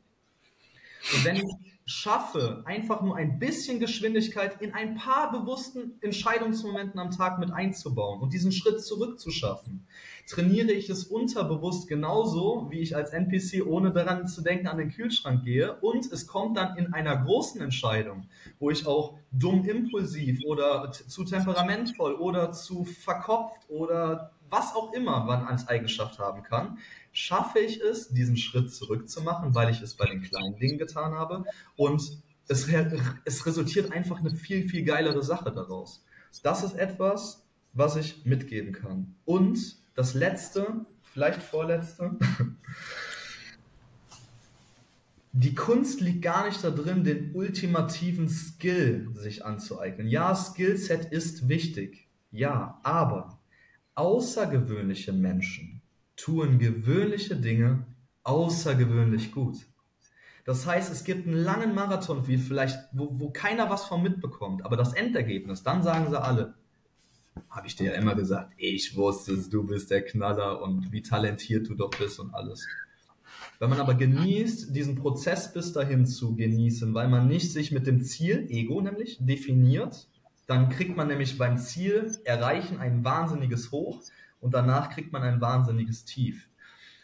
Und 1.14 1.24
wenn 1.24 1.36
ich 1.36 1.44
schaffe, 1.88 2.62
einfach 2.66 3.00
nur 3.00 3.16
ein 3.16 3.38
bisschen 3.38 3.80
Geschwindigkeit 3.80 4.60
in 4.60 4.74
ein 4.74 4.94
paar 4.94 5.32
bewussten 5.32 5.94
Entscheidungsmomenten 6.02 7.00
am 7.00 7.10
Tag 7.10 7.38
mit 7.38 7.50
einzubauen 7.50 8.20
und 8.20 8.34
diesen 8.34 8.52
Schritt 8.52 8.84
zurückzuschaffen, 8.84 9.86
trainiere 10.28 10.72
ich 10.72 10.90
es 10.90 11.04
unterbewusst 11.04 11.88
genauso, 11.88 12.66
wie 12.68 12.80
ich 12.80 12.94
als 12.94 13.10
NPC 13.10 13.66
ohne 13.66 13.90
daran 13.90 14.28
zu 14.28 14.42
denken 14.42 14.66
an 14.66 14.76
den 14.76 14.90
Kühlschrank 14.90 15.44
gehe. 15.44 15.76
Und 15.80 16.12
es 16.12 16.26
kommt 16.26 16.58
dann 16.58 16.76
in 16.76 16.92
einer 16.92 17.16
großen 17.16 17.60
Entscheidung, 17.62 18.28
wo 18.58 18.70
ich 18.70 18.86
auch 18.86 19.14
dumm 19.32 19.64
impulsiv 19.64 20.44
oder 20.44 20.92
zu 20.92 21.24
temperamentvoll 21.24 22.12
oder 22.14 22.52
zu 22.52 22.84
verkopft 22.84 23.62
oder 23.70 24.32
was 24.50 24.74
auch 24.74 24.92
immer 24.92 25.24
man 25.24 25.44
als 25.44 25.68
Eigenschaft 25.68 26.18
haben 26.18 26.42
kann, 26.42 26.78
schaffe 27.12 27.58
ich 27.58 27.80
es, 27.80 28.08
diesen 28.08 28.36
Schritt 28.36 28.72
zurückzumachen, 28.72 29.54
weil 29.54 29.70
ich 29.70 29.80
es 29.80 29.94
bei 29.94 30.06
den 30.06 30.22
kleinen 30.22 30.56
Dingen 30.56 30.78
getan 30.78 31.14
habe. 31.14 31.44
Und 31.76 32.22
es, 32.48 32.66
es 33.24 33.46
resultiert 33.46 33.92
einfach 33.92 34.20
eine 34.20 34.30
viel, 34.30 34.68
viel 34.68 34.84
geilere 34.84 35.22
Sache 35.22 35.52
daraus. 35.52 36.04
Das 36.42 36.62
ist 36.62 36.74
etwas, 36.74 37.44
was 37.72 37.96
ich 37.96 38.24
mitgeben 38.24 38.72
kann. 38.72 39.14
Und 39.24 39.76
das 39.94 40.14
letzte, 40.14 40.86
vielleicht 41.02 41.42
vorletzte, 41.42 42.16
die 45.32 45.54
Kunst 45.54 46.00
liegt 46.00 46.22
gar 46.22 46.46
nicht 46.46 46.62
da 46.64 46.70
drin, 46.70 47.04
den 47.04 47.34
ultimativen 47.34 48.28
Skill 48.28 49.10
sich 49.14 49.44
anzueignen. 49.44 50.08
Ja, 50.08 50.34
Skillset 50.34 51.06
ist 51.06 51.48
wichtig. 51.48 52.08
Ja, 52.30 52.80
aber 52.82 53.37
außergewöhnliche 53.98 55.12
Menschen 55.12 55.82
tun 56.16 56.58
gewöhnliche 56.58 57.36
Dinge 57.36 57.84
außergewöhnlich 58.22 59.32
gut. 59.32 59.56
Das 60.44 60.66
heißt, 60.66 60.90
es 60.90 61.04
gibt 61.04 61.26
einen 61.26 61.36
langen 61.36 61.74
Marathon, 61.74 62.26
wie 62.26 62.38
vielleicht, 62.38 62.78
wo, 62.92 63.10
wo 63.18 63.30
keiner 63.30 63.68
was 63.70 63.84
von 63.84 64.02
mitbekommt, 64.02 64.64
aber 64.64 64.76
das 64.76 64.94
Endergebnis, 64.94 65.62
dann 65.62 65.82
sagen 65.82 66.08
sie 66.08 66.20
alle, 66.20 66.54
habe 67.50 67.66
ich 67.66 67.76
dir 67.76 67.92
ja 67.92 67.98
immer 67.98 68.14
gesagt, 68.14 68.54
ich 68.56 68.96
wusste 68.96 69.32
es, 69.32 69.50
du 69.50 69.66
bist 69.66 69.90
der 69.90 70.04
Knaller 70.04 70.62
und 70.62 70.92
wie 70.92 71.02
talentiert 71.02 71.68
du 71.68 71.74
doch 71.74 71.90
bist 71.90 72.18
und 72.20 72.34
alles. 72.34 72.66
Wenn 73.58 73.70
man 73.70 73.80
aber 73.80 73.94
genießt, 73.94 74.74
diesen 74.74 74.94
Prozess 74.94 75.52
bis 75.52 75.72
dahin 75.72 76.06
zu 76.06 76.36
genießen, 76.36 76.94
weil 76.94 77.08
man 77.08 77.26
nicht 77.26 77.52
sich 77.52 77.72
mit 77.72 77.86
dem 77.86 78.02
Ziel, 78.02 78.46
Ego 78.48 78.80
nämlich, 78.80 79.18
definiert, 79.20 80.08
dann 80.48 80.70
kriegt 80.70 80.96
man 80.96 81.08
nämlich 81.08 81.36
beim 81.36 81.58
Ziel 81.58 82.18
erreichen 82.24 82.80
ein 82.80 83.04
wahnsinniges 83.04 83.70
Hoch 83.70 84.00
und 84.40 84.54
danach 84.54 84.88
kriegt 84.88 85.12
man 85.12 85.22
ein 85.22 85.42
wahnsinniges 85.42 86.06
Tief. 86.06 86.48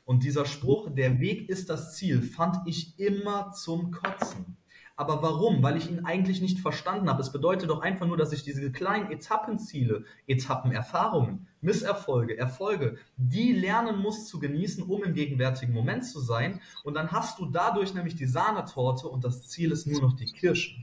Und 0.07 0.23
dieser 0.23 0.47
Spruch, 0.47 0.89
der 0.91 1.21
Weg 1.21 1.51
ist 1.51 1.69
das 1.69 1.95
Ziel, 1.95 2.23
fand 2.23 2.67
ich 2.67 2.99
immer 2.99 3.53
zum 3.53 3.91
Kotzen. 3.91 4.57
Aber 4.97 5.23
warum? 5.23 5.63
Weil 5.63 5.77
ich 5.77 5.91
ihn 5.91 6.07
eigentlich 6.07 6.41
nicht 6.41 6.61
verstanden 6.61 7.11
habe. 7.11 7.21
Es 7.21 7.33
bedeutet 7.33 7.69
doch 7.69 7.83
einfach 7.83 8.07
nur, 8.07 8.17
dass 8.17 8.33
ich 8.33 8.45
diese 8.45 8.73
kleinen 8.73 9.11
Etappenziele, 9.11 10.05
Etappenerfahrungen, 10.27 11.47
Misserfolge, 11.61 12.39
Erfolge, 12.39 12.97
die 13.19 13.53
lernen 13.53 13.99
muss 13.99 14.27
zu 14.27 14.39
genießen, 14.39 14.85
um 14.85 15.05
im 15.05 15.13
gegenwärtigen 15.13 15.75
Moment 15.75 16.07
zu 16.07 16.21
sein. 16.21 16.63
Und 16.83 16.95
dann 16.95 17.13
hast 17.13 17.39
du 17.41 17.47
dadurch 17.47 17.93
nämlich 17.93 18.15
die 18.15 18.27
Sahnetorte 18.27 19.07
und 19.09 19.23
das 19.23 19.49
Ziel 19.49 19.71
ist 19.71 19.87
nur 19.87 20.01
noch 20.01 20.15
die 20.15 20.27
Kirsche, 20.33 20.83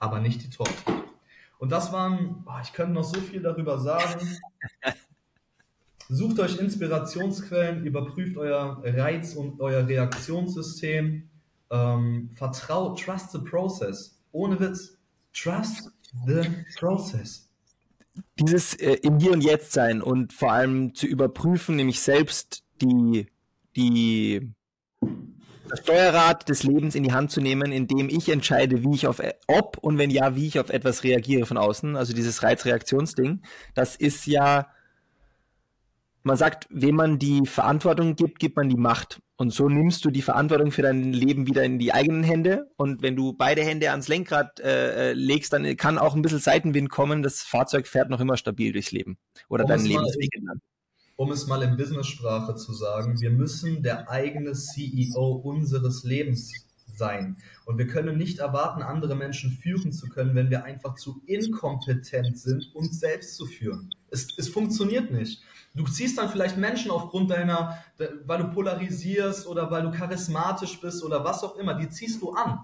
aber 0.00 0.18
nicht 0.18 0.42
die 0.42 0.50
Torte. 0.50 1.06
Und 1.58 1.70
das 1.70 1.92
waren, 1.92 2.44
ich 2.62 2.72
könnte 2.72 2.92
noch 2.92 3.04
so 3.04 3.20
viel 3.20 3.40
darüber 3.42 3.78
sagen. 3.78 4.38
Sucht 6.08 6.38
euch 6.38 6.58
Inspirationsquellen, 6.58 7.84
überprüft 7.84 8.36
euer 8.36 8.80
Reiz- 8.84 9.34
und 9.34 9.60
euer 9.60 9.86
Reaktionssystem. 9.86 11.28
Ähm, 11.70 12.30
vertraut, 12.34 13.02
trust 13.02 13.32
the 13.32 13.38
process. 13.38 14.22
Ohne 14.30 14.60
Witz, 14.60 14.96
trust 15.32 15.90
the 16.26 16.42
process. 16.78 17.48
Dieses 18.38 18.74
äh, 18.74 18.98
im 19.02 19.18
Hier 19.18 19.32
und 19.32 19.42
Jetzt 19.42 19.72
sein 19.72 20.00
und 20.00 20.32
vor 20.32 20.52
allem 20.52 20.94
zu 20.94 21.06
überprüfen, 21.06 21.76
nämlich 21.76 22.00
selbst 22.00 22.62
die, 22.80 23.26
die, 23.74 24.52
das 25.68 25.80
Steuerrad 25.80 26.48
des 26.48 26.62
Lebens 26.62 26.94
in 26.94 27.02
die 27.02 27.12
Hand 27.12 27.30
zu 27.30 27.40
nehmen, 27.40 27.72
indem 27.72 28.08
ich 28.08 28.28
entscheide, 28.28 28.82
wie 28.82 28.94
ich 28.94 29.06
auf, 29.06 29.20
ob 29.46 29.78
und 29.78 29.98
wenn 29.98 30.10
ja, 30.10 30.36
wie 30.36 30.46
ich 30.46 30.58
auf 30.60 30.70
etwas 30.70 31.04
reagiere 31.04 31.46
von 31.46 31.56
außen. 31.56 31.96
Also 31.96 32.14
dieses 32.14 32.42
Reizreaktionsding, 32.42 33.42
das 33.74 33.96
ist 33.96 34.26
ja 34.26 34.66
man 36.26 36.36
sagt, 36.36 36.66
wem 36.70 36.96
man 36.96 37.20
die 37.20 37.46
Verantwortung 37.46 38.16
gibt, 38.16 38.40
gibt 38.40 38.56
man 38.56 38.68
die 38.68 38.76
Macht. 38.76 39.20
Und 39.36 39.52
so 39.52 39.68
nimmst 39.68 40.04
du 40.04 40.10
die 40.10 40.22
Verantwortung 40.22 40.72
für 40.72 40.82
dein 40.82 41.12
Leben 41.12 41.46
wieder 41.46 41.62
in 41.62 41.78
die 41.78 41.92
eigenen 41.92 42.24
Hände. 42.24 42.68
Und 42.76 43.00
wenn 43.00 43.14
du 43.14 43.32
beide 43.32 43.62
Hände 43.62 43.92
ans 43.92 44.08
Lenkrad 44.08 44.58
äh, 44.58 45.10
äh 45.10 45.12
legst, 45.12 45.52
dann 45.52 45.76
kann 45.76 45.98
auch 45.98 46.16
ein 46.16 46.22
bisschen 46.22 46.40
Seitenwind 46.40 46.90
kommen. 46.90 47.22
Das 47.22 47.42
Fahrzeug 47.42 47.86
fährt 47.86 48.10
noch 48.10 48.18
immer 48.18 48.36
stabil 48.36 48.72
durchs 48.72 48.90
Leben. 48.90 49.18
Oder 49.48 49.64
um 49.64 49.70
dein 49.70 49.84
Lebensweg. 49.84 50.30
Um 51.16 51.32
es 51.32 51.46
mal 51.46 51.62
in 51.62 51.76
Business-Sprache 51.76 52.56
zu 52.56 52.74
sagen, 52.74 53.20
wir 53.20 53.30
müssen 53.30 53.82
der 53.82 54.10
eigene 54.10 54.52
CEO 54.52 55.40
unseres 55.42 56.04
Lebens 56.04 56.52
sein. 56.94 57.36
Und 57.64 57.78
wir 57.78 57.86
können 57.86 58.16
nicht 58.18 58.38
erwarten, 58.38 58.82
andere 58.82 59.14
Menschen 59.14 59.50
führen 59.50 59.92
zu 59.92 60.08
können, 60.08 60.34
wenn 60.34 60.50
wir 60.50 60.64
einfach 60.64 60.94
zu 60.94 61.22
inkompetent 61.26 62.38
sind, 62.38 62.74
uns 62.74 63.00
selbst 63.00 63.36
zu 63.36 63.46
führen. 63.46 63.90
Es, 64.10 64.28
es 64.36 64.48
funktioniert 64.48 65.10
nicht. 65.10 65.42
Du 65.74 65.84
ziehst 65.84 66.18
dann 66.18 66.28
vielleicht 66.28 66.56
Menschen 66.56 66.90
aufgrund 66.90 67.30
deiner, 67.30 67.78
weil 68.24 68.38
du 68.38 68.50
polarisierst 68.50 69.46
oder 69.46 69.70
weil 69.70 69.82
du 69.82 69.90
charismatisch 69.90 70.80
bist 70.80 71.02
oder 71.04 71.24
was 71.24 71.42
auch 71.44 71.56
immer, 71.56 71.74
die 71.74 71.88
ziehst 71.88 72.22
du 72.22 72.32
an. 72.32 72.60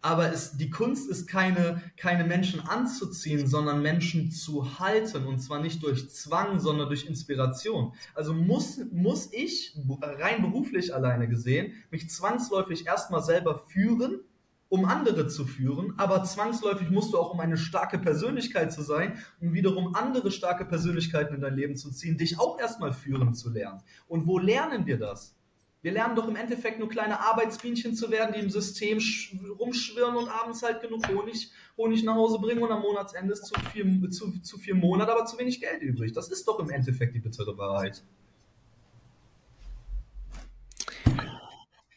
Aber 0.00 0.32
es, 0.32 0.56
die 0.56 0.70
Kunst 0.70 1.10
ist 1.10 1.26
keine, 1.26 1.82
keine 1.96 2.24
Menschen 2.24 2.60
anzuziehen, 2.60 3.46
sondern 3.46 3.82
Menschen 3.82 4.30
zu 4.30 4.78
halten. 4.78 5.26
Und 5.26 5.40
zwar 5.40 5.60
nicht 5.60 5.82
durch 5.82 6.10
Zwang, 6.10 6.60
sondern 6.60 6.88
durch 6.88 7.06
Inspiration. 7.06 7.92
Also 8.14 8.32
muss, 8.32 8.80
muss 8.92 9.32
ich, 9.32 9.76
rein 10.00 10.42
beruflich 10.42 10.94
alleine 10.94 11.28
gesehen, 11.28 11.72
mich 11.90 12.08
zwangsläufig 12.10 12.86
erstmal 12.86 13.22
selber 13.22 13.58
führen, 13.58 14.20
um 14.68 14.84
andere 14.84 15.26
zu 15.28 15.46
führen, 15.46 15.94
aber 15.96 16.24
zwangsläufig 16.24 16.90
musst 16.90 17.12
du 17.12 17.18
auch, 17.18 17.32
um 17.32 17.40
eine 17.40 17.56
starke 17.56 17.98
Persönlichkeit 17.98 18.72
zu 18.72 18.82
sein, 18.82 19.18
um 19.40 19.54
wiederum 19.54 19.94
andere 19.94 20.30
starke 20.30 20.64
Persönlichkeiten 20.64 21.34
in 21.34 21.40
dein 21.40 21.54
Leben 21.56 21.76
zu 21.76 21.90
ziehen, 21.90 22.18
dich 22.18 22.38
auch 22.38 22.60
erstmal 22.60 22.92
führen 22.92 23.34
zu 23.34 23.50
lernen. 23.50 23.80
Und 24.08 24.26
wo 24.26 24.38
lernen 24.38 24.86
wir 24.86 24.98
das? 24.98 25.37
Wir 25.80 25.92
lernen 25.92 26.16
doch 26.16 26.26
im 26.26 26.34
Endeffekt 26.34 26.80
nur 26.80 26.88
kleine 26.88 27.20
Arbeitsbienchen 27.20 27.94
zu 27.94 28.10
werden, 28.10 28.34
die 28.34 28.40
im 28.40 28.50
System 28.50 28.98
rumschwirren 29.58 30.16
und 30.16 30.28
abends 30.28 30.62
halt 30.62 30.80
genug 30.80 31.06
Honig, 31.08 31.52
Honig 31.76 32.02
nach 32.02 32.16
Hause 32.16 32.40
bringen 32.40 32.62
und 32.62 32.72
am 32.72 32.82
Monatsende 32.82 33.32
ist 33.32 33.46
zu 33.46 33.54
viel, 33.72 34.10
zu, 34.10 34.40
zu 34.40 34.58
viel 34.58 34.74
Monat, 34.74 35.08
aber 35.08 35.24
zu 35.26 35.38
wenig 35.38 35.60
Geld 35.60 35.82
übrig. 35.82 36.12
Das 36.12 36.28
ist 36.30 36.48
doch 36.48 36.58
im 36.58 36.70
Endeffekt 36.70 37.14
die 37.14 37.20
bittere 37.20 37.56
Wahrheit. 37.56 38.02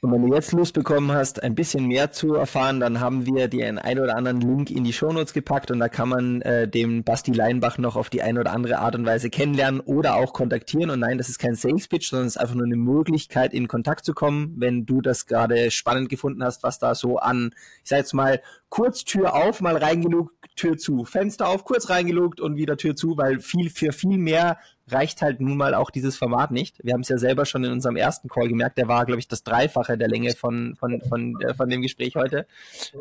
Und 0.03 0.11
wenn 0.11 0.27
du 0.27 0.33
jetzt 0.33 0.51
Lust 0.51 0.73
bekommen 0.73 1.11
hast, 1.11 1.43
ein 1.43 1.53
bisschen 1.53 1.85
mehr 1.85 2.11
zu 2.11 2.33
erfahren, 2.33 2.79
dann 2.79 2.99
haben 2.99 3.27
wir 3.27 3.47
dir 3.47 3.67
einen 3.67 3.77
ein 3.77 3.99
oder 3.99 4.15
anderen 4.15 4.41
Link 4.41 4.71
in 4.71 4.83
die 4.83 4.93
Shownotes 4.93 5.31
gepackt 5.31 5.69
und 5.69 5.77
da 5.77 5.89
kann 5.89 6.09
man 6.09 6.41
äh, 6.41 6.67
den 6.67 7.03
Basti 7.03 7.31
Leinbach 7.31 7.77
noch 7.77 7.95
auf 7.95 8.09
die 8.09 8.23
eine 8.23 8.39
oder 8.39 8.51
andere 8.51 8.79
Art 8.79 8.95
und 8.95 9.05
Weise 9.05 9.29
kennenlernen 9.29 9.79
oder 9.79 10.15
auch 10.15 10.33
kontaktieren. 10.33 10.89
Und 10.89 11.01
nein, 11.01 11.19
das 11.19 11.29
ist 11.29 11.37
kein 11.37 11.53
Sales 11.53 11.87
Pitch, 11.87 12.09
sondern 12.09 12.25
es 12.25 12.35
ist 12.35 12.41
einfach 12.41 12.55
nur 12.55 12.65
eine 12.65 12.77
Möglichkeit, 12.77 13.53
in 13.53 13.67
Kontakt 13.67 14.03
zu 14.03 14.15
kommen, 14.15 14.55
wenn 14.57 14.87
du 14.87 15.01
das 15.01 15.27
gerade 15.27 15.69
spannend 15.69 16.09
gefunden 16.09 16.43
hast, 16.43 16.63
was 16.63 16.79
da 16.79 16.95
so 16.95 17.19
an, 17.19 17.53
ich 17.83 17.89
sag 17.89 17.97
jetzt 17.97 18.15
mal, 18.15 18.41
kurz 18.69 19.03
Tür 19.03 19.35
auf, 19.35 19.61
mal 19.61 19.77
reingelugt, 19.77 20.33
Tür 20.55 20.77
zu, 20.77 21.05
Fenster 21.05 21.47
auf, 21.47 21.63
kurz 21.63 21.89
reingelugt 21.89 22.39
und 22.39 22.55
wieder 22.55 22.77
Tür 22.77 22.95
zu, 22.95 23.17
weil 23.17 23.39
viel 23.39 23.69
für 23.69 23.91
viel 23.91 24.17
mehr 24.17 24.57
reicht 24.91 25.21
halt 25.21 25.39
nun 25.39 25.57
mal 25.57 25.73
auch 25.73 25.89
dieses 25.89 26.17
Format 26.17 26.51
nicht. 26.51 26.77
Wir 26.83 26.93
haben 26.93 27.01
es 27.01 27.09
ja 27.09 27.17
selber 27.17 27.45
schon 27.45 27.63
in 27.63 27.71
unserem 27.71 27.95
ersten 27.95 28.27
Call 28.27 28.47
gemerkt, 28.47 28.77
der 28.77 28.87
war, 28.87 29.05
glaube 29.05 29.19
ich, 29.19 29.27
das 29.27 29.43
Dreifache 29.43 29.97
der 29.97 30.07
Länge 30.07 30.33
von, 30.33 30.75
von, 30.75 31.01
von, 31.01 31.39
äh, 31.41 31.53
von 31.53 31.69
dem 31.69 31.81
Gespräch 31.81 32.15
heute. 32.15 32.45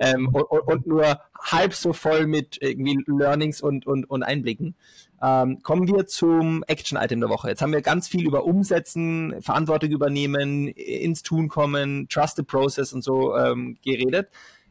Ähm, 0.00 0.28
und, 0.28 0.44
und, 0.44 0.86
nur 0.86 1.20
halb 1.38 1.74
so 1.74 1.92
voll 1.92 2.26
mit 2.26 2.58
irgendwie 2.60 2.98
Learnings 3.06 3.60
und, 3.60 3.86
und, 3.86 4.08
und 4.08 4.22
Einblicken. 4.22 4.74
Ähm, 5.22 5.62
kommen 5.62 5.86
wir 5.88 6.06
zum 6.06 6.64
Action-Item 6.66 7.20
der 7.20 7.28
Woche. 7.28 7.48
Jetzt 7.48 7.62
haben 7.62 7.72
wir 7.72 7.82
ganz 7.82 8.08
viel 8.08 8.26
über 8.26 8.44
Umsetzen, 8.44 9.34
Verantwortung 9.42 9.90
übernehmen, 9.90 10.68
ins 10.68 11.22
Tun 11.22 11.48
kommen, 11.48 12.08
Trust 12.08 12.36
the 12.36 12.42
Process 12.42 12.92
und 12.92 13.02
so 13.02 13.36
ähm, 13.36 13.76
geredet. 13.84 14.28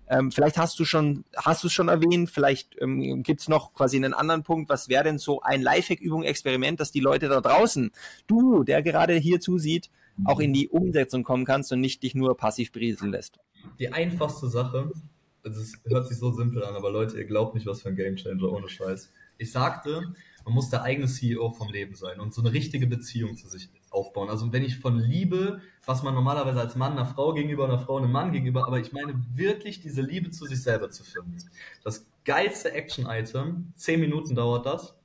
Ähm, 0.10 0.32
vielleicht 0.32 0.58
hast 0.58 0.80
du 0.80 0.86
schon, 0.86 1.24
hast 1.36 1.64
du 1.64 1.68
es 1.68 1.74
schon 1.74 1.88
erwähnt, 1.88 2.32
vielleicht 2.32 2.76
ähm, 2.82 3.22
gibt 3.22 3.42
es 3.42 3.48
noch 3.48 3.74
quasi 3.74 3.98
einen 3.98 4.16
anderen 4.16 4.44
Punkt. 4.44 4.70
Was 4.70 4.90
wäre 4.90 5.04
denn 5.04 5.20
so 5.20 5.42
ein 5.42 5.62
Lifehack-Übung, 5.62 6.24
Experiment, 6.24 6.80
dass 6.80 6.92
die 6.92 7.00
Leute 7.00 7.28
da 7.30 7.42
draußen, 7.42 7.92
du, 8.26 8.64
der 8.64 8.82
gerade 8.82 9.14
hier 9.16 9.40
zusieht, 9.40 9.92
auch 10.26 10.40
in 10.40 10.52
die 10.52 10.68
Umsetzung 10.68 11.24
kommen 11.24 11.46
kannst 11.46 11.72
und 11.72 11.80
nicht 11.80 12.04
dich 12.04 12.16
nur 12.16 12.36
passiv 12.36 12.72
berieseln 12.72 13.12
lässt? 13.12 13.40
Die 13.78 13.94
einfachste 13.94 14.48
Sache, 14.48 14.92
also 15.44 15.62
es 15.62 15.74
hört 15.86 16.08
sich 16.08 16.18
so 16.18 16.32
simpel 16.32 16.64
an, 16.64 16.76
aber 16.76 16.92
Leute, 16.92 17.18
ihr 17.18 17.26
glaubt 17.26 17.54
nicht, 17.54 17.68
was 17.68 17.82
für 17.82 17.90
ein 17.90 17.96
Gamechanger 17.96 18.52
ohne 18.52 18.68
Scheiß. 18.68 19.12
Ich 19.38 19.52
sagte, 19.52 20.14
man 20.44 20.54
muss 20.54 20.70
der 20.70 20.82
eigene 20.82 21.08
CEO 21.08 21.52
vom 21.52 21.72
Leben 21.72 21.96
sein 21.96 22.20
und 22.20 22.34
so 22.34 22.42
eine 22.42 22.52
richtige 22.52 22.88
Beziehung 22.88 23.38
zu 23.38 23.48
sich 23.48 23.70
aufbauen. 23.92 24.30
Also 24.30 24.52
wenn 24.52 24.64
ich 24.64 24.80
von 24.80 25.00
Liebe, 25.00 25.62
was 25.86 26.04
man 26.04 26.14
normalerweise 26.14 26.60
als 26.60 26.76
Mann 26.76 26.94
einer 26.94 27.06
Frau 27.06 27.34
gegenüber, 27.34 27.66
einer 27.66 27.80
Frau 27.80 27.98
einem 27.98 28.12
Mann 28.12 28.32
gegenüber, 28.32 28.68
aber 28.68 28.80
ich 28.80 28.92
meine 28.92 29.16
wirklich 29.34 29.82
diese 29.82 30.02
Liebe 30.02 30.30
zu 30.32 30.46
sich 30.46 30.62
selber 30.62 30.90
zu 30.90 31.04
finden. 31.04 31.38
Das 31.84 32.06
geilste 32.26 32.72
Action-Item, 32.72 33.74
zehn 33.76 34.00
Minuten 34.00 34.36
dauert 34.36 34.66
das, 34.66 34.96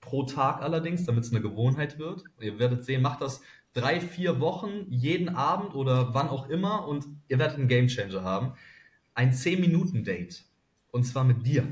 pro 0.00 0.24
Tag 0.24 0.62
allerdings, 0.62 1.04
damit 1.04 1.24
es 1.24 1.30
eine 1.30 1.40
Gewohnheit 1.40 1.98
wird. 1.98 2.24
Ihr 2.40 2.58
werdet 2.58 2.84
sehen, 2.84 3.02
macht 3.02 3.20
das 3.20 3.42
drei, 3.72 4.00
vier 4.00 4.40
Wochen, 4.40 4.86
jeden 4.88 5.28
Abend 5.28 5.74
oder 5.74 6.14
wann 6.14 6.28
auch 6.28 6.48
immer 6.48 6.86
und 6.88 7.06
ihr 7.28 7.38
werdet 7.38 7.58
einen 7.58 7.68
Gamechanger 7.68 8.22
haben. 8.22 8.54
Ein 9.14 9.32
10-Minuten-Date. 9.32 10.44
Und 10.90 11.04
zwar 11.04 11.24
mit 11.24 11.46
dir. 11.46 11.66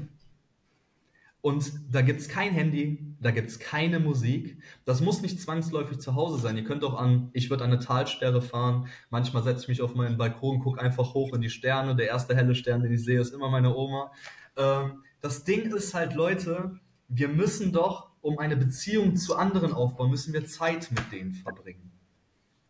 Und 1.40 1.72
da 1.90 2.02
gibt 2.02 2.20
es 2.20 2.28
kein 2.28 2.52
Handy, 2.52 3.14
da 3.20 3.30
gibt 3.30 3.48
es 3.48 3.60
keine 3.60 4.00
Musik. 4.00 4.60
Das 4.84 5.00
muss 5.00 5.22
nicht 5.22 5.40
zwangsläufig 5.40 6.00
zu 6.00 6.14
Hause 6.14 6.38
sein. 6.38 6.56
Ihr 6.56 6.64
könnt 6.64 6.82
auch 6.82 6.98
an, 6.98 7.30
ich 7.32 7.48
würde 7.48 7.64
an 7.64 7.70
eine 7.70 7.78
Talsperre 7.78 8.42
fahren. 8.42 8.88
Manchmal 9.10 9.44
setze 9.44 9.62
ich 9.62 9.68
mich 9.68 9.82
auf 9.82 9.94
meinen 9.94 10.18
Balkon, 10.18 10.58
gucke 10.58 10.80
einfach 10.80 11.14
hoch 11.14 11.32
in 11.34 11.40
die 11.40 11.50
Sterne. 11.50 11.94
Der 11.94 12.08
erste 12.08 12.34
helle 12.34 12.56
Stern, 12.56 12.82
den 12.82 12.92
ich 12.92 13.04
sehe, 13.04 13.20
ist 13.20 13.32
immer 13.32 13.50
meine 13.50 13.74
Oma. 13.74 14.10
Ähm, 14.56 15.04
das 15.20 15.44
Ding 15.44 15.72
ist 15.72 15.94
halt, 15.94 16.14
Leute, 16.14 16.78
wir 17.08 17.28
müssen 17.28 17.72
doch, 17.72 18.10
um 18.20 18.38
eine 18.38 18.56
Beziehung 18.56 19.16
zu 19.16 19.36
anderen 19.36 19.72
aufbauen, 19.72 20.10
müssen 20.10 20.32
wir 20.32 20.44
Zeit 20.44 20.90
mit 20.90 21.12
denen 21.12 21.34
verbringen. 21.34 21.92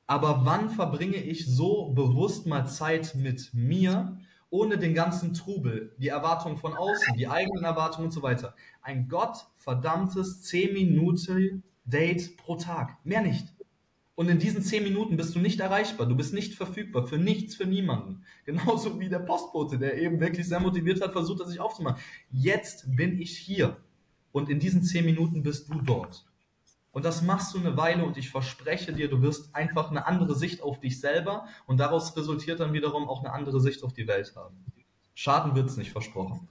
Aber 0.06 0.44
wann 0.44 0.70
verbringe 0.70 1.16
ich 1.16 1.46
so 1.46 1.90
bewusst 1.92 2.46
mal 2.46 2.66
Zeit 2.66 3.14
mit 3.14 3.52
mir, 3.52 4.18
ohne 4.50 4.78
den 4.78 4.94
ganzen 4.94 5.34
Trubel, 5.34 5.94
die 5.98 6.08
Erwartungen 6.08 6.56
von 6.56 6.74
außen, 6.74 7.14
die 7.16 7.28
eigenen 7.28 7.64
Erwartungen 7.64 8.06
und 8.06 8.12
so 8.12 8.22
weiter. 8.22 8.54
Ein 8.82 9.08
gottverdammtes 9.08 10.42
10 10.42 10.72
Minuten 10.72 11.62
Date 11.84 12.36
pro 12.36 12.56
Tag. 12.56 12.96
Mehr 13.04 13.22
nicht. 13.22 13.54
Und 14.14 14.28
in 14.28 14.38
diesen 14.38 14.62
10 14.62 14.82
Minuten 14.82 15.16
bist 15.16 15.34
du 15.34 15.38
nicht 15.38 15.60
erreichbar, 15.60 16.06
du 16.06 16.16
bist 16.16 16.34
nicht 16.34 16.54
verfügbar, 16.54 17.06
für 17.06 17.18
nichts, 17.18 17.54
für 17.54 17.66
niemanden. 17.66 18.24
Genauso 18.44 18.98
wie 18.98 19.08
der 19.08 19.20
Postbote, 19.20 19.78
der 19.78 19.96
eben 19.96 20.18
wirklich 20.20 20.48
sehr 20.48 20.60
motiviert 20.60 21.00
hat, 21.00 21.12
versucht 21.12 21.40
hat, 21.40 21.48
sich 21.48 21.60
aufzumachen. 21.60 22.02
Jetzt 22.30 22.96
bin 22.96 23.20
ich 23.20 23.38
hier. 23.38 23.76
Und 24.32 24.50
in 24.50 24.58
diesen 24.58 24.82
10 24.82 25.04
Minuten 25.04 25.42
bist 25.42 25.72
du 25.72 25.80
dort. 25.80 26.27
Und 26.90 27.04
das 27.04 27.22
machst 27.22 27.54
du 27.54 27.58
eine 27.58 27.76
Weile 27.76 28.04
und 28.04 28.16
ich 28.16 28.30
verspreche 28.30 28.92
dir, 28.92 29.08
du 29.08 29.20
wirst 29.22 29.54
einfach 29.54 29.90
eine 29.90 30.06
andere 30.06 30.34
Sicht 30.34 30.62
auf 30.62 30.80
dich 30.80 31.00
selber 31.00 31.46
und 31.66 31.78
daraus 31.78 32.16
resultiert 32.16 32.60
dann 32.60 32.72
wiederum 32.72 33.08
auch 33.08 33.22
eine 33.22 33.32
andere 33.32 33.60
Sicht 33.60 33.84
auf 33.84 33.92
die 33.92 34.08
Welt 34.08 34.34
haben. 34.34 34.64
Schaden 35.14 35.54
wird 35.54 35.68
es 35.68 35.76
nicht, 35.76 35.92
versprochen. 35.92 36.48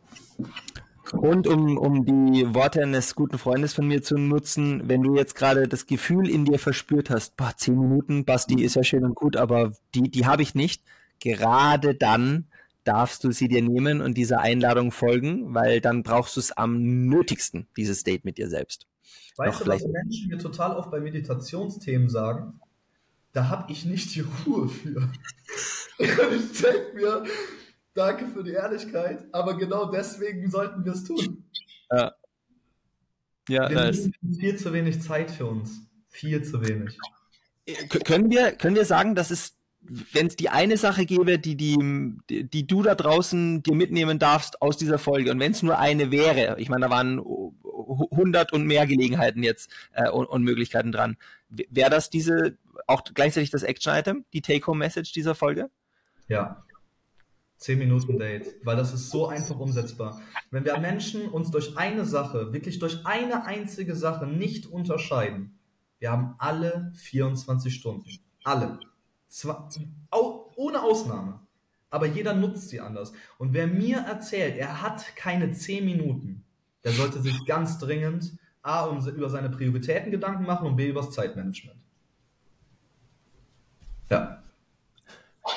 Und 1.14 1.48
um, 1.48 1.78
um 1.78 2.06
die 2.06 2.54
Worte 2.54 2.82
eines 2.82 3.16
guten 3.16 3.38
Freundes 3.38 3.74
von 3.74 3.88
mir 3.88 4.04
zu 4.04 4.18
nutzen, 4.18 4.90
wenn 4.90 5.04
du 5.04 5.16
jetzt 5.16 5.36
gerade 5.36 5.68
das 5.68 5.86
Gefühl 5.86 6.30
in 6.30 6.46
dir 6.46 6.60
verspürt 6.60 7.10
hast, 7.10 7.38
boah, 7.38 7.54
zehn 7.56 7.80
Minuten, 7.80 8.26
Basti, 8.26 8.62
ist 8.62 8.76
ja 8.76 8.84
schön 8.84 9.06
und 9.06 9.16
gut, 9.16 9.38
aber 9.38 9.72
die, 9.96 10.12
die 10.12 10.26
habe 10.26 10.42
ich 10.42 10.54
nicht, 10.54 10.84
gerade 11.20 11.96
dann 11.96 12.48
darfst 12.84 13.24
du 13.24 13.32
sie 13.32 13.48
dir 13.48 13.62
nehmen 13.62 14.02
und 14.02 14.18
dieser 14.18 14.40
Einladung 14.40 14.92
folgen, 14.92 15.54
weil 15.54 15.82
dann 15.82 16.04
brauchst 16.04 16.36
du 16.36 16.40
es 16.40 16.52
am 16.52 17.06
nötigsten, 17.06 17.68
dieses 17.76 18.04
Date 18.04 18.26
mit 18.26 18.38
dir 18.38 18.50
selbst. 18.50 18.87
Weißt 19.38 19.62
du, 19.62 19.68
was 19.68 19.86
Menschen 19.86 20.30
mir 20.30 20.38
total 20.38 20.76
oft 20.76 20.89
bei 20.91 20.99
Meditationsthemen 20.99 22.10
sagen? 22.10 22.60
Da 23.34 23.49
habe 23.49 23.72
ich 23.72 23.86
nicht 23.86 24.16
die 24.16 24.22
Ruhe 24.22 24.68
für. 24.68 25.12
ich 25.99 26.62
denke 26.62 26.91
mir, 26.95 27.24
danke 27.93 28.28
für 28.28 28.43
die 28.43 28.51
Ehrlichkeit, 28.51 29.26
aber 29.32 29.58
genau 29.58 29.91
deswegen 29.91 30.49
sollten 30.49 30.84
wir 30.84 30.93
es 30.93 31.03
tun. 31.03 31.43
Ja. 31.91 32.14
Ja, 33.49 33.70
wir 33.70 33.80
haben 33.80 34.14
viel 34.39 34.58
zu 34.58 34.74
wenig 34.74 35.01
Zeit 35.01 35.32
für 35.32 35.45
uns. 35.45 35.82
Viel 36.10 36.43
zu 36.43 36.62
wenig. 36.62 36.97
Können 38.03 38.30
wir, 38.30 38.53
können 38.53 38.76
wir 38.76 38.86
sagen, 38.86 39.16
dass 39.16 39.32
es 39.32 39.58
wenn 39.80 40.28
es 40.28 40.36
die 40.36 40.49
eine 40.49 40.78
Sache 40.78 41.05
gäbe, 41.05 41.39
die, 41.39 41.55
die, 41.55 41.78
die 42.28 42.68
du 42.68 42.82
da 42.82 42.95
draußen 42.95 43.64
dir 43.64 43.76
mitnehmen 43.76 44.20
darfst 44.20 44.62
aus 44.62 44.78
dieser 44.78 44.99
Folge, 44.99 45.32
und 45.32 45.39
wenn 45.39 45.51
es 45.51 45.64
nur 45.64 45.78
eine 45.78 46.12
wäre, 46.12 46.60
ich 46.60 46.70
meine, 46.70 46.86
da 46.86 46.89
waren 46.89 47.22
100 47.78 48.54
und 48.54 48.66
mehr 48.66 48.88
Gelegenheiten 48.88 49.44
jetzt 49.44 49.70
äh, 49.94 50.10
und, 50.10 50.26
und, 50.26 50.44
Möglichkeiten 50.44 50.92
dran. 50.92 51.18
Wäre 51.50 51.90
das 51.90 52.10
diese, 52.10 52.58
auch 52.88 53.04
gleichzeitig 53.04 53.52
das 53.52 53.64
Action-Item, 53.64 54.26
die 54.34 54.42
Take-Home-Message 54.42 55.12
dieser 55.12 55.36
Folge? 55.36 55.70
Ja. 56.28 56.64
10 57.58 57.80
Minuten 57.80 58.20
Date, 58.20 58.56
weil 58.64 58.76
das 58.76 58.94
ist 58.94 59.10
so 59.10 59.28
einfach 59.28 59.58
umsetzbar. 59.58 60.22
Wenn 60.52 60.64
wir 60.64 60.78
Menschen 60.78 61.28
uns 61.30 61.50
durch 61.50 61.76
eine 61.76 62.06
Sache, 62.06 62.54
wirklich 62.54 62.78
durch 62.78 63.06
eine 63.06 63.46
einzige 63.46 63.96
Sache 63.96 64.28
nicht 64.28 64.68
unterscheiden, 64.68 65.58
wir 66.00 66.12
haben 66.12 66.36
alle 66.38 66.92
24 66.96 67.74
Stunden. 67.74 68.08
Alle. 68.44 68.80
Zwar, 69.28 69.70
ohne 70.12 70.84
Ausnahme. 70.84 71.40
Aber 71.90 72.06
jeder 72.06 72.34
nutzt 72.34 72.70
sie 72.70 72.80
anders. 72.80 73.14
Und 73.38 73.54
wer 73.54 73.66
mir 73.68 74.00
erzählt, 74.00 74.58
er 74.58 74.82
hat 74.82 75.16
keine 75.16 75.52
10 75.52 75.86
Minuten, 75.86 76.46
der 76.84 76.92
sollte 76.92 77.22
sich 77.22 77.46
ganz 77.46 77.80
dringend 77.80 78.34
A, 78.62 78.86
um, 78.86 79.06
über 79.08 79.30
seine 79.30 79.50
Prioritäten 79.50 80.12
Gedanken 80.12 80.46
machen 80.46 80.68
und 80.68 80.76
B, 80.76 80.90
über 80.90 81.02
das 81.02 81.12
Zeitmanagement. 81.12 81.80
Ja. 84.10 84.42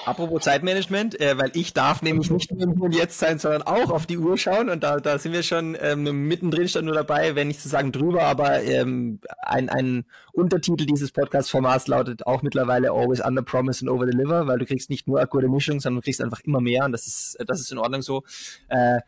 Apropos 0.06 0.42
Zeitmanagement, 0.42 1.20
äh, 1.20 1.36
weil 1.36 1.50
ich 1.54 1.72
darf 1.74 2.00
nämlich 2.02 2.30
nicht 2.30 2.52
nur 2.52 2.62
im 2.62 2.74
Hier 2.74 2.82
und 2.84 2.94
Jetzt 2.94 3.18
sein, 3.18 3.40
sondern 3.40 3.62
auch 3.62 3.90
auf 3.90 4.06
die 4.06 4.18
Uhr 4.18 4.38
schauen 4.38 4.70
und 4.70 4.84
da, 4.84 5.00
da 5.00 5.18
sind 5.18 5.32
wir 5.32 5.42
schon 5.42 5.76
ähm, 5.80 6.28
mittendrin 6.28 6.68
schon 6.68 6.84
nur 6.84 6.94
dabei, 6.94 7.34
wenn 7.34 7.48
nicht 7.48 7.60
zu 7.60 7.68
sagen 7.68 7.90
drüber, 7.90 8.22
aber 8.22 8.62
ähm, 8.62 9.20
ein, 9.42 9.68
ein 9.68 10.04
Untertitel 10.32 10.86
dieses 10.86 11.10
Podcast-Formats 11.10 11.88
lautet 11.88 12.24
auch 12.26 12.42
mittlerweile 12.42 12.92
Always 12.92 13.20
Under 13.20 13.42
Promise 13.42 13.84
and 13.84 13.90
Over 13.90 14.06
Deliver, 14.06 14.46
weil 14.46 14.58
du 14.58 14.64
kriegst 14.64 14.90
nicht 14.90 15.08
nur 15.08 15.24
gute 15.26 15.48
Mischung, 15.48 15.80
sondern 15.80 16.00
du 16.00 16.04
kriegst 16.04 16.22
einfach 16.22 16.40
immer 16.44 16.60
mehr 16.60 16.84
und 16.84 16.92
das 16.92 17.08
ist, 17.08 17.36
das 17.44 17.60
ist 17.60 17.72
in 17.72 17.78
Ordnung 17.78 18.02
so. 18.02 18.22
Äh, 18.68 19.00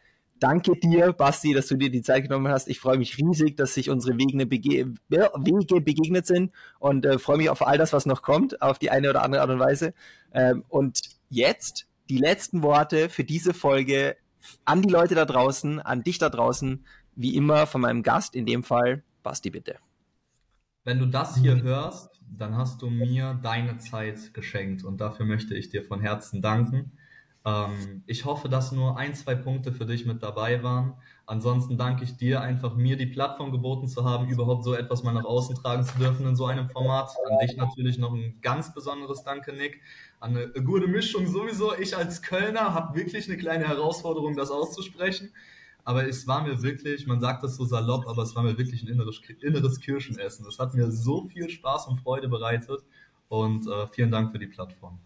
danke 0.43 0.77
dir, 0.77 1.13
Basti, 1.13 1.55
dass 1.55 1.69
du 1.69 1.77
dir 1.77 1.91
die 1.91 2.03
Zeit 2.03 2.25
genommen 2.25 2.49
hast. 2.49 2.69
Ich 2.69 2.81
freue 2.81 2.99
mich 2.99 3.19
riesig, 3.19 3.57
dass 3.57 3.75
sich 3.75 3.91
unsere 3.91 4.19
Wege, 4.19 4.47
bege 4.47 4.95
Wege 5.09 5.81
begegnet 5.81 6.27
sind 6.27 6.53
und 6.79 7.07
äh, 7.07 7.19
freue 7.19 7.37
mich 7.37 7.51
auf 7.51 7.67
all 7.67 7.79
das, 7.79 7.93
was 7.93 8.07
noch 8.07 8.23
kommt, 8.23 8.61
auf 8.61 8.79
die 8.79 8.91
eine 8.91 9.11
oder 9.11 9.23
andere 9.23 9.43
Art 9.43 9.51
und 9.51 9.61
Weise. 9.61 9.95
Ähm, 10.33 10.65
und 10.69 11.01
jetzt 11.29 11.87
die 12.09 12.19
letzten 12.19 12.63
Worte 12.63 13.09
für 13.09 13.25
diese 13.25 13.55
Folge 13.55 14.17
an 14.65 14.83
die 14.83 14.89
Leute 14.89 15.15
da 15.15 15.25
draußen, 15.25 15.81
an 15.81 16.03
dich 16.03 16.19
da 16.19 16.29
draußen, 16.29 16.85
wie 17.15 17.37
immer 17.37 17.67
von 17.67 17.81
meinem 17.81 18.03
Gast, 18.03 18.35
in 18.35 18.47
dem 18.47 18.65
Fall 18.65 19.05
Basti, 19.23 19.51
bitte. 19.51 19.77
Wenn 20.85 20.99
du 20.99 21.07
das 21.07 21.37
hier 21.37 21.63
hörst, 21.63 22.21
dann 22.37 22.57
hast 22.57 22.83
du 22.83 22.91
mir 22.91 23.39
deine 23.43 23.79
Zeit 23.79 24.35
geschenkt 24.35 24.83
und 24.83 25.01
dafür 25.01 25.27
möchte 25.27 25.55
ich 25.55 25.69
dir 25.69 25.85
von 25.85 26.01
Herzen 26.01 26.43
danken. 26.43 26.93
Ähm, 27.45 28.03
ich 28.07 28.25
hoffe, 28.25 28.49
dass 28.49 28.73
nur 28.73 28.97
ein, 28.97 29.15
zwei 29.15 29.35
Punkte 29.35 29.73
für 29.73 29.85
dich 29.85 30.07
mit 30.07 30.23
dabei 30.23 30.63
waren. 30.63 30.95
Ansonsten 31.27 31.77
danke 31.77 32.05
ich 32.05 32.17
dir 32.17 32.41
einfach, 32.41 32.77
mir 32.77 32.97
die 32.97 33.07
Plattform 33.07 33.51
geboten 33.51 33.89
zu 33.89 34.05
haben, 34.05 34.29
überhaupt 34.29 34.65
so 34.65 34.75
etwas 34.75 35.03
mal 35.03 35.13
nach 35.13 35.25
außen 35.25 35.57
tragen 35.57 35.85
zu 35.85 35.99
dürfen 35.99 36.27
in 36.27 36.37
so 36.37 36.47
einem 36.47 36.69
Format. 36.69 37.11
An 37.31 37.39
dich 37.47 37.57
natürlich 37.57 37.99
noch 37.99 38.13
ein 38.13 38.39
ganz 38.43 38.75
besonderes 38.75 39.25
Danke, 39.25 39.53
Nick. 39.53 39.81
An 40.21 40.37
eine 40.37 40.65
gute 40.65 40.87
Mischung 40.87 41.27
sowieso. 41.27 41.75
Ich 41.77 41.97
als 41.97 42.23
Kölner 42.23 42.75
habe 42.75 42.97
wirklich 42.97 43.29
eine 43.29 43.39
kleine 43.39 43.67
Herausforderung, 43.67 44.37
das 44.37 44.51
auszusprechen. 44.51 45.31
Aber 45.85 46.07
es 46.07 46.29
war 46.29 46.43
mir 46.45 46.63
wirklich, 46.63 47.09
man 47.09 47.21
sagt 47.21 47.43
das 47.43 47.57
so 47.57 47.65
salopp, 47.65 48.07
aber 48.07 48.23
es 48.23 48.37
war 48.37 48.45
mir 48.45 48.57
wirklich 48.57 48.85
ein 48.85 48.89
inneres, 48.89 49.21
inneres 49.41 49.81
Kirschenessen. 49.81 50.47
Es 50.47 50.61
hat 50.61 50.75
mir 50.75 50.93
so 50.93 51.27
viel 51.29 51.51
Spaß 51.51 51.89
und 51.89 52.01
Freude 52.01 52.29
bereitet. 52.29 52.83
Und 53.29 53.67
äh, 53.67 53.89
vielen 53.89 54.11
Dank 54.11 54.31
für 54.31 54.39
die 54.39 54.47
Plattform. 54.47 55.01